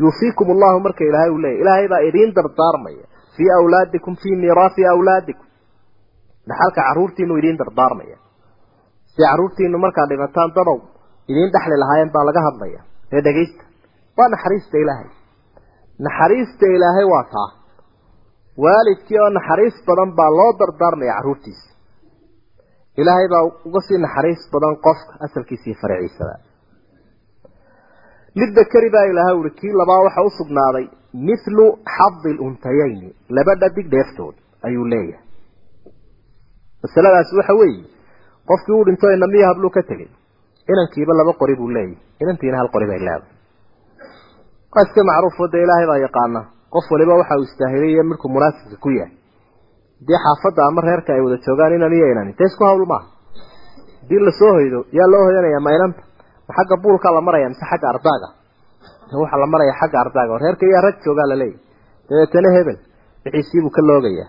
Yuufiikum 0.00 0.46
allahu 0.54 0.80
marka 0.86 1.04
ilaahay 1.04 1.30
uu 1.30 1.38
leeyahy 1.44 1.60
ilaahay 1.62 1.88
baa 1.92 2.02
idiin 2.08 2.34
dardaarmaya. 2.36 3.04
Fii 3.36 3.50
awlaadikum 3.58 4.14
fii 4.22 4.36
miiraasi 4.42 4.86
awlaadikum 4.94 5.46
dhaxalka 6.48 6.80
carruurtiinu 6.88 7.34
idiin 7.40 7.58
dardaarmaya. 7.62 8.16
Si 9.12 9.20
carruurtiinu 9.26 9.78
markaad 9.84 10.08
dhimataan 10.12 10.50
dadow 10.58 10.78
idiin 11.30 11.50
dhexli 11.54 11.76
lahaayeen 11.82 12.10
baa 12.14 12.24
laga 12.28 12.40
hadlaya. 12.48 12.80
Ee 13.14 13.20
dhegaysta 13.26 13.62
waa 14.18 14.28
naxariista 14.34 14.76
ilaahay. 14.84 15.10
Naxariista 16.06 16.66
ilaahay 16.76 17.06
waa 17.14 17.24
taa. 17.34 17.50
Waalidkii 18.64 19.18
oo 19.24 19.30
naxariis 19.38 19.76
badan 19.88 20.10
baa 20.18 20.30
loo 20.38 20.50
dardaarmaya 20.60 21.12
carruurtiisa 21.18 21.68
ilaahay 23.00 23.28
baa 23.34 23.42
uga 23.68 23.80
sii 23.86 23.98
naxariis 24.04 24.42
badan 24.54 24.74
qofka 24.86 25.12
asalkiisii 25.26 25.74
faraciisada 25.82 26.34
lidakari 28.40 28.88
baa. 28.94 29.06
Ilaahay 29.12 29.36
uri 29.40 29.50
kii 29.60 29.72
labaa 29.80 30.00
waxa 30.06 30.22
u 30.28 30.30
sugnaaday 30.38 30.86
mithlu 31.28 31.66
xadi 31.96 32.30
luntayayni 32.38 33.08
laba 33.36 33.54
dhadig 33.62 33.86
dheeftood 33.94 34.34
ayuu 34.66 34.84
leeyahay 34.92 35.24
masaladaasi 36.82 37.32
waxa 37.40 37.54
weeye 37.60 37.84
qofkii 38.48 38.74
uu 38.78 38.84
dhinto 38.88 39.06
inamiya 39.16 39.46
habluu 39.50 39.70
ka 39.76 39.82
tegay 39.90 40.08
inankiiba 40.72 41.12
laba 41.18 41.32
qori 41.40 41.54
buu 41.60 41.68
leeyahay 41.76 41.96
inantiina 42.22 42.56
hal 42.60 42.68
qori 42.74 42.86
bay 42.90 42.98
leedahay. 42.98 43.30
Waa 44.74 44.82
iska 44.86 45.00
macruufo 45.10 45.44
dee 45.52 45.62
ilaahay 45.66 45.86
baa 45.90 46.00
yaqaana 46.06 46.40
qof 46.74 46.86
waliba 46.94 47.14
waxa 47.20 47.34
uu 47.38 47.46
istaahiliyo 47.48 48.02
markuu 48.10 48.28
munaasibka 48.34 48.76
ku 48.84 48.90
yahay. 48.98 49.14
Haddii 50.00 50.18
xaafadda 50.24 50.60
ama 50.68 50.80
reerka 50.86 51.10
ay 51.14 51.20
wada 51.26 51.36
joogaan 51.46 51.72
inan 51.78 51.92
iyo 51.98 52.06
inani 52.12 52.32
dee 52.38 52.46
isku 52.50 52.64
hawl 52.68 52.84
maaha. 52.92 53.06
Haddii 54.00 54.20
la 54.26 54.32
soo 54.40 54.52
hoydo 54.58 54.80
yaa 54.98 55.08
loo 55.12 55.22
hoyanaya 55.28 55.60
ma 55.66 55.70
inanta 55.76 56.02
ma 56.48 56.52
xagga 56.58 56.76
buulkaa 56.82 57.12
la 57.16 57.20
maraya 57.26 57.48
mise 57.52 57.64
xagga 57.70 57.86
ardaaga? 57.92 58.28
Waxaa 59.22 59.40
la 59.42 59.46
maraya 59.54 59.72
xagga 59.80 59.98
ardaaga 60.04 60.34
reerka 60.44 60.64
iyaa 60.70 60.82
rag 60.86 60.96
joogaa 61.04 61.26
laleeyahy 61.30 61.58
dabeetana 62.08 62.48
hebel 62.56 62.78
wixiisiibuu 63.24 63.70
ka 63.76 63.82
loogaya 63.88 64.26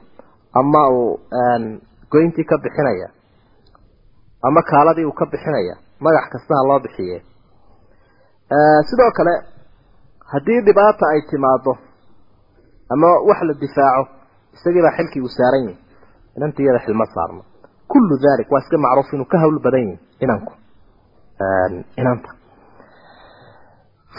ama 0.60 0.82
uu 0.98 1.20
goyntii 2.14 2.46
ka 2.52 2.58
bixinaya 2.64 3.08
ama 4.48 4.62
kaaladii 4.72 5.06
uu 5.10 5.16
ka 5.20 5.26
bixinaya 5.34 5.76
magac 6.06 6.26
kasta 6.34 6.54
ha 6.58 6.64
loo 6.70 6.80
bixiye. 6.86 7.18
Sidoo 8.90 9.12
kale 9.18 9.34
haddii 10.34 10.62
dhibaata 10.68 11.06
ay 11.14 11.22
timaado 11.32 11.74
ama 12.94 13.08
wax 13.30 13.40
la 13.48 13.54
difaaco 13.64 14.04
isagiibaa 14.56 14.96
xilkii 14.98 15.22
uu 15.26 15.34
saaran 15.38 15.64
yahi 15.68 15.78
inanta 16.38 16.62
iyada 16.64 16.80
xilma 16.86 17.06
saarno. 17.16 17.42
Kullu 17.92 18.16
dalik 18.26 18.52
waa 18.52 18.62
iska 18.64 18.78
macruuf 18.86 19.14
inuu 19.14 19.26
ka 19.32 19.38
hawl 19.44 19.60
badan 19.66 19.84
yahi 19.88 20.00
inanku. 20.24 20.54
Inanta. 22.02 22.30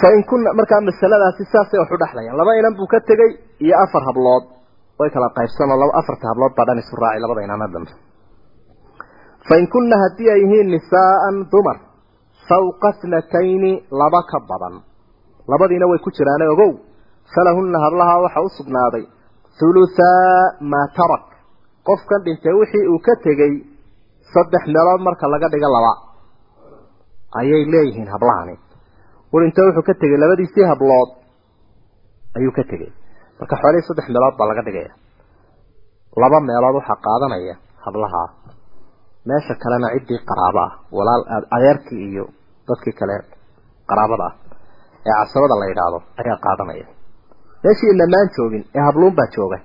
Fain 0.00 0.24
kuna 0.30 0.50
markaa 0.58 0.80
masaladaasi 0.88 1.44
saasay 1.52 1.78
wax 1.80 1.90
u 1.94 1.98
dhexlayaan 2.02 2.36
laba 2.40 2.52
inan 2.60 2.74
buu 2.78 2.86
ka 2.92 3.00
tegey 3.08 3.30
iyo 3.64 3.74
afar 3.84 4.02
hablood 4.08 4.44
way 4.98 5.10
kala 5.14 5.28
qaybsanoo 5.38 5.78
laba 5.82 5.92
afarta 6.00 6.24
hablood 6.30 6.52
baa 6.58 6.66
dhan 6.68 6.78
isu 6.82 6.94
raacay 7.02 7.20
labada 7.24 7.40
inana 7.46 7.66
dambe 7.74 7.92
fain 9.48 9.64
kunna 9.74 9.96
haddii 10.02 10.30
ay 10.34 10.40
yihiin 10.44 10.68
nisaa'an 10.74 11.36
dumar 11.52 11.78
fawqa 12.48 12.90
thnatayni 13.00 13.72
laba 14.00 14.20
ka 14.30 14.38
badan. 14.48 14.74
Labadiina 15.50 15.86
way 15.90 15.98
ku 16.04 16.10
jiraane 16.16 16.46
ogow. 16.54 16.72
Falahunna 17.34 17.78
hablaha 17.84 18.14
waxa 18.24 18.40
u 18.46 18.48
sugnaaday 18.58 19.04
thuluthaa 19.58 20.40
maa 20.72 20.86
tarak. 20.96 21.24
Qofkan 21.88 22.20
dhintay 22.24 22.54
wixii 22.60 22.86
uu 22.92 23.00
ka 23.06 23.14
tegey 23.24 23.52
saddex 24.32 24.64
meelood 24.74 25.00
marka 25.06 25.26
laga 25.32 25.48
dhigo 25.52 25.68
laba. 25.76 25.92
Ayay 27.40 27.64
leeyihiin 27.72 28.08
hablahani. 28.14 28.54
U 29.32 29.36
dhintay 29.40 29.64
wuxuu 29.68 29.84
ka 29.88 29.94
tegey 30.00 30.18
labadiisii 30.22 30.66
hablood 30.70 31.10
ayuu 32.36 32.52
ka 32.56 32.64
tegey 32.70 32.90
marka 33.44 33.56
xoolihii 33.62 33.86
saddex 33.88 34.06
meelood 34.14 34.36
baa 34.38 34.48
laga 34.50 34.62
dhigaya. 34.66 34.92
Laba 36.22 36.38
meelood 36.48 36.74
waxaa 36.78 36.96
qaadanaya 37.06 37.54
hablaha 37.84 38.22
meesha 39.28 39.54
kalena 39.62 39.88
ciddii 39.94 40.20
qaraabo 40.30 40.60
ah 40.66 40.72
walaal 40.96 41.22
adeerkii 41.56 42.02
iyo 42.10 42.24
dadkii 42.68 42.94
kale 43.00 43.16
qaraabada 43.90 44.24
ah 44.28 44.34
ee 45.08 45.14
casabada 45.20 45.54
la 45.60 45.66
yidhaahdo 45.70 45.98
ayaa 46.20 46.38
qaadanaya. 46.46 46.86
Meeshii 47.64 47.90
inamaan 47.94 48.28
joogin 48.36 48.62
ee 48.76 48.82
habluun 48.86 49.14
baa 49.18 49.28
jooga 49.36 49.58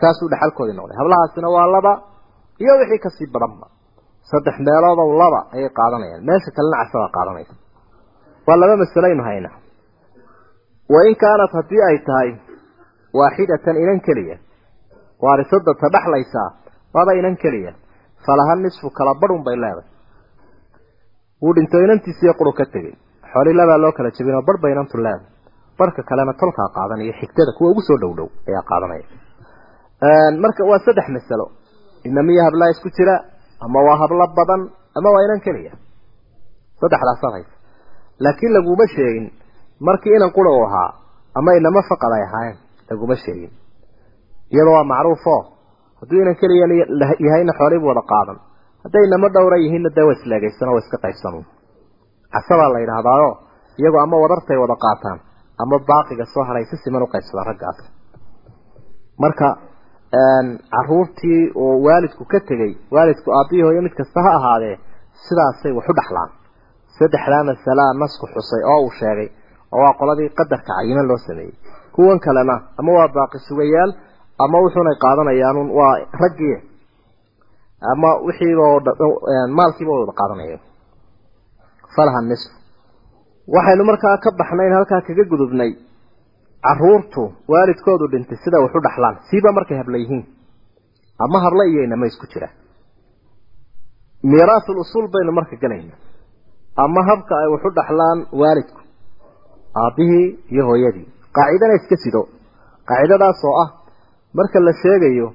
saasuu 0.00 0.28
dhexalkoodii 0.32 0.76
noqday. 0.78 0.96
Hablahaasina 1.00 1.48
waa 1.56 1.66
laba 1.76 1.92
iyo 2.62 2.72
wixii 2.80 3.00
ka 3.04 3.10
sii 3.16 3.28
badanba 3.34 3.66
saddex 4.30 4.56
meeloodow 4.66 5.08
laba 5.22 5.40
ayay 5.54 5.70
qaadanayaan. 5.78 6.22
Meesha 6.28 6.50
kalena 6.56 6.76
casabaa 6.82 7.10
qaadanaysa. 7.16 7.54
Waa 8.46 8.56
laba 8.62 8.74
masalaynu 8.82 9.22
haynaa 9.28 9.56
wain 10.94 11.14
kaanat 11.22 11.52
haddii 11.58 11.82
ay 11.88 11.98
tahay 12.08 12.30
waaxidatan 13.18 13.76
inan 13.84 14.00
keliya. 14.06 14.36
Waarisada 15.22 15.72
ta 15.80 15.86
dhexlaysaa 15.94 16.48
waaba 16.94 17.12
inan 17.20 17.36
keliya. 17.36 17.72
Falaha 18.26 18.54
nisfu 18.56 18.90
kala 18.98 19.14
badhun 19.20 19.42
bay 19.46 19.56
leedahay. 19.56 19.88
Wuu 21.42 21.54
dhinto 21.56 21.76
inantiisiiyo 21.84 22.34
quru 22.38 22.52
ka 22.52 22.64
tegey 22.72 22.94
xooli 23.32 23.52
labaa 23.54 23.78
loo 23.82 23.92
kala 23.92 24.10
jebinoo 24.16 24.42
barh 24.48 24.60
bay 24.62 24.72
inantu 24.72 24.96
leedahay. 24.98 25.26
Barhka 25.78 26.02
kalena 26.08 26.32
tolkaa 26.40 26.68
qaadanaya 26.76 27.12
xigtada 27.20 27.52
kuwa 27.56 27.70
ugu 27.70 27.82
soo 27.88 27.98
dhow 28.02 28.12
dhow 28.18 28.28
ayaa 28.48 28.62
qaadanaya. 28.70 29.04
Marka 30.42 30.64
waa 30.70 30.78
saddex 30.84 31.08
masalo. 31.16 31.46
Inamiyo 32.04 32.42
hablaa 32.44 32.70
isku 32.74 32.88
jira 32.96 33.14
ama 33.64 33.80
waa 33.86 33.96
hablo 34.02 34.26
badan 34.36 34.62
ama 34.96 35.08
waa 35.14 35.24
inan 35.26 35.40
keliya. 35.40 35.72
Saddexdaasaad 36.80 37.32
haysa 37.36 37.54
laakiin 38.24 38.52
laguma 38.52 38.86
sheegin 38.94 39.26
markii 39.80 40.14
inan 40.16 40.32
qura 40.36 40.50
u 40.52 40.64
ahaa 40.66 40.90
ama 41.38 41.50
inama 41.60 41.80
faqad 41.88 42.12
ay 42.16 42.22
ahaayeen 42.28 42.58
laguma 42.90 43.16
sheegin. 43.24 43.52
Iyadoo 44.54 44.74
waa 44.76 44.84
macruufo 44.92 45.34
hadduu 46.00 46.20
inan 46.24 46.36
keliya 46.40 46.66
yahayna 47.26 47.52
xoolihiibu 47.58 47.86
wada 47.92 48.02
qaadan. 48.12 48.38
Hadday 48.84 49.02
inama 49.08 49.28
dhowra 49.34 49.56
yihiinna 49.64 49.90
dee 49.96 50.04
waa 50.08 50.16
isleegaysanoo 50.18 50.74
waa 50.76 50.82
iska 50.84 50.98
qaybsan 51.04 51.34
casabaa 52.34 52.68
la 52.74 52.78
yidhaahdaayo 52.84 53.30
iyagoo 53.80 54.00
ama 54.06 54.16
wadartay 54.24 54.58
wada 54.64 54.76
qaataan 54.84 55.18
ama 55.62 55.76
baaqiga 55.90 56.24
soo 56.34 56.44
haray 56.48 56.64
si 56.70 56.76
siman 56.84 57.02
u 57.02 57.08
qaybsadaan 57.14 57.46
raggaas 57.50 57.78
marka 59.22 59.46
caruurtii 60.74 61.40
oo 61.62 61.74
waalidku 61.86 62.24
ka 62.32 62.38
tegey 62.48 62.72
waalidku 62.94 63.28
aabbihi 63.38 63.62
hooyo 63.66 63.82
mid 63.86 63.94
kasta 64.00 64.18
ha 64.26 64.30
ahaadee 64.38 64.74
sidaasay 65.26 65.72
wax 65.78 65.86
u 65.92 65.94
dhaxlaan. 65.98 66.30
Saddexdaa 66.98 67.44
masalaa 67.50 67.92
nasku 68.02 68.26
xusay 68.34 68.62
oo 68.72 68.78
uu 68.84 68.92
sheegay 69.00 69.28
oo 69.74 69.80
waa 69.84 69.94
qoladii 70.00 70.28
qadarka 70.38 70.72
cayiman 70.78 71.06
loo 71.10 71.18
sameeyey 71.26 71.54
kuwan 71.96 72.18
kalena 72.26 72.56
ama 72.80 72.90
waa 72.98 73.08
baaqi 73.16 73.38
sugayaal 73.48 73.90
ama 74.44 74.56
wuxuunay 74.64 74.96
qaadanayaan 75.04 75.58
waa 75.78 75.94
raggii 76.22 76.56
ama 77.92 78.08
wixiiba 78.26 78.64
maalkiiba 79.58 79.92
wada 80.00 80.12
qaadanayeen 80.20 80.60
falaha 81.96 82.20
nisf 82.30 82.50
waxaynu 83.54 83.84
markaa 83.90 84.16
ka 84.24 84.30
baxnayn 84.40 84.72
halkaa 84.78 85.00
kaga 85.06 85.24
gudubnay 85.32 85.70
caruurtu 86.66 87.22
waalidkoodu 87.52 88.04
dhintay 88.12 88.38
sida 88.44 88.58
wax 88.64 88.72
u 88.78 88.80
dhaxlaan. 88.86 89.16
Siiba 89.28 89.50
markay 89.56 89.76
habla 89.80 89.96
yihiin. 90.02 90.24
Ama 91.24 91.38
habla 91.44 91.64
iyo 91.70 91.80
inama 91.86 92.06
isku 92.10 92.26
jira. 92.32 92.48
Miiraasul 94.30 94.78
usuul 94.82 95.06
baynu 95.14 95.32
marka 95.38 95.56
gelayna 95.62 95.94
ama 96.84 97.00
habka 97.08 97.34
ay 97.42 97.48
wax 97.54 97.62
u 97.64 97.70
dhaxlaan 97.78 98.18
waalidku 98.40 98.80
aabbihii 99.82 100.26
iyo 100.52 100.64
hooyadii 100.68 101.08
qaacidana 101.36 101.74
iska 101.80 101.96
sido 102.04 102.22
qaacidadaas 102.88 103.40
oo 103.50 103.54
ah 103.64 103.68
marka 104.38 104.58
la 104.66 104.72
sheegayo 104.82 105.28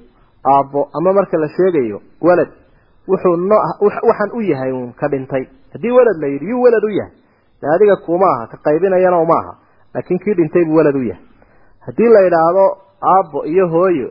aabbo 0.53 0.81
ama 0.97 1.13
marka 1.13 1.37
la 1.43 1.47
sheegayo 1.57 1.97
walad 2.27 2.49
wuxuu 3.07 3.35
no 3.49 3.57
waxaan 3.81 4.29
u 4.37 4.41
yahay 4.41 4.71
uun 4.71 4.93
ka 4.99 5.07
dhintay. 5.09 5.43
Haddii 5.73 5.91
walad 5.97 6.17
la 6.21 6.27
yidhi 6.27 6.45
yuu 6.49 6.61
walad 6.65 6.83
u 6.83 6.89
yahay. 6.89 7.13
De 7.61 7.65
adiga 7.75 7.95
kuma 8.05 8.25
aha 8.35 8.47
ka 8.51 8.57
qaybinayana 8.65 9.17
uma 9.25 9.35
aha. 9.41 9.53
Laakiin 9.93 10.19
kii 10.23 10.33
dhintay 10.39 10.65
buu 10.65 10.75
walad 10.79 10.95
u 10.95 11.03
yahay. 11.03 11.21
Haddii 11.85 12.09
la 12.15 12.21
yidhaahdo 12.25 12.65
aabbo 13.13 13.45
iyo 13.45 13.67
hooyo 13.69 14.09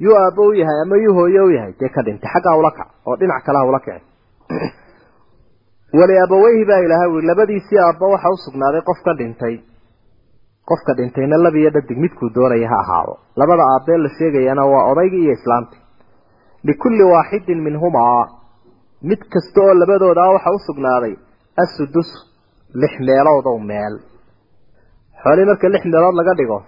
yuu 0.00 0.16
aabbo 0.22 0.42
u 0.48 0.52
yahay 0.54 0.78
ama 0.82 0.96
yuu 0.96 1.14
hooyo 1.14 1.44
u 1.46 1.50
yahay 1.50 1.72
dee 1.80 1.88
ka 1.88 2.02
dhintay. 2.02 2.30
Xaggaa 2.34 2.56
ula 2.60 2.70
kac 2.70 2.88
oo 3.06 3.16
dhinac 3.16 3.44
kale 3.46 3.58
ha 3.58 3.64
ula 3.64 3.80
kici 3.80 4.04
wali 5.98 6.14
abaweyhi 6.18 6.64
baa 6.68 6.80
ilaahay 6.84 7.08
ui 7.16 7.22
labadiisii 7.22 7.78
aabba 7.86 8.06
waxa 8.12 8.28
u 8.30 8.36
sugnaaday 8.44 8.82
qofka 8.88 9.14
dhintay 9.18 9.54
qofka 10.70 10.92
dhintayna 10.98 11.36
labiyo 11.46 11.70
dhadig 11.76 11.98
midkuu 12.04 12.28
doonaya 12.36 12.68
ha 12.72 12.78
ahaado. 12.84 13.14
Labada 13.40 13.64
aabbee 13.72 13.98
la 14.04 14.08
sheegayana 14.18 14.62
waa 14.72 14.84
odaygii 14.92 15.22
iyo 15.24 15.32
islaamtii. 15.38 15.80
Likulli 16.68 17.04
waaxidin 17.12 17.60
minhumaa. 17.66 18.22
Mid 19.08 19.20
kasta 19.32 19.58
oo 19.66 19.74
labadooda 19.80 20.22
waxa 20.34 20.50
u 20.56 20.58
sugnaaday 20.68 21.14
assudus 21.62 22.10
lix 22.82 22.92
meeloodow 23.08 23.58
meel. 23.70 23.94
Xoolii 25.22 25.46
marka 25.50 25.68
lix 25.74 25.82
meelood 25.92 26.16
laga 26.20 26.34
dhigo 26.38 26.58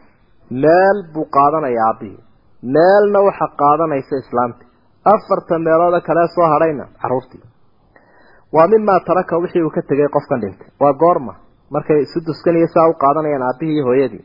meel 0.64 0.98
buu 1.12 1.26
qaadanaya 1.36 1.80
aabbihii. 1.88 2.20
Meelna 2.74 3.18
waxa 3.28 3.46
qaadanaysa 3.62 4.14
islaamtii. 4.22 4.68
Afarta 5.14 5.54
meelooda 5.66 6.00
kalee 6.08 6.28
soo 6.34 6.46
hadhayna 6.52 6.84
carruurtii 7.02 7.42
waa 8.54 8.66
mimaa 8.72 9.00
taraka 9.08 9.34
wixii 9.42 9.62
uu 9.66 9.70
ka 9.76 9.82
tegay 9.88 10.08
qofkan 10.16 10.40
dhintay. 10.42 10.68
Waa 10.80 10.92
goorma 11.02 11.32
markay 11.74 12.00
suduskan 12.12 12.56
iyo 12.60 12.68
saa 12.74 12.88
u 12.90 12.94
qaadanayaan 13.02 13.44
aabbihii 13.48 13.74
iyo 13.76 13.84
hooyadii 13.88 14.24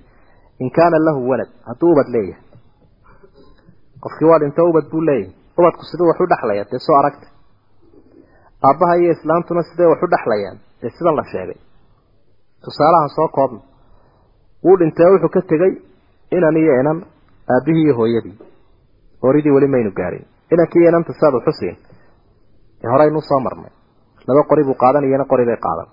in 0.64 0.70
kaana 0.78 0.98
lahu 1.08 1.20
walad 1.32 1.50
hadduu 1.68 1.92
ubad 1.94 2.08
leeyahay. 2.16 2.44
Qofkii 4.04 4.28
waa 4.32 4.40
dhinto 4.42 4.62
ubad 4.72 4.86
buu 4.92 5.02
leeyahay. 5.10 5.34
Ubadku 5.60 5.84
siduu 5.90 6.08
wax 6.10 6.20
u 6.24 6.28
dhexlaya 6.32 6.64
dee 6.72 6.80
soo 6.88 6.96
aragta. 7.02 7.28
Aabbaha 8.68 8.94
iyo 9.02 9.12
islaamtuna 9.18 9.64
siday 9.70 9.88
wax 9.92 10.00
u 10.06 10.08
dhexlayaan 10.14 10.58
dee 10.82 10.90
sidan 10.98 11.16
la 11.20 11.24
sheegay? 11.32 11.60
Tusaalahan 12.64 13.10
soo 13.18 13.28
koobna 13.36 13.60
wuu 14.66 14.78
dhintay 14.80 15.08
wuxuu 15.14 15.30
ka 15.36 15.42
tegey 15.52 15.72
inan 16.38 16.56
iyo 16.64 16.74
inan 16.82 16.98
aabbihii 17.54 17.84
iyo 17.86 17.96
hooyadii. 18.00 18.38
Horidii 19.24 19.54
weli 19.56 19.68
maynu 19.68 19.92
gaarin. 20.00 20.26
Inankii 20.54 20.88
inanta 20.90 21.14
saad 21.22 21.34
uxusiin 21.40 21.76
ee 22.84 22.90
horeynuu 22.94 23.22
soo 23.30 23.40
marnay. 23.46 23.72
Laba 24.28 24.44
qori 24.50 24.64
buu 24.68 24.78
qaadanayana 24.84 25.26
qori 25.32 25.46
bay 25.50 25.58
qaadan 25.66 25.88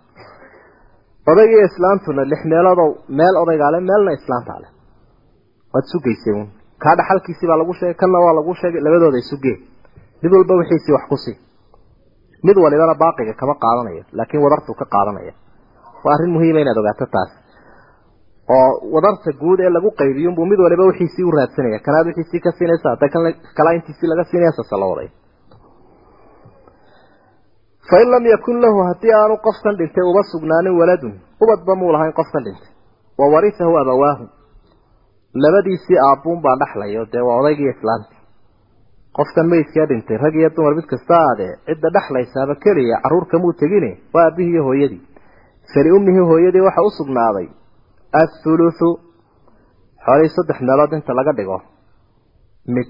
odaygiiyo 1.30 1.64
islaamtuna 1.70 2.22
lix 2.32 2.40
meeloodow 2.52 2.88
meel 3.18 3.34
odaygaa 3.42 3.70
le 3.74 3.80
meelna 3.90 4.10
islaamtaa 4.18 4.58
leh. 4.62 4.70
Waad 5.72 5.86
sugaysay 5.92 6.32
uun. 6.38 6.48
Kaa 6.82 6.94
dhaxalkiisii 6.98 7.48
baa 7.50 7.58
lagu 7.62 7.72
sheegay 7.78 7.96
kanna 8.02 8.18
waa 8.24 8.34
lagu 8.38 8.52
sheegay 8.60 8.80
labadooda 8.86 9.18
isugee 9.24 9.56
mid 10.22 10.32
walba 10.36 10.54
wixiisii 10.60 10.94
wax 10.96 11.04
ku 11.10 11.16
sii 11.24 11.36
mid 12.46 12.56
walibana 12.64 12.94
baaqiga 13.02 13.34
kama 13.40 13.54
qaadanayo 13.64 14.02
laakiin 14.18 14.42
wadartuu 14.46 14.74
ka 14.80 14.86
qaadanaya. 14.94 15.32
Waa 16.04 16.12
arrin 16.14 16.32
muhiima 16.36 16.60
inaad 16.64 16.78
ogaato 16.82 17.06
taas. 17.14 17.30
Oo 18.56 18.70
wadarta 18.94 19.30
guud 19.42 19.58
ee 19.64 19.70
lagu 19.76 19.88
qaybiyunbuu 20.00 20.46
mid 20.52 20.60
waliba 20.64 20.84
wixiisii 20.90 21.24
u 21.28 21.32
raadsanaya. 21.38 21.78
Kanaad 21.86 22.06
wixiisii 22.10 22.40
ka 22.46 22.50
siinaysa 22.58 22.86
hadda 22.92 23.06
kan 23.14 23.22
kala 23.56 23.70
intiisii 23.78 24.08
laga 24.12 24.24
siinaya 24.30 24.52
sase 24.58 24.76
la 24.82 24.86
waday 24.92 25.08
fain 27.90 28.08
lam 28.12 28.24
yakun 28.34 28.56
lahu 28.64 28.78
haddii 28.88 29.12
aanu 29.20 29.36
qofkan 29.46 29.74
dhintay 29.78 30.04
uba 30.10 30.22
sugnaanin 30.32 30.74
waladun. 30.80 31.14
Ubadba 31.42 31.72
muu 31.80 31.92
lahayn 31.94 32.12
qofkan 32.18 32.42
dhintay. 32.46 32.70
Wa 33.18 33.26
warisahu 33.34 33.74
abawaahu 33.82 34.24
labadiisii 35.42 35.98
aabbuun 36.08 36.40
baa 36.44 36.56
dhaxlayo 36.62 37.02
dee 37.12 37.22
waa 37.28 37.36
odaygiiyo 37.40 37.72
islaamtii 37.76 38.20
qofkan 39.18 39.46
meydkaa 39.52 39.86
dhintay 39.90 40.16
rag 40.24 40.34
iyo 40.40 40.50
dumar 40.56 40.74
mid 40.78 40.86
kasta 40.92 41.14
aadee 41.26 41.52
cidda 41.66 41.88
dhexlaysaaba 41.96 42.54
keliya 42.64 42.96
carruur 43.02 43.26
kamuu 43.32 43.52
tegine 43.60 43.90
waa 44.14 44.24
aabihii 44.28 44.52
iyo 44.54 44.62
hooyadii. 44.68 45.02
Fali 45.72 45.90
ummihii 45.96 46.26
hooyadii 46.30 46.64
waxa 46.68 46.82
u 46.88 46.90
sugnaaday. 46.98 47.46
Athuluthu 48.22 48.88
xoolihii 50.04 50.34
saddex 50.36 50.58
meelood 50.68 50.92
inta 50.98 51.12
laga 51.18 51.32
dhigo. 51.38 51.58
Mid 52.74 52.88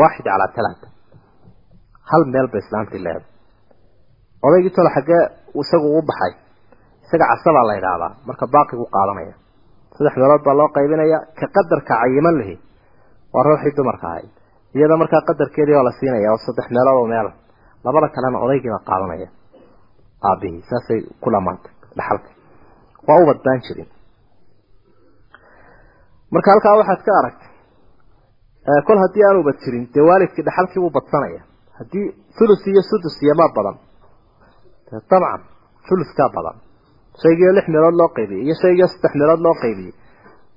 waaxid 0.00 0.24
calaa 0.30 0.50
talaata. 0.56 0.86
Hal 2.10 2.22
meel 2.32 2.46
ba 2.52 2.58
islaamtii 2.64 3.02
leeday 3.06 3.26
odaygii 4.46 4.72
tolo 4.76 4.90
xaggee 4.96 5.22
isagu 5.62 5.88
u 5.98 6.02
baxay. 6.08 6.32
Isaga 7.04 7.24
casabaa 7.30 7.64
la 7.68 7.74
yidhaahdaa. 7.78 8.10
Marka 8.28 8.44
baaqigu 8.54 8.84
qaadanaya. 8.94 9.34
Saddex 9.96 10.14
meelood 10.20 10.42
baa 10.46 10.54
loo 10.60 10.68
qaybinaya 10.76 11.18
ka 11.38 11.46
qadarka 11.56 11.94
cayiman 12.00 12.36
lihi 12.40 12.54
waa 13.34 13.42
ruuxii 13.48 13.76
dumarka 13.78 14.06
ahayd 14.12 14.30
iyada 14.76 14.96
markaa 15.02 15.22
qadarkeedii 15.28 15.76
waa 15.78 15.86
la 15.88 15.92
siinaya 15.98 16.28
oo 16.34 16.38
saddex 16.46 16.66
meelood 16.74 16.96
oo 17.00 17.06
meel. 17.12 17.28
Labada 17.84 18.08
kalena 18.14 18.38
odaygiibaa 18.44 18.82
qaadanaya. 18.90 19.28
Aabihii 20.28 20.62
saasay 20.70 21.00
ku 21.22 21.28
dhamaantay 21.34 21.72
dhaxalka. 21.98 22.28
Waa 23.08 23.18
ubad 23.22 23.38
baan 23.44 23.60
jirin. 23.66 23.88
Marka 26.34 26.48
halkaa 26.52 26.76
waxaad 26.80 27.02
ka 27.06 27.12
aragtay 27.20 27.50
kol 28.88 28.98
haddii 29.04 29.24
aan 29.28 29.36
ubad 29.42 29.56
jirin 29.64 29.84
dee 29.94 30.04
waalidkii 30.08 30.44
dhaxalkii 30.48 30.80
buu 30.82 30.90
badsanaya. 30.96 31.40
Haddii 31.78 32.06
thulus 32.36 32.62
iyo 32.70 32.82
sudus 32.90 33.16
iyo 33.24 33.34
ma 33.40 33.46
badan 33.56 33.76
dabcan 34.92 35.40
thuluskaa 35.86 36.28
badan. 36.36 36.56
Shaygiio 37.22 37.50
lix 37.56 37.66
meelood 37.74 37.96
loo 38.00 38.08
qaybiyey 38.16 38.42
iyo 38.46 38.54
shaygiio 38.62 38.86
saddex 38.92 39.12
meelood 39.20 39.40
loo 39.46 39.54
qaybiyey 39.64 39.92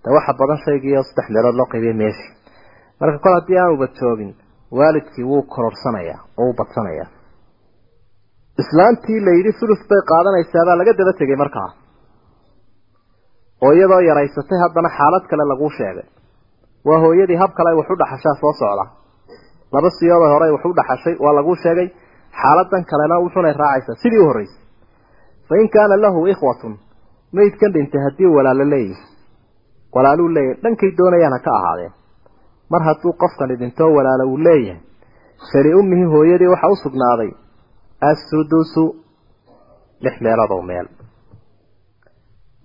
de 0.03 0.07
waxa 0.15 0.33
badan 0.41 0.59
shaygiio 0.65 1.01
saddex 1.09 1.27
meelood 1.35 1.55
loo 1.59 1.67
qaybiyey 1.73 1.95
meeshii 2.01 2.31
marka 2.99 3.17
kol 3.23 3.33
haddii 3.37 3.57
aan 3.61 3.71
ubad 3.75 3.91
joogin 3.99 4.31
waalidkii 4.79 5.25
wuu 5.31 5.43
kororsanayaa 5.53 6.19
oo 6.39 6.43
wuu 6.47 6.55
badsanayaa 6.59 7.09
islaantii 8.61 9.19
la 9.25 9.31
yidhi 9.37 9.51
thulus 9.59 9.81
bay 9.89 10.01
qaadanaysaabaa 10.11 10.75
laga 10.79 10.93
daba 10.99 11.13
tegay 11.19 11.37
markaa 11.43 11.69
oo 13.65 13.71
iyadoo 13.77 14.01
yaraysatay 14.09 14.59
haddana 14.63 14.89
xaalad 14.97 15.23
kale 15.29 15.43
laguu 15.51 15.69
sheegay. 15.77 16.07
Waa 16.87 16.99
hooyadii 17.03 17.37
hab 17.41 17.51
kale 17.57 17.69
ay 17.71 17.77
wax 17.79 17.87
u 17.93 17.95
dhaxashaa 18.01 18.35
soo 18.41 18.53
socda. 18.61 18.85
Laba 19.73 19.89
siyoodoo 19.97 20.29
hore 20.33 20.45
ay 20.47 20.53
wax 20.55 20.63
u 20.69 20.73
dhaxashay 20.79 21.15
waa 21.23 21.33
laguu 21.39 21.55
sheegay 21.63 21.87
xaaladan 22.41 22.83
kalena 22.91 23.15
wuxunay 23.23 23.53
raacaysaa 23.61 24.01
sidii 24.03 24.21
u 24.23 24.27
horreysay. 24.29 24.61
Fa 25.47 25.55
in 25.61 25.69
kaana 25.75 25.95
lahu 26.05 26.19
ikhwatun 26.33 26.73
meydkan 27.37 27.73
dhintay 27.75 28.01
haddii 28.05 28.29
walaalo 28.37 28.65
leeyahy 28.73 29.03
walaaluu 29.95 30.29
leeyahay 30.35 30.61
dhankay 30.63 30.91
doonayaan 30.97 31.39
ka 31.45 31.51
ahaadeen. 31.59 31.93
Mar 32.71 32.81
hadduu 32.87 33.13
qofkani 33.21 33.55
dhintoo 33.61 33.89
walaalo 33.97 34.23
uu 34.31 34.37
leeyahay 34.47 34.81
fali 35.51 35.71
ummihi 35.79 36.05
hooyadii 36.13 36.51
waxa 36.53 36.67
u 36.73 36.75
sugnaaday 36.83 37.31
assudusu 38.09 38.83
lix 40.05 40.15
meeloodoo 40.25 40.61
meel. 40.69 40.87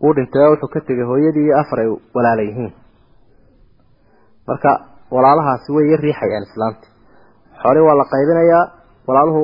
Wuu 0.03 0.14
dhintay 0.16 0.47
wuxuu 0.53 0.68
ka 0.75 0.81
tegay 0.87 1.07
hooyadii 1.11 1.45
iyo 1.47 1.59
afar 1.61 1.79
ay 1.81 1.89
walaala 2.14 2.43
yihiin. 2.49 2.73
Marka 4.49 4.70
walaalahaasi 5.14 5.73
way 5.77 5.85
ya 5.93 5.97
riixayaan 6.05 6.45
islaamti 6.49 6.87
xoolii 7.62 7.85
waa 7.89 7.97
la 8.01 8.05
qaybinayaa 8.12 8.64
walaaluhu 9.09 9.43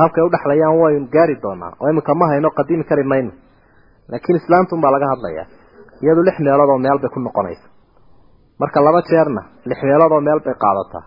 halkay 0.00 0.22
u 0.26 0.30
dhexlayaan 0.34 0.76
waynu 0.82 1.06
gaari 1.14 1.34
doonaa 1.44 1.72
oo 1.80 1.88
iminka 1.92 2.12
ma 2.20 2.24
hayno 2.30 2.48
qadiimi 2.58 2.84
kari 2.90 3.04
mayno. 3.12 3.30
Laakiin 4.10 4.36
islaamtun 4.40 4.80
baa 4.82 4.92
laga 4.94 5.06
hadlayaa. 5.12 5.46
Iyadu 6.02 6.20
lix 6.28 6.36
meelood 6.46 6.70
oo 6.74 6.78
meel 6.84 6.98
bay 7.02 7.10
ku 7.14 7.20
noqonaysa 7.26 7.66
marka 8.60 8.78
laba 8.86 9.00
jeerna 9.10 9.42
lix 9.70 9.78
meelood 9.88 10.12
oo 10.16 10.20
meel 10.28 10.40
bay 10.46 10.54
qaadataa. 10.64 11.04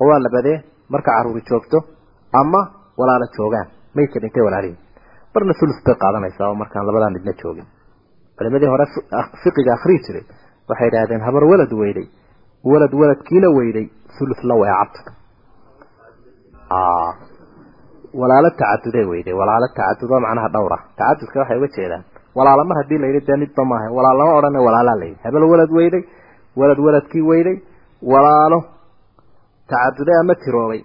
Oo 0.00 0.06
waa 0.10 0.20
labadee 0.26 0.56
marka 0.92 1.10
carruuri 1.16 1.42
joogto 1.50 1.78
ama 2.40 2.60
walaalo 3.00 3.26
joogaan. 3.36 3.68
Maydka 3.96 4.18
dhintay 4.22 4.42
walaalihii 4.46 4.78
marna 5.34 5.54
thulus 5.60 5.78
bay 5.86 5.94
qaadanaysaa 6.02 6.48
oo 6.50 6.54
markaan 6.62 6.86
labadaa 6.88 7.10
midna 7.16 7.32
joogin. 7.42 7.66
Culimadii 8.36 8.70
hore 8.74 8.86
fiqiga 9.42 9.72
akhrii 9.76 10.00
jiray 10.06 10.24
waxay 10.68 10.88
idhaahdeen 10.90 11.22
habar 11.28 11.44
walad 11.52 11.72
weyday. 11.82 12.06
Walad 12.70 12.92
waladkiina 13.00 13.48
weyday 13.58 13.86
thulus 14.16 14.40
la 14.48 14.54
weecabta 14.62 15.10
walaalo 18.20 18.48
tacaduday 18.60 19.04
weyday 19.12 19.34
walaalo 19.40 19.66
tacadudoo 19.78 20.20
macnaha 20.24 20.48
dhowra. 20.54 20.78
Tacadudka 20.98 21.38
waxay 21.40 21.58
uga 21.60 21.68
jeedaan. 21.76 22.02
Walaalo 22.38 22.62
mar 22.68 22.76
haddii 22.80 22.98
layidhi 23.02 23.26
dee 23.28 23.36
midba 23.42 23.62
maaha 23.70 23.86
walaal 23.96 24.16
lama 24.20 24.32
odhana 24.38 24.58
walaalaa 24.66 24.96
layidhi. 25.02 25.18
Hebel 25.24 25.44
walad 25.52 25.70
weyday 25.78 26.02
walad 26.60 26.78
waladkii 26.86 27.22
weyday 27.30 27.56
walaalo 28.12 28.58
tacaduday 29.70 30.16
ama 30.22 30.34
tiroobay 30.44 30.80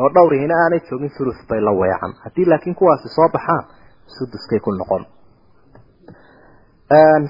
oo 0.00 0.08
dhowrihina 0.14 0.54
aanay 0.62 0.80
joogin 0.88 1.10
thulus 1.16 1.38
bay 1.48 1.60
la 1.66 1.72
weecan 1.80 2.12
haddii 2.24 2.46
laakiin 2.50 2.74
kuwaasi 2.80 3.08
soo 3.16 3.28
baxaan 3.34 3.64
suduskay 4.16 4.60
ku 4.64 4.70
noqon. 4.80 5.02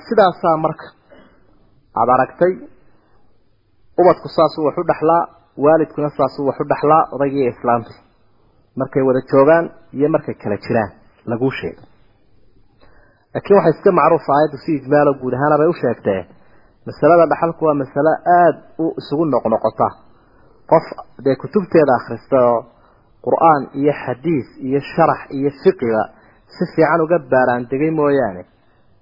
Sidaasaa 0.06 0.56
marka 0.64 0.86
aada 2.00 2.12
aragtay 2.16 2.52
ubadku 4.00 4.28
saasuu 4.36 4.64
wax 4.66 4.76
u 4.78 4.84
dhexlaa 4.90 5.22
waalidkuna 5.64 6.08
saasuu 6.18 6.46
wax 6.48 6.56
u 6.60 6.64
dhexlaa 6.70 7.02
odaygiiyo 7.14 7.50
islaamti 7.54 7.92
markay 8.80 9.02
wada 9.08 9.20
joogaan 9.32 9.64
iyo 9.96 10.08
markay 10.14 10.34
kala 10.42 10.56
jiraan 10.64 10.90
laguu 11.30 11.50
sheegay 11.60 11.84
laakiin 13.34 13.56
waxaa 13.58 13.74
iska 13.76 13.90
macruufa 13.98 14.30
aayaddu 14.36 14.58
si 14.64 14.70
ijmaalo 14.80 15.12
guud 15.20 15.34
ahaana 15.38 15.56
bay 15.60 15.68
u 15.72 15.76
sheegtee 15.82 16.20
masalada 16.86 17.24
dhaxalku 17.32 17.62
waa 17.68 17.74
masalo 17.82 18.12
aada 18.38 18.58
u 18.82 18.86
isugu 19.00 19.24
noqnoqota. 19.34 19.88
Qof 20.70 20.84
dee 21.24 21.36
kutubteeda 21.42 21.92
akhrista 22.00 22.36
oo 22.50 22.58
qur'aan 23.26 23.62
iyo 23.80 23.92
xadiis 24.04 24.48
iyo 24.66 24.80
sharax 24.92 25.20
iyo 25.38 25.50
fiqiga 25.62 26.02
si 26.54 26.62
fiican 26.74 27.00
uga 27.04 27.18
baaraan 27.32 27.62
degay 27.70 27.90
mooyaane 28.00 28.42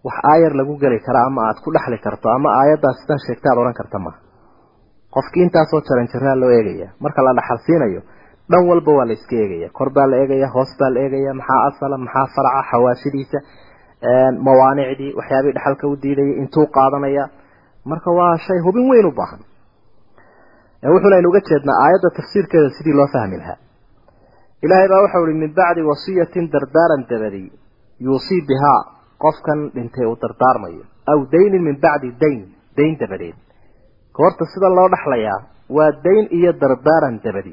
wax 0.07 0.17
aayar 0.33 0.53
lagu 0.61 0.75
geli 0.83 0.99
kara 1.07 1.21
ama 1.29 1.41
aada 1.49 1.61
ku 1.65 1.71
dhexli 1.75 1.99
karto 2.07 2.27
ama 2.37 2.49
aayaddaas 2.61 2.97
sidan 3.03 3.21
sheegta 3.27 3.47
aad 3.51 3.59
odhan 3.63 3.77
karta 3.81 3.99
maha 4.07 4.19
qofkii 5.15 5.43
intaasoo 5.47 5.81
jaran 5.89 6.09
jaraa 6.13 6.37
loo 6.43 6.51
eegaya 6.59 6.89
marka 7.05 7.21
la 7.27 7.33
dhaxal 7.39 7.59
siinayo 7.67 8.01
dhan 8.53 8.63
walba 8.71 8.93
waa 8.99 9.07
la 9.09 9.13
iska 9.19 9.37
eegaya. 9.43 9.69
Kor 9.79 9.89
baa 9.97 10.07
la 10.11 10.17
eegaya 10.23 10.49
hoos 10.55 10.71
baa 10.81 10.91
la 10.95 11.01
eegaya 11.05 11.33
maxaa 11.41 11.61
asala 11.69 11.97
maxaa 12.05 12.27
faraca 12.35 12.63
xawaashidiisa 12.71 13.39
mawaanicdii 14.47 15.13
waxyaabihii 15.19 15.55
dhexalka 15.57 15.85
u 15.93 15.97
diidayay 16.03 16.35
intuu 16.43 16.67
qaadanaya. 16.77 17.25
Marka 17.91 18.11
waa 18.19 18.37
shay 18.47 18.59
hubin 18.67 18.87
weyn 18.91 19.07
u 19.07 19.13
baahan. 19.19 19.41
Wuxuuna 20.95 21.29
uga 21.31 21.41
jeednaa 21.49 21.79
aayadda 21.85 22.11
tafsiirkeeda 22.19 22.71
sidii 22.79 22.97
loo 23.01 23.09
fahmi 23.15 23.37
lahaa. 23.43 23.59
Ilaahay 24.65 24.89
baa 24.93 25.03
waxau 25.05 25.25
ihi 25.29 25.39
min 25.43 25.53
bacdi 25.59 25.83
wasiyatin 25.91 26.51
dardaaran 26.53 27.03
dabadi 27.11 27.45
yuusii 28.07 28.41
bihaa 28.49 28.81
qofkan 29.25 29.61
dhintay 29.75 30.07
uu 30.11 30.17
dardaarmayo 30.23 30.85
aw 31.13 31.19
daynin 31.35 31.63
min 31.69 31.77
bacdi 31.85 32.09
dayn 32.23 32.41
dayn 32.77 32.95
dabadeed. 33.01 33.37
Goorta 34.17 34.45
sida 34.53 34.69
loo 34.79 34.89
dhaxlayaa 34.95 35.39
waa 35.77 35.91
dayn 36.07 36.25
iyo 36.39 36.53
dardaaran 36.63 37.21
dabadi 37.25 37.53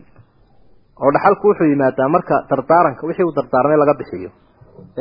oo 1.04 1.10
dhaxalku 1.16 1.45
wuxuu 1.50 1.68
yimaadaa 1.74 2.10
marka 2.16 2.36
dardaaranka 2.50 3.02
wixii 3.10 3.26
uu 3.28 3.36
dardaarmay 3.39 3.78
laga 3.82 3.93
bixiyo 4.02 4.30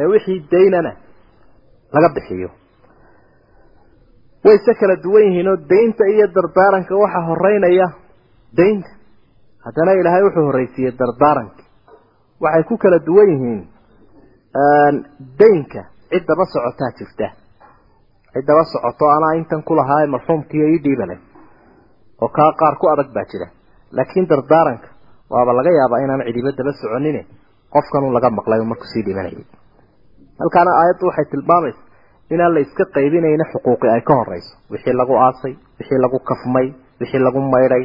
ee 0.01 0.07
wixii 0.13 0.39
daynana 0.53 0.93
laga 1.95 2.09
bixiyo. 2.17 2.49
Way 4.45 4.59
se 4.67 4.73
kala 4.81 4.97
duwan 5.05 5.25
yihiin 5.27 5.49
oo 5.53 5.57
daynta 5.73 6.05
iyo 6.15 6.27
dardaaranka 6.37 6.93
waxaa 7.03 7.25
horeynaya 7.29 7.87
daynta. 8.59 8.91
Haddana 9.65 9.93
ilaahay 10.01 10.23
wuxuu 10.27 10.45
horreysiiyey 10.49 10.93
dardaaranka. 11.01 11.63
Waxay 12.45 12.63
ku 12.69 12.75
kala 12.83 12.99
duwan 13.09 13.29
yihiin 13.35 13.61
daynka. 15.41 15.81
Ciddaba 16.13 16.45
socotaa 16.53 16.91
jirta. 16.99 17.27
Ciddaba 18.35 18.63
socoto 18.73 19.05
anaa 19.17 19.35
intan 19.41 19.63
ku 19.67 19.73
lahaa 19.79 20.07
marxuumkiiyo 20.15 20.67
ii 20.75 20.81
dhiibale 20.85 21.17
oo 22.23 22.29
kaa 22.37 22.53
qaar 22.61 22.75
ku 22.81 22.87
adag 22.93 23.09
baa 23.17 23.27
jira. 23.31 23.47
Laakiin 23.97 24.27
dardaaranka 24.31 24.89
waaba 25.35 25.53
laga 25.59 25.71
yaabaa 25.81 26.01
inaan 26.05 26.23
cidiba 26.29 26.51
daba 26.59 26.73
soconine 26.81 27.21
qofkanuu 27.75 28.13
laga 28.17 28.29
maqlay 28.39 28.61
markuu 28.71 28.89
sii 28.93 29.03
dhimanayay. 29.07 29.45
Halkaana 30.41 30.71
aayaddu 30.81 31.05
waxay 31.11 31.27
tilmaamaysa 31.33 31.81
inaan 32.35 32.53
la 32.55 32.61
iska 32.67 32.85
qaybinayna 32.97 33.45
xuquuqi 33.53 33.87
ay 33.95 34.03
ka 34.09 34.15
horeyso 34.21 34.53
wixii 34.73 34.95
lagu 35.01 35.15
aasay 35.27 35.55
wixii 35.79 36.01
lagu 36.05 36.19
kafmay 36.31 36.67
wixii 37.01 37.23
lagu 37.27 37.41
maydhay 37.55 37.85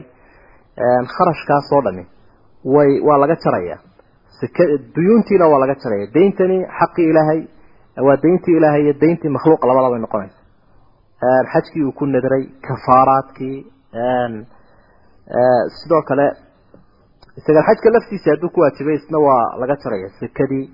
kharashkaasoo 1.16 1.82
dhami 1.86 2.04
way 2.76 2.92
waa 3.08 3.18
laga 3.24 3.36
jaraya 3.46 3.78
duyuuntiina 4.96 5.46
waa 5.52 5.60
laga 5.64 5.76
jaraya 5.84 6.06
dayntani 6.16 6.58
xaqii 6.80 7.06
ilaahay 7.12 7.42
waa 8.08 8.18
dayntii 8.24 8.56
ilaahay 8.60 8.82
iyo 8.86 8.94
dayntii 9.04 9.32
makhluuq 9.38 9.62
labadaba 9.70 9.96
ay 9.98 10.02
noqonaysa. 10.06 10.38
Xajkii 11.54 11.84
uu 11.88 11.92
ku 12.00 12.06
nadray 12.06 12.44
kafaaraadkii 12.68 13.58
sidoo 15.80 16.02
kale 16.10 16.26
isaga 17.40 17.62
xajka 17.68 17.90
laftiisa 17.96 18.32
hadduu 18.34 18.50
ku 18.54 18.60
waajibay 18.64 18.96
isna 19.00 19.18
waa 19.28 19.46
laga 19.62 19.76
jaraya 19.84 20.10
sekadii 20.20 20.68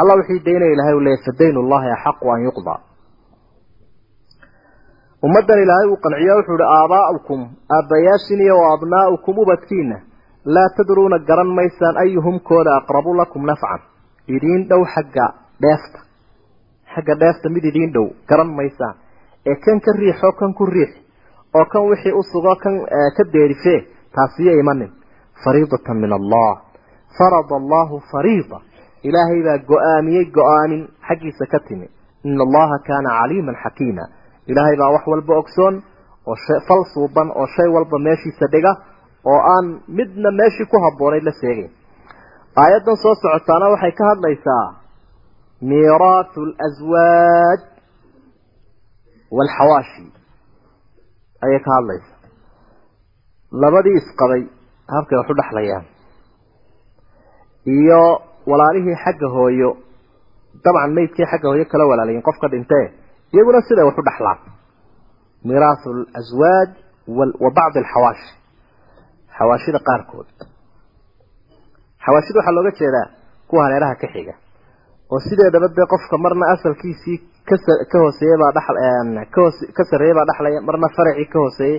alla 0.00 0.14
wixii 0.20 0.44
daynaya 0.46 0.72
ilahay 0.74 0.94
uu 0.94 1.04
leeyahy 1.06 1.24
fadayn 1.26 1.56
ullahi 1.62 1.88
axaqu 1.96 2.26
an 2.34 2.40
yuqda. 2.48 2.74
Ummaddan 5.26 5.58
ilaahay 5.64 5.88
uu 5.92 5.98
qanciya 6.04 6.34
wuxuu 6.38 6.56
ihi 6.58 6.68
aabaa'ukum 6.78 7.40
aabbayaashin 7.76 8.40
iyo 8.46 8.56
wa 8.62 8.68
abnaa'ukum 8.76 9.34
ubadkiina 9.44 9.96
laa 10.54 10.68
tadruuna 10.76 11.18
garan 11.28 11.50
maysaan 11.58 11.96
ayuhum 12.04 12.36
kooda 12.48 12.72
aqrabu 12.80 13.14
lakum 13.20 13.42
nafcan. 13.50 13.80
Idiin 14.34 14.62
dhow 14.70 14.82
xagga 14.94 15.26
dheefta. 15.62 15.98
Xagga 16.94 17.14
dheefta 17.22 17.46
mid 17.54 17.64
idiin 17.70 17.92
dhow 17.94 18.06
garan 18.30 18.50
maysaan. 18.58 18.94
Ee 19.46 19.56
kan 19.64 19.78
ka 19.84 19.90
riixoo 20.00 20.32
kan 20.40 20.54
ku 20.58 20.64
riix 20.66 20.90
oo 21.54 21.64
kan 21.72 21.82
wixii 21.90 22.12
u 22.20 22.22
sugo 22.32 22.54
kan 22.62 22.74
ka 23.16 23.22
deerifee 23.32 23.80
taasiyo 24.14 24.52
imanin 24.62 24.90
fariidatan 25.44 25.96
min 26.04 26.12
allah. 26.18 26.50
Farada 27.18 27.54
allahu 27.60 27.94
fariida. 28.12 28.58
Ilaahay 29.08 29.40
baa 29.46 29.58
go'aamiyey 29.70 30.24
go'aamin 30.36 30.82
xaggiisa 31.08 31.44
ka 31.52 31.58
timi. 31.68 31.86
Ina 32.24 32.42
allaha 32.46 32.76
kaana 32.88 33.10
caliiman 33.18 33.56
xakiima. 33.64 34.04
Ilaahay 34.50 34.76
baa 34.80 34.90
wax 34.94 35.04
walba 35.12 35.34
ogsoon 35.42 35.74
oo 36.30 36.36
fal 36.68 36.82
suuban 36.94 37.28
oo 37.40 37.46
shay 37.56 37.68
walba 37.74 37.96
meeshiisa 38.06 38.46
dhiga 38.54 38.72
oo 39.30 39.40
aan 39.54 39.66
midna 39.98 40.30
meeshii 40.40 40.66
ku 40.70 40.76
habboonayd 40.84 41.24
la 41.28 41.32
sheegayn 41.40 41.70
aayaddan 42.62 42.96
soo 43.02 43.14
socotaana 43.22 43.66
waxay 43.74 43.92
ka 43.98 44.04
hadlaysaa 44.10 44.66
miiraathu 45.70 46.40
alaswaaj 46.46 47.60
waalxawaashi 49.36 50.04
ayay 51.44 51.60
ka 51.66 51.70
hadlaysaa. 51.76 52.18
Labadii 53.62 53.96
isqabay 54.00 54.42
habkay 54.98 55.16
wax 55.20 55.28
u 55.30 55.34
dhexlayaan 55.40 55.84
iyo 57.78 58.02
walaalihii 58.50 58.96
xagga 59.04 59.28
hooyo 59.36 59.70
dabcan 60.64 60.90
maydkii 60.96 61.26
xagga 61.32 61.48
hooyo 61.52 61.64
kala 61.72 61.84
walaalayiin 61.90 62.22
qofka 62.28 62.46
dhintee 62.52 62.84
iyaguna 63.34 63.60
siday 63.68 63.84
wax 63.88 63.96
u 63.98 64.04
dhexlaan 64.08 64.38
miiraahu 65.48 65.88
alaswaaj 66.16 66.70
wa 67.44 67.50
bacdi 67.58 67.78
alxawaashi 67.82 68.30
xawaashida 69.38 69.78
qaarkood. 69.88 70.28
Xawaashida 72.04 72.38
waxaa 72.40 72.56
looga 72.56 72.72
jeedaa 72.80 73.06
kuwa 73.48 73.62
hareeraha 73.66 73.94
ka 74.02 74.06
xiga 74.14 74.34
oo 75.12 75.18
sideedaba 75.28 75.68
dee 75.76 75.86
qofka 75.92 76.14
marna 76.24 76.44
asalkiisii 76.54 77.18
ka 77.90 77.96
hooseeyey 78.02 78.36
baa 78.42 78.52
ka 79.76 79.82
sarreeyey 79.90 80.14
baa 80.18 80.26
dhexlaya 80.30 80.60
marna 80.68 80.88
faracii 80.96 81.26
ka 81.32 81.38
hooseeyey 81.44 81.76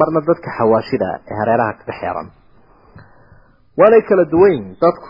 marna 0.00 0.20
dadka 0.28 0.48
xawaashida 0.58 1.08
ee 1.30 1.36
hareeraha 1.40 1.72
kaga 1.78 1.92
xeeran 2.00 2.26
waanay 3.80 4.02
kala 4.08 4.24
duwan 4.32 4.62
dadku. 4.82 5.08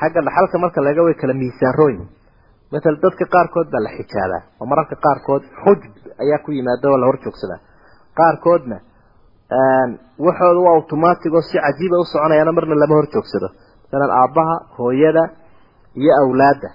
Xagga 0.00 0.20
dhaxalka 0.26 0.56
marka 0.64 0.80
laga 0.86 1.02
way 1.06 1.14
kala 1.20 1.34
miisaanrooyin 1.40 2.04
matal 2.72 2.96
dadka 3.04 3.24
qaarkood 3.34 3.66
baa 3.72 3.82
la 3.86 3.90
xijaabaa 3.98 4.42
oo 4.60 4.66
mararka 4.72 4.94
qaarkood 5.06 5.42
xujb 5.64 5.82
ayaa 6.22 6.38
ku 6.44 6.50
yimaada 6.56 6.86
oo 6.92 6.98
la 7.02 7.06
hor 7.08 7.18
joogsadaa 7.24 7.60
qaarkoodna 8.18 8.76
waxooda 10.26 10.60
waa 10.66 10.74
automatic 10.78 11.32
oo 11.34 11.42
si 11.48 11.56
cajiiba 11.64 11.96
u 12.02 12.04
soconayaana 12.12 12.52
marna 12.56 12.74
lama 12.82 12.94
hor 12.98 13.06
joogsado 13.14 13.48
masalan 13.84 14.10
aabbaha 14.20 14.54
hooyada 14.78 15.22
iyo 16.00 16.12
awlaadda. 16.22 16.68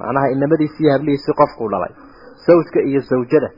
Macnaha 0.00 0.26
inamadiisi 0.34 0.78
iyo 0.82 0.92
hablihiisii 0.96 1.34
qofkuu 1.40 1.68
dhalay. 1.72 1.92
Sawjka 2.46 2.80
iyo 2.90 3.00
zawjada. 3.10 3.48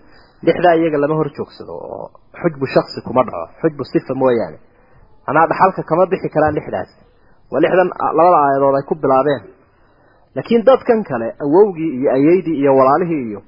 Lixdaa 0.47 0.75
iyaga 0.81 0.99
lama 1.03 1.15
hor 1.21 1.29
joogsado 1.37 1.73
oo 1.73 2.11
xujbu 2.41 2.67
shaksi 2.75 2.99
kuma 3.07 3.23
dhaco. 3.27 3.47
Xujbu 3.63 3.83
sifa 3.93 4.15
mooyaane 4.23 4.59
macnaha 5.27 5.47
dhaxalka 5.51 5.83
kama 5.91 6.07
bixi 6.13 6.29
karaan 6.35 6.55
lixdaas. 6.59 6.91
Waa 7.51 7.61
lixdan 7.65 7.89
labada 8.19 8.39
aayadood 8.45 8.75
ay 8.79 8.85
ku 8.89 8.95
bilaabeen. 9.03 9.43
Laakiin 10.37 10.63
dadkan 10.69 11.01
kale 11.11 11.29
awowgii 11.45 11.91
iyo 11.99 12.09
ayeydii 12.17 12.57
iyo 12.61 12.73
walaalihii 12.79 13.25
iyo 13.31 13.41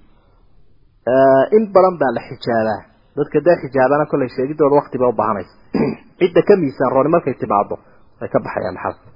in 1.57 1.64
badan 1.74 1.95
baa 2.01 2.12
la 2.16 2.20
xijaabaa. 2.29 2.83
Dadka 3.18 3.39
dee 3.47 3.57
xijaabana 3.62 4.05
kollay 4.11 4.29
sheegidooda 4.37 4.74
wakti 4.81 4.99
bay 4.99 5.09
u 5.09 5.16
baahanaysa 5.20 5.55
cidda 6.20 6.43
ka 6.49 6.55
miisaan 6.62 6.93
rooni 6.95 7.11
markay 7.14 7.35
timaado 7.43 7.76
way 8.20 8.29
ka 8.33 8.39
baxayaan 8.45 8.76
dhaxalka 8.76 9.09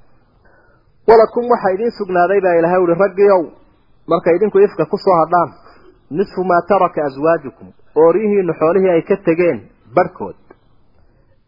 walakum 1.09 1.45
waxaa 1.53 1.75
idiin 1.77 1.93
sugnaaday 1.99 2.41
baa 2.47 2.55
ilahay 2.61 2.81
uhi 2.85 2.95
raggiiow 3.05 3.43
markay 4.11 4.35
idinku 4.39 4.59
ifka 4.67 4.85
ku 4.93 4.97
soo 5.05 5.17
hadhaan 5.23 5.51
nisfu 6.19 6.45
maa 6.51 6.63
taraka 6.73 7.05
aswaajukum 7.09 7.69
ooryihiinu 8.05 8.53
xoolihii 8.61 8.93
ay 8.97 9.03
ka 9.11 9.17
tegeen 9.29 9.59
barhkood 9.97 10.37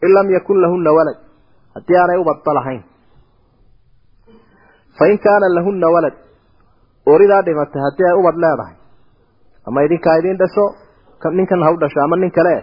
in 0.06 0.10
lam 0.16 0.26
yakun 0.36 0.58
lahunna 0.64 0.90
walad 0.98 1.18
haddii 1.76 1.98
aanay 2.02 2.18
ubadba 2.24 2.50
lahayn 2.58 2.82
fa 4.98 5.04
in 5.12 5.18
kaana 5.26 5.46
lahunna 5.56 5.88
walad 5.96 6.14
ooridaa 7.12 7.42
dhimatay 7.46 7.82
haddii 7.86 8.06
ay 8.10 8.16
ubad 8.22 8.36
leedahay 8.44 8.74
ama 9.68 9.78
idinkaa 9.86 10.16
idiin 10.20 10.38
dhasho 10.42 10.64
ninkan 11.38 11.62
ha 11.66 11.70
u 11.74 11.76
dhasho 11.82 12.00
ama 12.06 12.16
nin 12.22 12.30
kale 12.38 12.54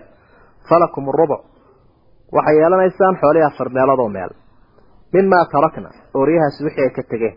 falakum 0.69 1.05
rubuc 1.19 1.41
waxay 2.35 2.55
yeelanaysaan 2.61 3.15
xoolihii 3.21 3.47
afar 3.49 3.67
meelood 3.77 3.99
oo 4.05 4.09
meel 4.17 4.31
mimaa 5.13 5.45
tarakna 5.53 5.89
ooryahaasi 6.19 6.59
wixii 6.65 6.83
ay 6.87 6.91
ka 6.97 7.03
tegeen 7.11 7.35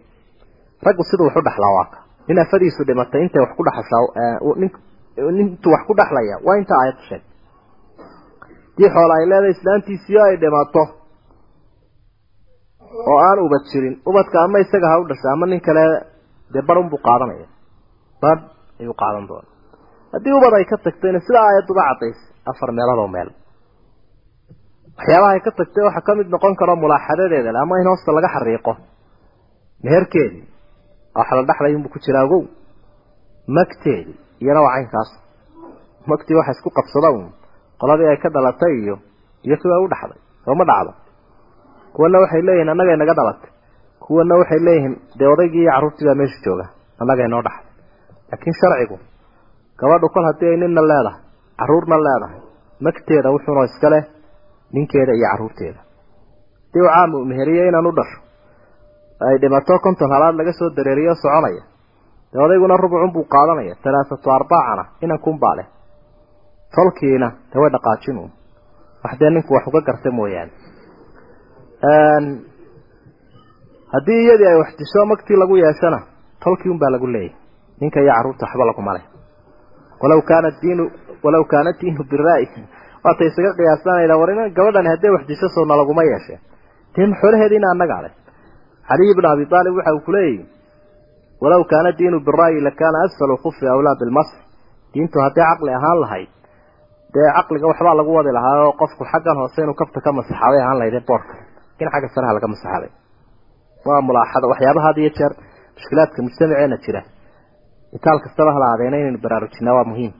raggu 0.86 1.02
siduu 1.10 1.26
wax 1.28 1.36
u 1.40 1.44
dhaxlaa 1.48 1.72
waaka 1.78 1.98
nin 2.28 2.38
afadiisu 2.44 2.80
dhimatay 2.88 3.20
intay 3.24 3.40
wax 3.44 3.52
ku 3.58 3.62
dhaxashaa 3.68 4.02
nintuu 5.38 5.72
wax 5.74 5.82
ku 5.88 5.94
dhaxlaya 6.00 6.36
waa 6.46 6.56
inta 6.60 6.74
aayad 6.80 6.98
sheeg 7.08 7.22
dii 8.76 8.90
xoola 8.94 9.14
ay 9.20 9.24
leedahay 9.30 9.52
islaantiisiyo 9.56 10.20
ay 10.28 10.36
dhimato 10.42 10.82
oo 13.10 13.18
aan 13.28 13.38
ubad 13.46 13.64
jirin. 13.70 13.94
Ubadka 14.10 14.36
ama 14.44 14.58
isaga 14.64 14.88
ha 14.92 14.96
u 15.02 15.04
dhasha 15.10 15.28
ama 15.34 15.46
nin 15.46 15.60
kale 15.66 15.84
dee 16.52 16.62
bar 16.68 16.78
unbuu 16.82 17.00
qaadanaya. 17.06 17.46
Bar 18.22 18.38
ayuu 18.80 18.94
qaadan 19.02 19.24
doona 19.30 19.48
haddii 20.12 20.34
ubad 20.38 20.52
ay 20.58 20.64
ka 20.70 20.76
tagtayna 20.84 21.20
sida 21.26 21.38
aayaduba 21.46 21.82
cadaysay 21.88 22.28
afar 22.50 22.68
meeloodoo 22.78 23.08
meel. 23.14 23.30
Waxyaabaha 24.98 25.32
ay 25.36 25.40
ka 25.46 25.50
tagtay 25.58 25.82
waxaa 25.88 26.06
ka 26.06 26.12
mid 26.18 26.28
noqon 26.34 26.54
karo 26.60 26.72
mulaaxadadeeda 26.82 27.50
le 27.54 27.58
ama 27.64 27.74
in 27.80 27.86
hoosta 27.90 28.10
laga 28.16 28.28
xariiqo. 28.34 28.72
Meherkeedii 29.84 30.44
waxa 31.18 31.32
la 31.36 31.42
dhexlay 31.48 31.74
unbu 31.78 31.88
ku 31.94 31.98
jiraa 32.04 32.24
ogow 32.26 32.42
magteedii 33.56 34.16
iyana 34.42 34.60
waa 34.64 34.74
caynkaas. 34.76 35.10
Magtii 36.10 36.36
waxa 36.38 36.52
isku 36.56 36.70
qabsada 36.78 37.08
un 37.18 37.26
qoladii 37.80 38.08
ay 38.12 38.16
ka 38.22 38.28
dhalatay 38.36 38.72
iyo 38.82 38.96
iyo 39.46 39.56
kuwa 39.62 39.76
u 39.84 39.88
dhaxday 39.92 40.20
sooma 40.44 40.64
dhacdo. 40.70 40.92
Kuwana 41.94 42.18
waxay 42.22 42.42
leeyihiin 42.46 42.68
annagay 42.72 42.96
naga 43.02 43.14
dhalatay. 43.18 43.50
Kuwana 44.04 44.34
waxay 44.40 44.60
leeyihiin 44.66 44.94
dee 45.18 45.28
odaygii 45.34 45.62
iyo 45.64 45.72
carruurtii 45.74 46.06
baa 46.08 46.14
meesha 46.20 46.38
jooga 46.46 46.66
annagay 47.00 47.28
noo 47.32 47.42
dhaxay 47.46 47.66
laakiin 48.30 48.54
sharcigu 48.60 48.96
gabadhu 49.80 50.08
kol 50.14 50.24
haddii 50.28 50.50
ay 50.52 50.56
ninna 50.62 50.82
leedahay 50.90 51.20
carruurna 51.60 51.96
leedahay 52.06 52.40
magteeda 52.84 53.28
wuxuunoo 53.34 53.64
iska 53.70 53.88
leh 53.94 54.02
ninkeeda 54.74 55.12
iyo 55.18 55.26
carruurteeda. 55.32 55.80
Hadii 56.66 56.82
uu 56.84 56.88
caam 56.94 57.10
uu 57.14 57.24
meheriye 57.30 57.62
inaan 57.68 57.86
u 57.86 57.92
dhasho 57.98 58.18
ay 59.28 59.36
dhimato 59.42 59.74
konton 59.84 60.10
halaad 60.14 60.34
laga 60.40 60.52
soo 60.58 60.68
dareeriyo 60.76 61.14
soconaya 61.22 61.62
dee 62.32 62.40
odayguna 62.46 62.76
rubucun 62.82 63.12
buu 63.14 63.24
qaadanaya 63.34 63.74
talaasatu 63.84 64.28
arbaacana 64.36 64.84
inankunbaa 65.04 65.54
leh 65.58 65.66
tolkiina 66.76 67.28
dee 67.50 67.60
way 67.62 67.70
dhaqaajin 67.74 68.16
uun 68.22 68.32
wax 69.04 69.20
ninku 69.20 69.54
wax 69.54 69.64
uga 69.70 69.80
garta 69.88 70.10
mooyaane. 70.18 70.52
Haddii 73.92 74.20
iyadii 74.24 74.48
ay 74.50 74.58
wax 74.62 74.70
magtii 75.10 75.36
lagu 75.36 75.56
yeeshana 75.56 75.98
tolkii 76.44 76.70
unbaa 76.70 76.90
lagu 76.90 77.06
leeyahy 77.06 77.34
ninka 77.80 78.00
iyo 78.00 78.12
carruurta 78.12 78.46
waxba 78.46 78.64
laguma 78.70 78.94
leh 78.96 79.04
walaw 80.00 80.20
kaana 80.30 80.50
diinu 80.62 80.84
walaw 81.24 81.44
kaana 81.52 81.72
diinu 81.80 82.04
biraa'i 82.10 82.46
waatay 83.04 83.26
isaga 83.26 83.50
qiyaasanayda 83.58 84.18
war 84.20 84.30
in 84.30 84.54
gabadhani 84.56 84.88
hadday 84.88 85.10
wax 85.10 85.26
disho 85.26 85.48
sowna 85.54 85.76
laguma 85.80 86.02
yeesheen 86.10 86.40
dee 86.94 87.06
xoolaheediina 87.20 87.70
annagaa 87.72 88.02
leh. 88.04 88.12
Caliy 88.88 89.10
ibnu 89.12 89.28
abi 89.32 89.44
aalib 89.56 89.74
waxa 89.78 89.94
uu 89.94 90.04
kuleeyahy 90.06 90.46
walaw 91.42 91.62
kaana 91.72 91.92
diinu 91.98 92.20
biraayi 92.26 92.60
lakaana 92.60 92.98
asfalu 93.06 93.36
kufi 93.44 93.66
awlaa 93.74 93.96
bilmas 94.00 94.30
diintu 94.94 95.18
hadday 95.24 95.44
caqli 95.50 95.70
ahaan 95.78 96.00
lahayd 96.04 96.30
dee 97.14 97.28
caqliga 97.36 97.66
waxbaa 97.70 97.94
lagu 98.00 98.10
wadi 98.18 98.30
lahaa 98.38 98.56
oo 98.66 98.72
qofku 98.80 99.04
xaggan 99.12 99.36
hoose 99.40 99.58
inuu 99.62 99.76
kafta 99.80 100.00
ka 100.04 100.10
masaxaday 100.18 100.60
ahaan 100.64 100.78
lahayd 100.80 101.06
boorka. 101.08 101.34
Lakin 101.72 101.88
xagga 101.94 102.08
saraha 102.14 102.32
laga 102.36 102.48
masaxaday. 102.54 102.90
Waa 103.86 104.00
mulaaxada 104.08 104.46
waxyaabaha 104.52 104.86
had 104.88 104.98
iyo 105.02 105.10
jeer 105.18 105.32
mushkilaadka 105.76 106.18
mujtamaceena 106.26 106.76
jira. 106.84 107.00
Itaal 107.96 108.18
kastaba 108.24 108.50
hala 108.56 108.66
adeena 108.74 108.96
inaynu 109.02 109.18
baraarujinaa 109.24 109.74
waa 109.78 109.86
muhiim. 109.90 110.12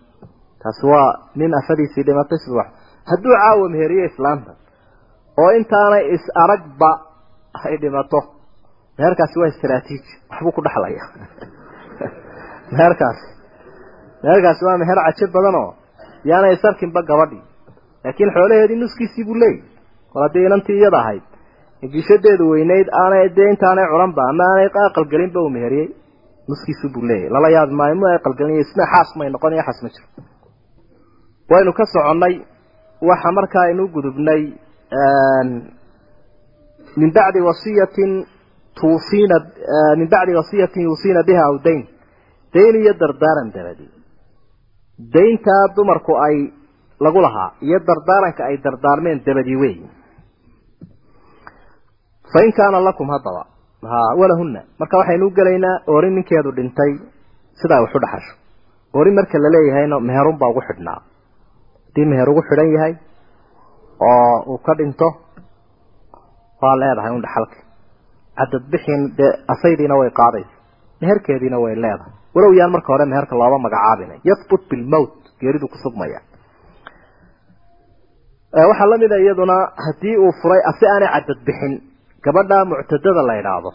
Taasi 0.63 0.87
waa 0.93 1.09
nin 1.41 1.51
afadiisii 1.61 2.05
dhimatay 2.07 2.39
subax 2.47 2.69
hadduu 3.11 3.35
caawa 3.43 3.69
meheriyo 3.75 4.05
islaanta 4.11 4.51
oo 5.43 5.51
intaanay 5.59 6.05
is 6.15 6.25
aragba 6.45 6.91
ay 7.65 7.77
dhimato 7.83 8.21
meherkaasi 8.99 9.41
waa 9.41 9.51
istraatiiji 9.55 10.13
waxbuu 10.31 10.53
ku 10.57 10.61
dhexlaya 10.67 11.05
meherkaasi. 12.75 13.27
Meherkaasi 14.23 14.63
waa 14.67 14.79
meher 14.83 14.99
cajo 15.07 15.27
badan 15.37 15.57
oo 15.63 15.71
yaanay 16.31 16.57
sarkinba 16.65 17.01
gabadhii 17.11 17.43
laakiin 18.05 18.31
xoolaheedii 18.37 18.79
nuskiisii 18.85 19.25
buu 19.29 19.39
leeyahy 19.43 19.63
kol 20.13 20.23
haddii 20.27 20.47
inantii 20.49 20.77
iyada 20.81 20.99
ahayd. 21.03 21.23
Gishadeedu 21.95 22.45
weynayd 22.53 22.89
aanay 23.03 23.29
dee 23.37 23.49
intaanay 23.53 23.87
culanba 23.93 24.23
ama 24.31 24.45
aanay 24.51 24.69
aqalgelinba 24.89 25.39
uu 25.45 25.51
meheriyey 25.57 25.89
nuskiisu 26.49 26.87
buu 26.95 27.05
leeyahy 27.11 27.31
lala 27.35 27.49
yaabi 27.57 27.75
maayo 27.81 27.95
mu 28.01 28.07
aqalgelin 28.19 28.61
isna 28.65 28.85
xaas 28.93 29.11
may 29.19 29.29
noqon 29.35 29.53
iyo 29.57 29.63
xaas 29.69 29.79
ma 29.85 29.89
jiro. 29.95 30.07
Waynu 31.51 31.73
ka 31.79 31.85
soconnay 31.95 32.35
waxa 33.09 33.31
markaa 33.39 33.65
aynu 33.69 33.83
gudubnay 33.95 34.43
min 37.01 37.11
bacdi 37.17 37.41
wasiyatin 37.49 38.13
tuusiina 38.81 39.37
min 39.99 40.09
bacdi 40.15 40.33
wasiyatin 40.41 40.83
yuusiina 40.89 41.21
biha 41.29 41.43
aw 41.51 41.57
dayn. 41.67 41.83
Dayn 42.55 42.75
iyo 42.83 42.93
dardaaran 43.01 43.49
dabadi 43.57 43.85
dayntaa 44.99 45.65
dumarku 45.77 46.13
ay 46.27 46.37
lagu 47.05 47.21
lahaa 47.27 47.51
iyo 47.67 47.79
dardaaranka 47.89 48.43
ay 48.51 48.57
dardaarmeen 48.65 49.19
dabadii 49.27 49.57
wey 49.63 49.75
fain 52.33 52.53
kaana 52.59 52.81
lakum 52.89 53.09
haddaba 53.15 53.43
ha 53.93 53.99
walahunna. 54.21 54.61
Marka 54.81 54.97
waxaynu 55.01 55.27
gelaynaa 55.39 55.77
orin 55.95 56.15
ninkeedu 56.19 56.51
dhintay 56.57 56.93
sidaa 57.61 57.81
wax 57.85 57.93
u 57.95 58.01
dhaxasho. 58.05 58.33
Orin 58.99 59.15
marka 59.19 59.39
la 59.45 59.49
leeyahayna 59.55 59.97
meherun 60.09 60.37
baa 60.41 60.49
ugu 60.53 60.63
xidhnaa. 60.69 60.99
Haddii 61.87 62.07
meher 62.13 62.29
ugu 62.33 62.43
xidhan 62.49 62.71
yahay 62.75 62.95
oo 64.01 64.37
uu 64.53 64.59
ka 64.67 64.73
dhinto 64.79 65.09
waa 66.63 66.77
leedahay 66.81 67.13
un 67.17 67.23
dhaxalka. 67.27 67.57
Cadad 68.39 68.65
bixin 68.73 69.03
dee 69.19 69.31
asaydiina 69.53 69.95
way 70.01 70.11
qaadaysa. 70.21 70.55
Meherkeediina 71.03 71.59
way 71.65 71.75
leedahay 71.85 72.13
walow 72.35 72.53
yaan 72.59 72.71
marka 72.75 72.89
hore 72.93 73.05
meherka 73.13 73.35
looba 73.41 73.59
magacaabina 73.67 74.15
yahbut 74.31 74.63
bilmowt 74.71 75.15
geeridu 75.41 75.67
ku 75.73 75.77
sugmaya. 75.85 76.21
Waxaa 78.71 78.87
la 78.93 78.97
mid 79.03 79.13
a 79.13 79.19
iyaduna 79.25 79.57
haddii 79.87 80.17
uu 80.25 80.33
furay 80.43 80.61
ase 80.71 80.85
aanay 80.95 81.09
cadad 81.15 81.41
bixin. 81.47 81.73
Gabadha 82.25 82.59
muctadada 82.71 83.23
la 83.29 83.35
idhaahdo 83.41 83.71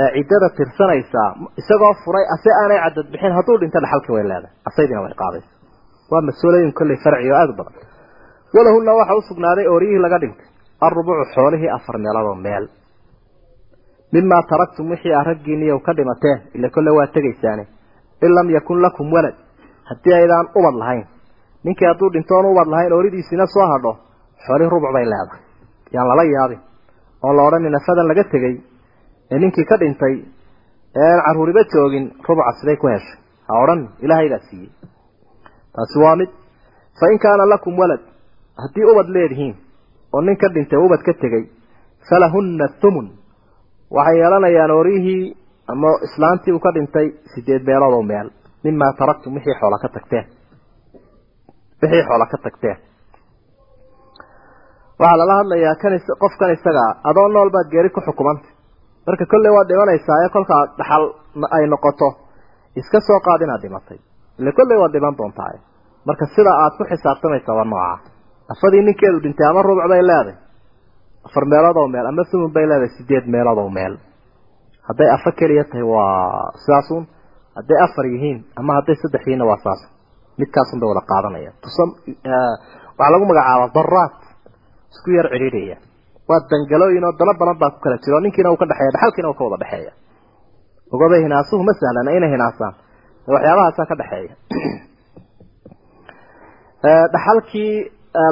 ee 0.00 0.08
ciddada 0.16 0.48
tirsanaysaa 0.58 1.28
isagoo 1.60 1.92
furay 2.04 2.24
ase 2.34 2.50
aanay 2.62 2.78
cadad 2.84 3.06
bixin. 3.12 3.32
Hadduu 3.38 3.56
dhinto 3.60 3.78
dhaxalkii 3.84 4.14
way 4.16 4.24
leedahay. 4.30 4.52
Asaydina 4.68 5.00
way 5.04 5.14
qaadaysa. 5.22 5.50
Waa 6.12 6.22
mas'uulooyin 6.28 6.72
kolley 6.78 6.98
farci 7.04 7.28
aada 7.38 7.52
u 7.52 7.56
badan. 7.60 7.74
Walahunna 8.54 8.92
waxa 9.00 9.14
u 9.18 9.22
sugnaaday 9.30 9.66
ooriyihii 9.72 10.02
laga 10.04 10.18
dhintay. 10.22 10.46
Alrubucu 10.86 11.24
xoolihii 11.34 11.70
afar 11.76 11.96
meeladoo 12.04 12.34
meel. 12.46 12.64
Mimaa 14.14 14.42
taraktum 14.50 14.86
wixii 14.92 15.14
a 15.14 15.22
raggiiniiy 15.28 15.78
ka 15.86 15.92
dhimateen 15.98 16.38
ila 16.56 16.68
kolle 16.74 16.90
waa 16.98 17.06
tegaysaane 17.16 17.64
in 18.24 18.30
lam 18.36 18.48
yakun 18.56 18.78
lakum 18.84 19.06
walad. 19.12 19.34
Haddii 19.90 20.14
aydaan 20.20 20.46
ubad 20.58 20.74
lahayn. 20.82 21.04
Ninkii 21.64 21.86
hadduu 21.90 22.10
dhintoon 22.14 22.46
ubad 22.52 22.68
lahayn 22.72 22.92
ooridiisiina 22.92 23.46
soo 23.54 23.66
hadho 23.72 23.92
xoolihii 24.46 24.70
rubuc 24.74 24.92
bay 24.96 25.04
leedahay. 25.12 25.40
Yaan 25.94 26.08
lala 26.10 26.24
yaabin. 26.34 26.60
Oon 27.24 27.36
la 27.36 27.42
odhanin 27.48 27.74
afadan 27.80 28.06
laga 28.10 28.24
tegey 28.32 28.54
ee 29.32 29.38
ninkii 29.38 29.64
ka 29.70 29.76
dhintay 29.80 30.14
ee 30.96 31.12
aan 31.12 31.22
carruuriba 31.26 31.62
joogin 31.72 32.04
rubuca 32.28 32.52
siday 32.60 32.76
ku 32.76 32.86
heshay. 32.92 33.16
Ha 33.48 33.52
odhan 33.62 33.80
ilaahay 34.04 34.28
baa 34.32 34.42
siiyey. 34.48 34.70
Taasi 35.74 35.98
waa 36.04 36.16
mid 36.20 36.30
fa 36.98 37.04
in 37.12 37.18
kaana 37.24 37.44
lakum 37.52 37.78
walad 37.80 38.02
haddii 38.62 38.86
ubad 38.92 39.08
leedihiin 39.16 39.54
oo 40.14 40.20
nin 40.26 40.36
ka 40.36 40.48
dhintay 40.54 40.78
ubad 40.86 41.02
ka 41.06 41.12
tegey 41.22 41.44
falahunna 42.08 42.66
thumun. 42.80 43.06
Waxay 43.96 44.16
yeelanayaan 44.20 44.70
oorihii 44.70 45.36
ama 45.72 45.88
islaantii 46.06 46.52
uu 46.56 46.60
ka 46.64 46.70
dhintay 46.76 47.06
sideed 47.32 47.62
meelood 47.68 47.94
oo 47.98 48.02
meel 48.12 48.28
mimaa 48.64 48.92
taraktum 48.98 49.34
wixii 49.36 49.56
xoola 49.60 49.78
ka 49.82 49.88
tagteen. 49.96 50.26
Wixii 51.82 52.02
xoola 52.08 52.26
ka 52.32 52.38
tagteen. 52.44 52.78
Waxaa 55.00 55.18
lala 55.20 55.34
hadlayaa 55.40 55.74
kan 55.82 55.92
qofkan 56.22 56.50
isaga 56.56 56.84
adoo 57.10 57.28
nool 57.34 57.50
baad 57.54 57.68
geeri 57.72 57.90
ku 57.94 58.00
xukumantay 58.06 58.50
marka 59.06 59.24
kolley 59.32 59.52
waad 59.56 59.68
dhimanaysaa 59.70 60.18
ee 60.24 60.28
kolkaa 60.36 60.62
dhaxal 60.78 61.04
ay 61.56 61.64
noqoto 61.72 62.08
iska 62.80 62.98
soo 63.06 63.20
qaad 63.26 63.40
inaad 63.44 63.62
dhimatay. 63.64 63.98
Ile 64.40 64.50
kolley 64.58 64.78
waad 64.82 64.92
dhiman 64.94 65.14
doontaa 65.18 65.52
marka 66.08 66.24
sida 66.34 66.52
aad 66.62 66.72
ku 66.78 66.82
xisaabtamaysa 66.90 67.50
waa 67.58 67.64
nooca. 67.72 67.96
Afadii 68.52 68.82
ninkeedu 68.86 69.18
dhintay 69.24 69.46
ama 69.50 69.62
rubuc 69.66 69.88
bay 69.92 70.02
leedahay. 70.10 70.36
Afar 71.26 71.44
meelood 71.52 71.76
oo 71.80 71.88
meel 71.94 72.06
ama 72.10 72.22
thumun 72.30 72.52
bay 72.56 72.66
leedahay 72.70 72.90
sideed 72.96 73.24
meelood 73.34 73.58
oo 73.64 73.70
meel 73.78 73.94
hadday 74.88 75.08
afa 75.16 75.30
keliya 75.38 75.64
tahay 75.70 75.84
waa 75.84 76.52
sidaasun 76.62 77.06
hadday 77.56 77.78
afar 77.86 78.06
yihiin 78.06 78.38
ama 78.56 78.74
hadday 78.78 78.96
saddex 79.02 79.22
yihiinna 79.26 79.46
waa 79.50 79.60
saas. 79.64 79.80
Midkaasun 80.38 80.80
bay 80.80 80.88
wada 80.88 81.02
qaadanaya. 81.10 81.50
Tusam 81.62 81.88
waxaa 82.98 83.12
lagu 83.12 83.24
magacaabaa 83.30 83.74
daraat 83.76 84.14
isku 84.92 85.10
yar 85.18 85.28
cidhiidhaya 85.32 85.76
waa 86.28 86.40
dangalooyin 86.50 87.04
oo 87.04 87.14
dano 87.18 87.32
badan 87.40 87.58
baa 87.60 87.70
ku 87.74 87.78
kala 87.84 87.96
jiro. 88.04 88.20
Ninkiina 88.20 88.50
uu 88.52 88.60
ka 88.60 88.66
dhexeeya 88.70 88.94
dhaxalkiina 88.96 89.28
uu 89.30 89.38
ka 89.38 89.44
wada 89.44 89.58
dhexeeya 89.62 89.92
ogobay 90.94 91.20
hinaasuhu 91.26 91.62
ma 91.68 91.72
sahlana 91.80 92.10
inay 92.16 92.30
hinaasaan. 92.34 92.74
Waxyaabahaasaa 93.34 93.86
ka 93.90 93.94
dhexeeya 94.00 94.34
dhaxalkii 97.14 97.74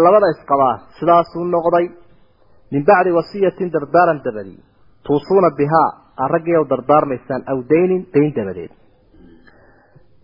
labada 0.04 0.26
isqabaa 0.34 0.74
sidaasuu 0.98 1.44
noqday. 1.44 1.86
Min 2.72 2.84
bacdi 2.84 3.10
wasiyatin 3.18 3.72
dardaaran 3.72 4.20
dabadi. 4.24 4.56
Tuusuuna 5.06 5.50
bihaa 5.58 6.07
aad 6.20 6.30
raggiiw 6.34 6.64
dardaarmaysaan 6.70 7.42
aw 7.50 7.58
daynin 7.70 8.02
dayn 8.14 8.32
dabadeed. 8.36 8.72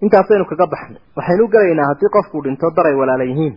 Intaasaynu 0.04 0.44
kaga 0.50 0.66
baxnay. 0.72 1.02
Waxaynu 1.16 1.44
gelaynaa 1.54 1.86
haddii 1.90 2.10
qofkuu 2.16 2.42
dhinto 2.44 2.70
dar 2.76 2.86
ay 2.86 2.96
walaala 3.00 3.24
yihiin. 3.30 3.54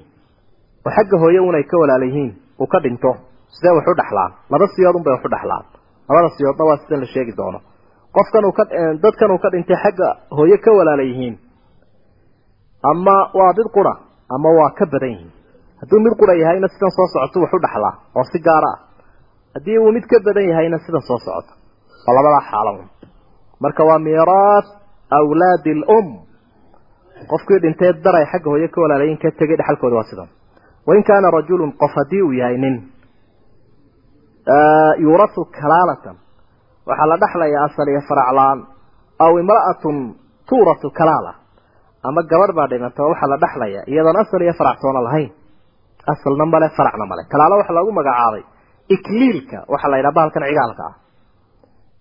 Oo 0.86 0.92
xagga 0.96 1.18
hooye 1.22 1.40
un 1.40 1.56
ay 1.56 1.64
ka 1.64 1.76
walaala 1.82 2.06
yihiin 2.06 2.32
uu 2.62 2.68
ka 2.74 2.80
dhinto. 2.84 3.12
Sidee 3.56 3.74
wax 3.78 3.86
u 3.92 3.96
dhexlaan 4.00 4.32
laba 4.52 4.66
siyoodun 4.74 5.04
bay 5.04 5.14
wax 5.16 5.24
u 5.26 5.30
dhexlaan 5.34 5.66
labada 6.08 6.30
siyoodna 6.38 6.64
waa 6.70 6.78
sidan 6.82 7.00
la 7.04 7.08
sheegi 7.14 7.34
doono. 7.38 7.60
Qofkan 8.16 8.46
uu 8.48 8.54
ka 8.58 8.64
dadkan 9.04 9.32
uu 9.32 9.40
ka 9.44 9.50
dhintay 9.54 9.78
xagga 9.84 10.08
hooye 10.38 10.58
ka 10.66 10.72
walaala 10.78 11.04
yihiin 11.04 11.36
ama 12.92 13.16
waa 13.38 13.52
mid 13.58 13.68
qura 13.76 13.94
ama 14.36 14.50
waa 14.60 14.70
ka 14.78 14.86
badan 14.86 15.10
yihiin. 15.16 15.32
Hadduu 15.80 16.00
mid 16.06 16.14
qura 16.20 16.34
yahayna 16.42 16.68
sidan 16.74 16.92
soo 16.98 17.08
socoto 17.14 17.38
wax 17.44 17.52
u 17.54 17.60
dhexlaa 17.66 17.96
oo 18.18 18.24
si 18.32 18.40
gaara 18.40 18.72
ah. 18.74 18.78
Haddii 19.56 19.78
uu 19.84 19.92
mid 19.92 20.06
ka 20.12 20.18
badan 20.26 20.46
yahayna 20.52 20.78
sidan 20.86 21.02
soo 21.08 21.20
socoto 21.26 21.54
oo 22.08 22.14
labadaa 22.18 22.44
xaalo 22.52 22.72
marka 23.64 23.82
waa 23.90 24.00
miiraas 24.08 24.66
awlaadi 25.20 25.74
lum 25.82 26.08
qofkii 27.32 27.60
dhintay 27.64 27.92
daray 28.06 28.26
xagga 28.32 28.50
hooye 28.54 28.68
ka 28.74 28.80
walaalayin 28.84 29.18
ka 29.24 29.30
tegay 29.40 29.58
dhexalkooda 29.60 29.96
waa 30.00 30.10
sidan. 30.12 30.30
Wain 30.88 31.04
kaana 31.10 31.28
rajulun 31.38 31.72
qof 31.82 31.92
haddii 32.00 32.22
uu 32.28 32.32
yahay 32.42 32.58
nin 32.64 32.76
yuurasu 35.04 35.42
kalaalatan. 35.60 36.16
Waxaa 36.88 37.08
la 37.12 37.18
dhexlayaa 37.24 37.64
asal 37.68 37.88
iyo 37.94 38.02
faraclaan 38.10 38.60
aw 39.26 39.32
imra'atun 39.42 39.98
tuurasu 40.50 40.88
kalaala. 41.00 41.34
Ama 42.08 42.22
gabadh 42.32 42.54
baa 42.58 42.68
dhimata 42.72 43.00
oo 43.04 43.10
waxaa 43.14 43.30
la 43.34 43.38
dhexlayaa 43.44 43.84
iyadoon 43.92 44.18
asal 44.24 44.42
iyo 44.46 44.54
faractoona 44.60 45.02
lahayn. 45.08 45.32
Asalna 46.12 46.46
male 46.54 46.68
faracna 46.78 47.06
male 47.12 47.24
kalaalo 47.32 47.56
waxaa 47.62 47.76
loogu 47.78 47.92
magacaabay 48.00 48.44
ikliilka 48.96 49.58
waxaa 49.72 49.92
la 49.92 49.98
yidhaha 50.00 50.16
bahalkan 50.18 50.44
cigaalka 50.50 50.84
ah 50.90 50.94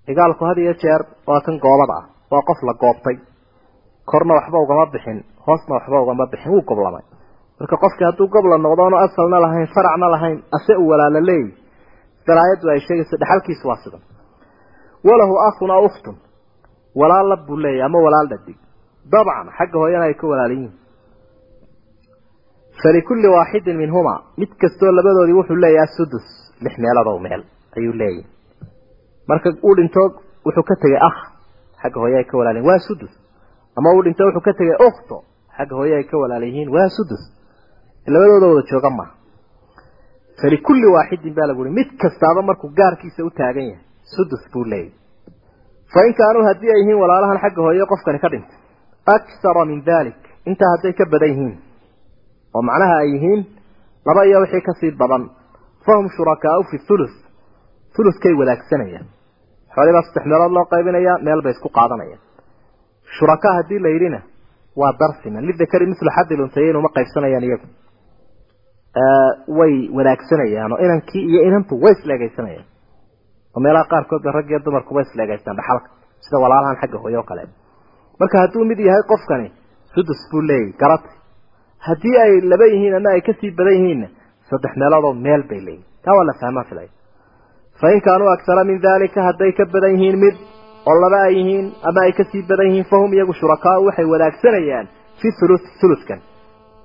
cigaalku 0.07 0.43
had 0.49 0.59
iyo 0.59 0.75
jeer 0.83 1.03
waa 1.29 1.41
kan 1.47 1.57
goobada 1.65 1.95
ah 2.01 2.05
waa 2.33 2.43
qof 2.49 2.61
la 2.69 2.73
goobtay. 2.83 3.17
Korna 4.11 4.35
waxba 4.39 4.59
ugama 4.65 4.87
bixin 4.95 5.19
hoosna 5.47 5.73
waxba 5.79 5.97
ugama 6.05 6.25
bixin 6.33 6.51
wuu 6.53 6.63
goblamay. 6.71 7.05
Marka 7.61 7.77
qofki 7.83 8.05
hadduu 8.09 8.29
gobla 8.35 8.57
noqdo 8.59 8.97
asalna 9.07 9.39
lahayn 9.45 9.67
faracna 9.75 10.07
lahayn 10.15 10.39
ase 10.57 10.73
uu 10.83 10.89
walaala 10.91 11.21
leeyi. 11.29 11.49
Dalaayaddu 12.27 12.67
ay 12.73 12.81
sheegayso 12.87 13.17
dhexalkiisu 13.21 13.69
waa 13.69 13.77
sidan. 13.85 14.03
Walahu 15.09 15.35
akhun 15.49 15.71
aw 15.71 15.83
ukhtun. 15.89 16.17
Walaal 17.01 17.29
lab 17.33 17.41
buu 17.47 17.57
leeyahy 17.65 17.83
ama 17.89 17.99
walaal 18.07 18.29
dhadig. 18.33 18.59
Dabcan 19.13 19.47
xagga 19.59 19.79
hooyana 19.83 20.05
ay 20.11 20.15
ka 20.21 20.27
walaala 20.31 20.55
yihiin 20.55 20.75
falikulli 22.83 23.29
waaxidin 23.37 23.77
minhumaa. 23.83 24.21
Mid 24.41 24.51
kastoo 24.63 24.91
labadoodii 24.97 25.37
wuxuu 25.39 25.57
leeyahay 25.65 25.91
sudus 25.97 26.27
lix 26.65 26.75
meelodow 26.85 27.19
meel 27.27 27.43
ayuu 27.77 27.95
leeyahay 28.01 28.36
marka 29.29 29.49
uu 29.67 29.75
dhinto 29.79 30.03
wuxuu 30.47 30.65
ka 30.69 30.75
tegay 30.83 31.01
akh 31.09 31.21
xagga 31.83 31.99
hooye 32.03 32.17
ay 32.21 32.25
ka 32.25 32.35
walaalayihin 32.39 32.69
waa 32.71 32.79
sudus. 32.89 33.13
Ama 33.77 33.89
uu 33.95 34.03
dhinto 34.07 34.23
wuxuu 34.29 34.45
ka 34.47 34.53
tegay 34.59 34.77
ukhto 34.89 35.17
xagga 35.57 35.75
hooye 35.77 35.95
ay 35.97 36.05
ka 36.11 36.17
walaala 36.23 36.47
yihiin 36.47 36.69
waa 36.77 36.89
sudus. 36.97 37.23
Labadooda 38.07 38.47
wada 38.53 38.63
jooga 38.71 38.91
maaha 38.99 39.13
falikulli 40.41 40.87
waaxidin 40.95 41.35
baa 41.35 41.47
lagu 41.51 41.61
uhi 41.63 41.71
mid 41.79 41.89
kastaaba 42.03 42.43
markuu 42.49 42.71
gaarkiisa 42.79 43.25
u 43.25 43.31
taagan 43.39 43.67
yahay 43.71 43.85
sudus 44.15 44.43
buu 44.53 44.65
leeyahy 44.65 44.93
fa 45.93 46.01
in 46.07 46.15
kaanuu 46.21 46.45
haddii 46.49 46.71
ay 46.75 46.81
yihiin 46.83 46.99
walaalahan 47.03 47.39
xagga 47.45 47.63
hooye 47.67 47.87
qofkani 47.93 48.19
ka 48.25 48.29
dhintay 48.33 48.59
aksara 49.15 49.65
min 49.71 49.81
dalik 49.91 50.21
intaa 50.51 50.71
hadday 50.75 50.93
ka 50.99 51.05
badan 51.13 51.31
yihiin. 51.33 51.57
Oo 52.55 52.63
macnaha 52.69 52.97
ay 53.03 53.09
yihiin 53.15 53.41
laba 54.07 54.25
iyo 54.29 54.41
wixii 54.45 54.63
ka 54.69 54.73
sii 54.81 54.91
badan. 55.03 55.31
Fahum 55.87 56.07
shurakaau 56.17 56.63
fi 56.71 56.77
thuluth 56.89 57.17
thuluthkay 57.97 58.35
wadaagsanayaan 58.41 59.07
xoolibaa 59.77 60.03
saddex 60.07 60.25
meelood 60.31 60.53
loo 60.57 60.65
qaybinayaa 60.73 61.17
meel 61.27 61.41
bay 61.45 61.53
isku 61.57 61.69
qaadanayaan. 61.79 62.21
Shurakaa 63.17 63.55
haddii 63.59 63.81
la 63.85 63.91
yidhina 63.95 64.21
waa 64.81 64.93
darsiman 65.01 65.45
lidakari 65.49 65.87
mislu 65.93 66.11
xaddi 66.17 66.35
luntayeyn 66.41 66.77
uma 66.81 66.89
qaybsanayaan 66.97 67.45
iyagu. 67.49 67.67
Way 69.59 69.75
wadaagsanayaan 69.97 70.73
oo 70.73 70.79
inankii 70.87 71.23
iyo 71.31 71.41
inantu 71.49 71.75
way 71.85 71.93
isleegaysanayaan 71.99 72.67
oo 73.55 73.61
meelaha 73.65 73.85
qaarkood 73.93 74.23
ba 74.27 74.33
rag 74.37 74.49
iyo 74.51 74.59
dumarkuba 74.67 75.01
isleegaystaan 75.07 75.57
dhaxalka 75.61 75.89
sida 76.25 76.37
walaalahan 76.45 76.77
xagga 76.81 76.99
hooye 77.03 77.19
oo 77.21 77.27
kale. 77.31 77.43
Marka 78.21 78.37
hadduu 78.43 78.65
mid 78.71 78.79
yahay 78.89 79.03
qofkani 79.13 79.49
sudus 79.95 80.21
buu 80.31 80.43
leeyahy 80.49 80.73
garata 80.81 81.11
haddii 81.89 82.17
ay 82.25 82.33
laba 82.51 82.67
yihiin 82.73 82.95
ama 82.99 83.11
ay 83.17 83.21
ka 83.27 83.33
sii 83.41 83.51
badan 83.59 83.75
yihiinna 83.79 84.09
saddex 84.51 84.73
meeloodoo 84.81 85.13
meel 85.27 85.43
bay 85.51 85.61
leeyihiin 85.67 85.87
taa 86.05 86.15
waa 86.19 86.27
la 86.31 86.35
fahmaa 86.41 86.65
filay 86.71 86.89
fa 87.81 87.87
in 87.95 88.01
kaanuu 88.07 88.29
aksara 88.37 88.63
min 88.71 88.79
dalika 88.89 89.21
hadday 89.29 89.51
ka 89.59 89.65
badan 89.75 89.93
yihiin 89.97 90.17
mid 90.25 90.37
oo 90.91 90.97
laba 91.03 91.19
ay 91.29 91.35
yihiin 91.39 91.67
ama 91.89 92.01
ay 92.07 92.13
ka 92.19 92.25
sii 92.31 92.43
badan 92.51 92.67
yihiin 92.71 92.87
fahum 92.93 93.11
iyagu 93.17 93.33
shurakaau 93.41 93.81
waxay 93.89 94.07
wadaagsanayaan 94.13 94.87
fi 95.21 95.29
thulu 95.39 95.57
thuluthkan 95.81 96.21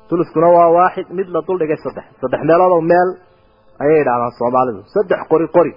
thuluskuna 0.10 0.48
waa 0.58 0.70
waaxid 0.78 1.08
mid 1.18 1.28
la 1.36 1.40
duldhigay 1.48 1.80
saddex 1.86 2.06
saddex 2.22 2.42
meeloodoo 2.50 2.82
meel 2.92 3.10
ayay 3.84 3.98
yidhahdaan 4.02 4.34
soomaalidu 4.40 4.80
saddex 4.96 5.20
qori 5.32 5.48
qori 5.58 5.74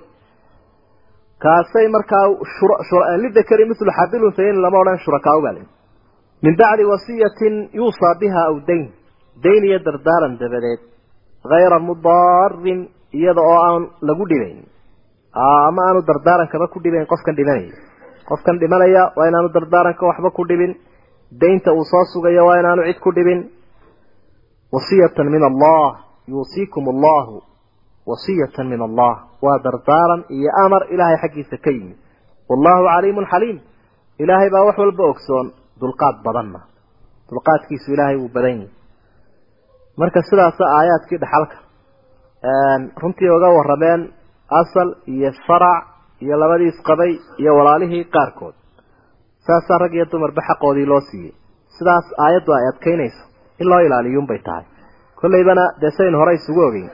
kaasay 1.45 1.87
markaa 1.97 2.27
lidakari 3.25 3.65
mislu 3.71 3.91
xadilunsayin 3.99 4.57
lama 4.65 4.79
odhan 4.83 4.99
shurakaau 5.05 5.41
baa 5.45 5.55
leyi 5.57 5.67
min 6.45 6.55
bacdi 6.61 6.85
wasiyatin 6.93 7.55
yuusaa 7.79 8.15
biha 8.23 8.41
aw 8.51 8.57
dayn 8.69 8.85
dayn 9.45 9.63
iyo 9.69 9.79
dardaaran 9.87 10.35
dabadeed 10.43 10.81
hayra 11.53 11.79
mudaarin 11.89 12.81
iyada 13.19 13.43
oo 13.51 13.59
aan 13.69 13.83
lagu 14.09 14.25
dhibayn 14.31 14.59
ama 15.35 15.83
aanu 15.89 16.01
dardaarankaba 16.09 16.67
ku 16.73 16.79
dhibayn 16.85 17.07
qofkan 17.13 17.35
dhimanaya 17.37 17.73
qofkan 18.29 18.57
dhimanaya 18.63 19.03
waa 19.17 19.29
inaanu 19.31 19.49
dardaaranka 19.57 20.07
waxba 20.07 20.31
ku 20.31 20.45
dhibin. 20.49 20.73
Daynta 21.41 21.73
uu 21.73 21.85
soo 21.85 22.05
sugayo 22.13 22.47
waa 22.47 22.59
inaanu 22.61 22.83
cid 22.89 22.99
ku 23.05 23.11
dhibin. 23.13 23.41
Wasiyatan 24.73 25.27
min 25.31 25.43
allah 25.43 25.89
yuusiikum 26.29 26.85
allahu 26.95 27.43
wasiyatan 28.07 28.67
min 28.73 28.81
allah 28.81 29.15
waa 29.45 29.59
dardaaran 29.65 30.25
iyo 30.31 30.51
amar 30.65 30.83
ilaahay 30.95 31.19
xaggiisa 31.23 31.57
ka 31.65 31.71
yimid. 31.71 31.99
Wallahu 32.49 32.83
caliimun 32.89 33.27
xaliim. 33.33 33.59
Ilaahay 34.23 34.51
baa 34.55 34.65
wax 34.69 34.77
walba 34.79 35.05
ogsoon 35.13 35.47
dulqaad 35.81 36.17
badanna 36.25 36.61
dulqaadkiisu 37.31 37.89
ilaahay 37.95 38.17
wuu 38.23 38.31
badan 38.35 38.57
yahay. 38.63 38.71
Marka 40.01 40.23
sidaasa 40.29 40.65
aayaadkii 40.79 41.19
dhaxalka 41.23 41.57
runtii 43.03 43.31
oga 43.37 43.49
warrameen 43.57 44.01
asal 44.61 44.89
iyo 45.15 45.31
farac 45.47 45.83
iyo 46.25 46.35
labadii 46.43 46.71
isqabay 46.73 47.13
iyo 47.41 47.53
walaalihii 47.59 48.05
qaarkood. 48.15 48.55
Saasaa 49.47 49.79
rag 49.83 49.93
iyo 49.95 50.07
dumarba 50.13 50.43
xaqoodii 50.49 50.87
loo 50.93 51.01
siiyey. 51.11 51.33
Sidaas 51.77 52.07
aayaddu 52.25 52.51
ay 52.59 52.65
adkaynayso 52.73 53.23
in 53.61 53.67
loo 53.71 53.81
ilaaliyuunbay 53.87 54.39
tahay. 54.47 54.65
Kollaybana 55.21 55.65
dee 55.81 55.91
saynu 55.99 56.17
hore 56.21 56.33
isugu 56.39 56.61
ogeyn. 56.69 56.91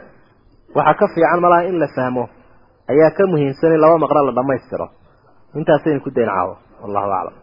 Waxaa 0.77 0.95
ka 1.01 1.07
fiican 1.15 1.41
malaha 1.45 1.63
in 1.71 1.77
la 1.83 1.89
fahmo 1.97 2.25
ayaa 2.93 3.11
ka 3.17 3.23
muhiimsan 3.33 3.73
in 3.75 3.81
laba 3.85 3.97
maqro 4.05 4.21
la 4.27 4.33
dhammaystiro. 4.39 4.87
Intaasaynu 5.59 6.01
ku 6.05 6.11
dayn 6.17 6.29
caawo 6.35 6.55
wallahu 6.83 7.11
aclam 7.19 7.35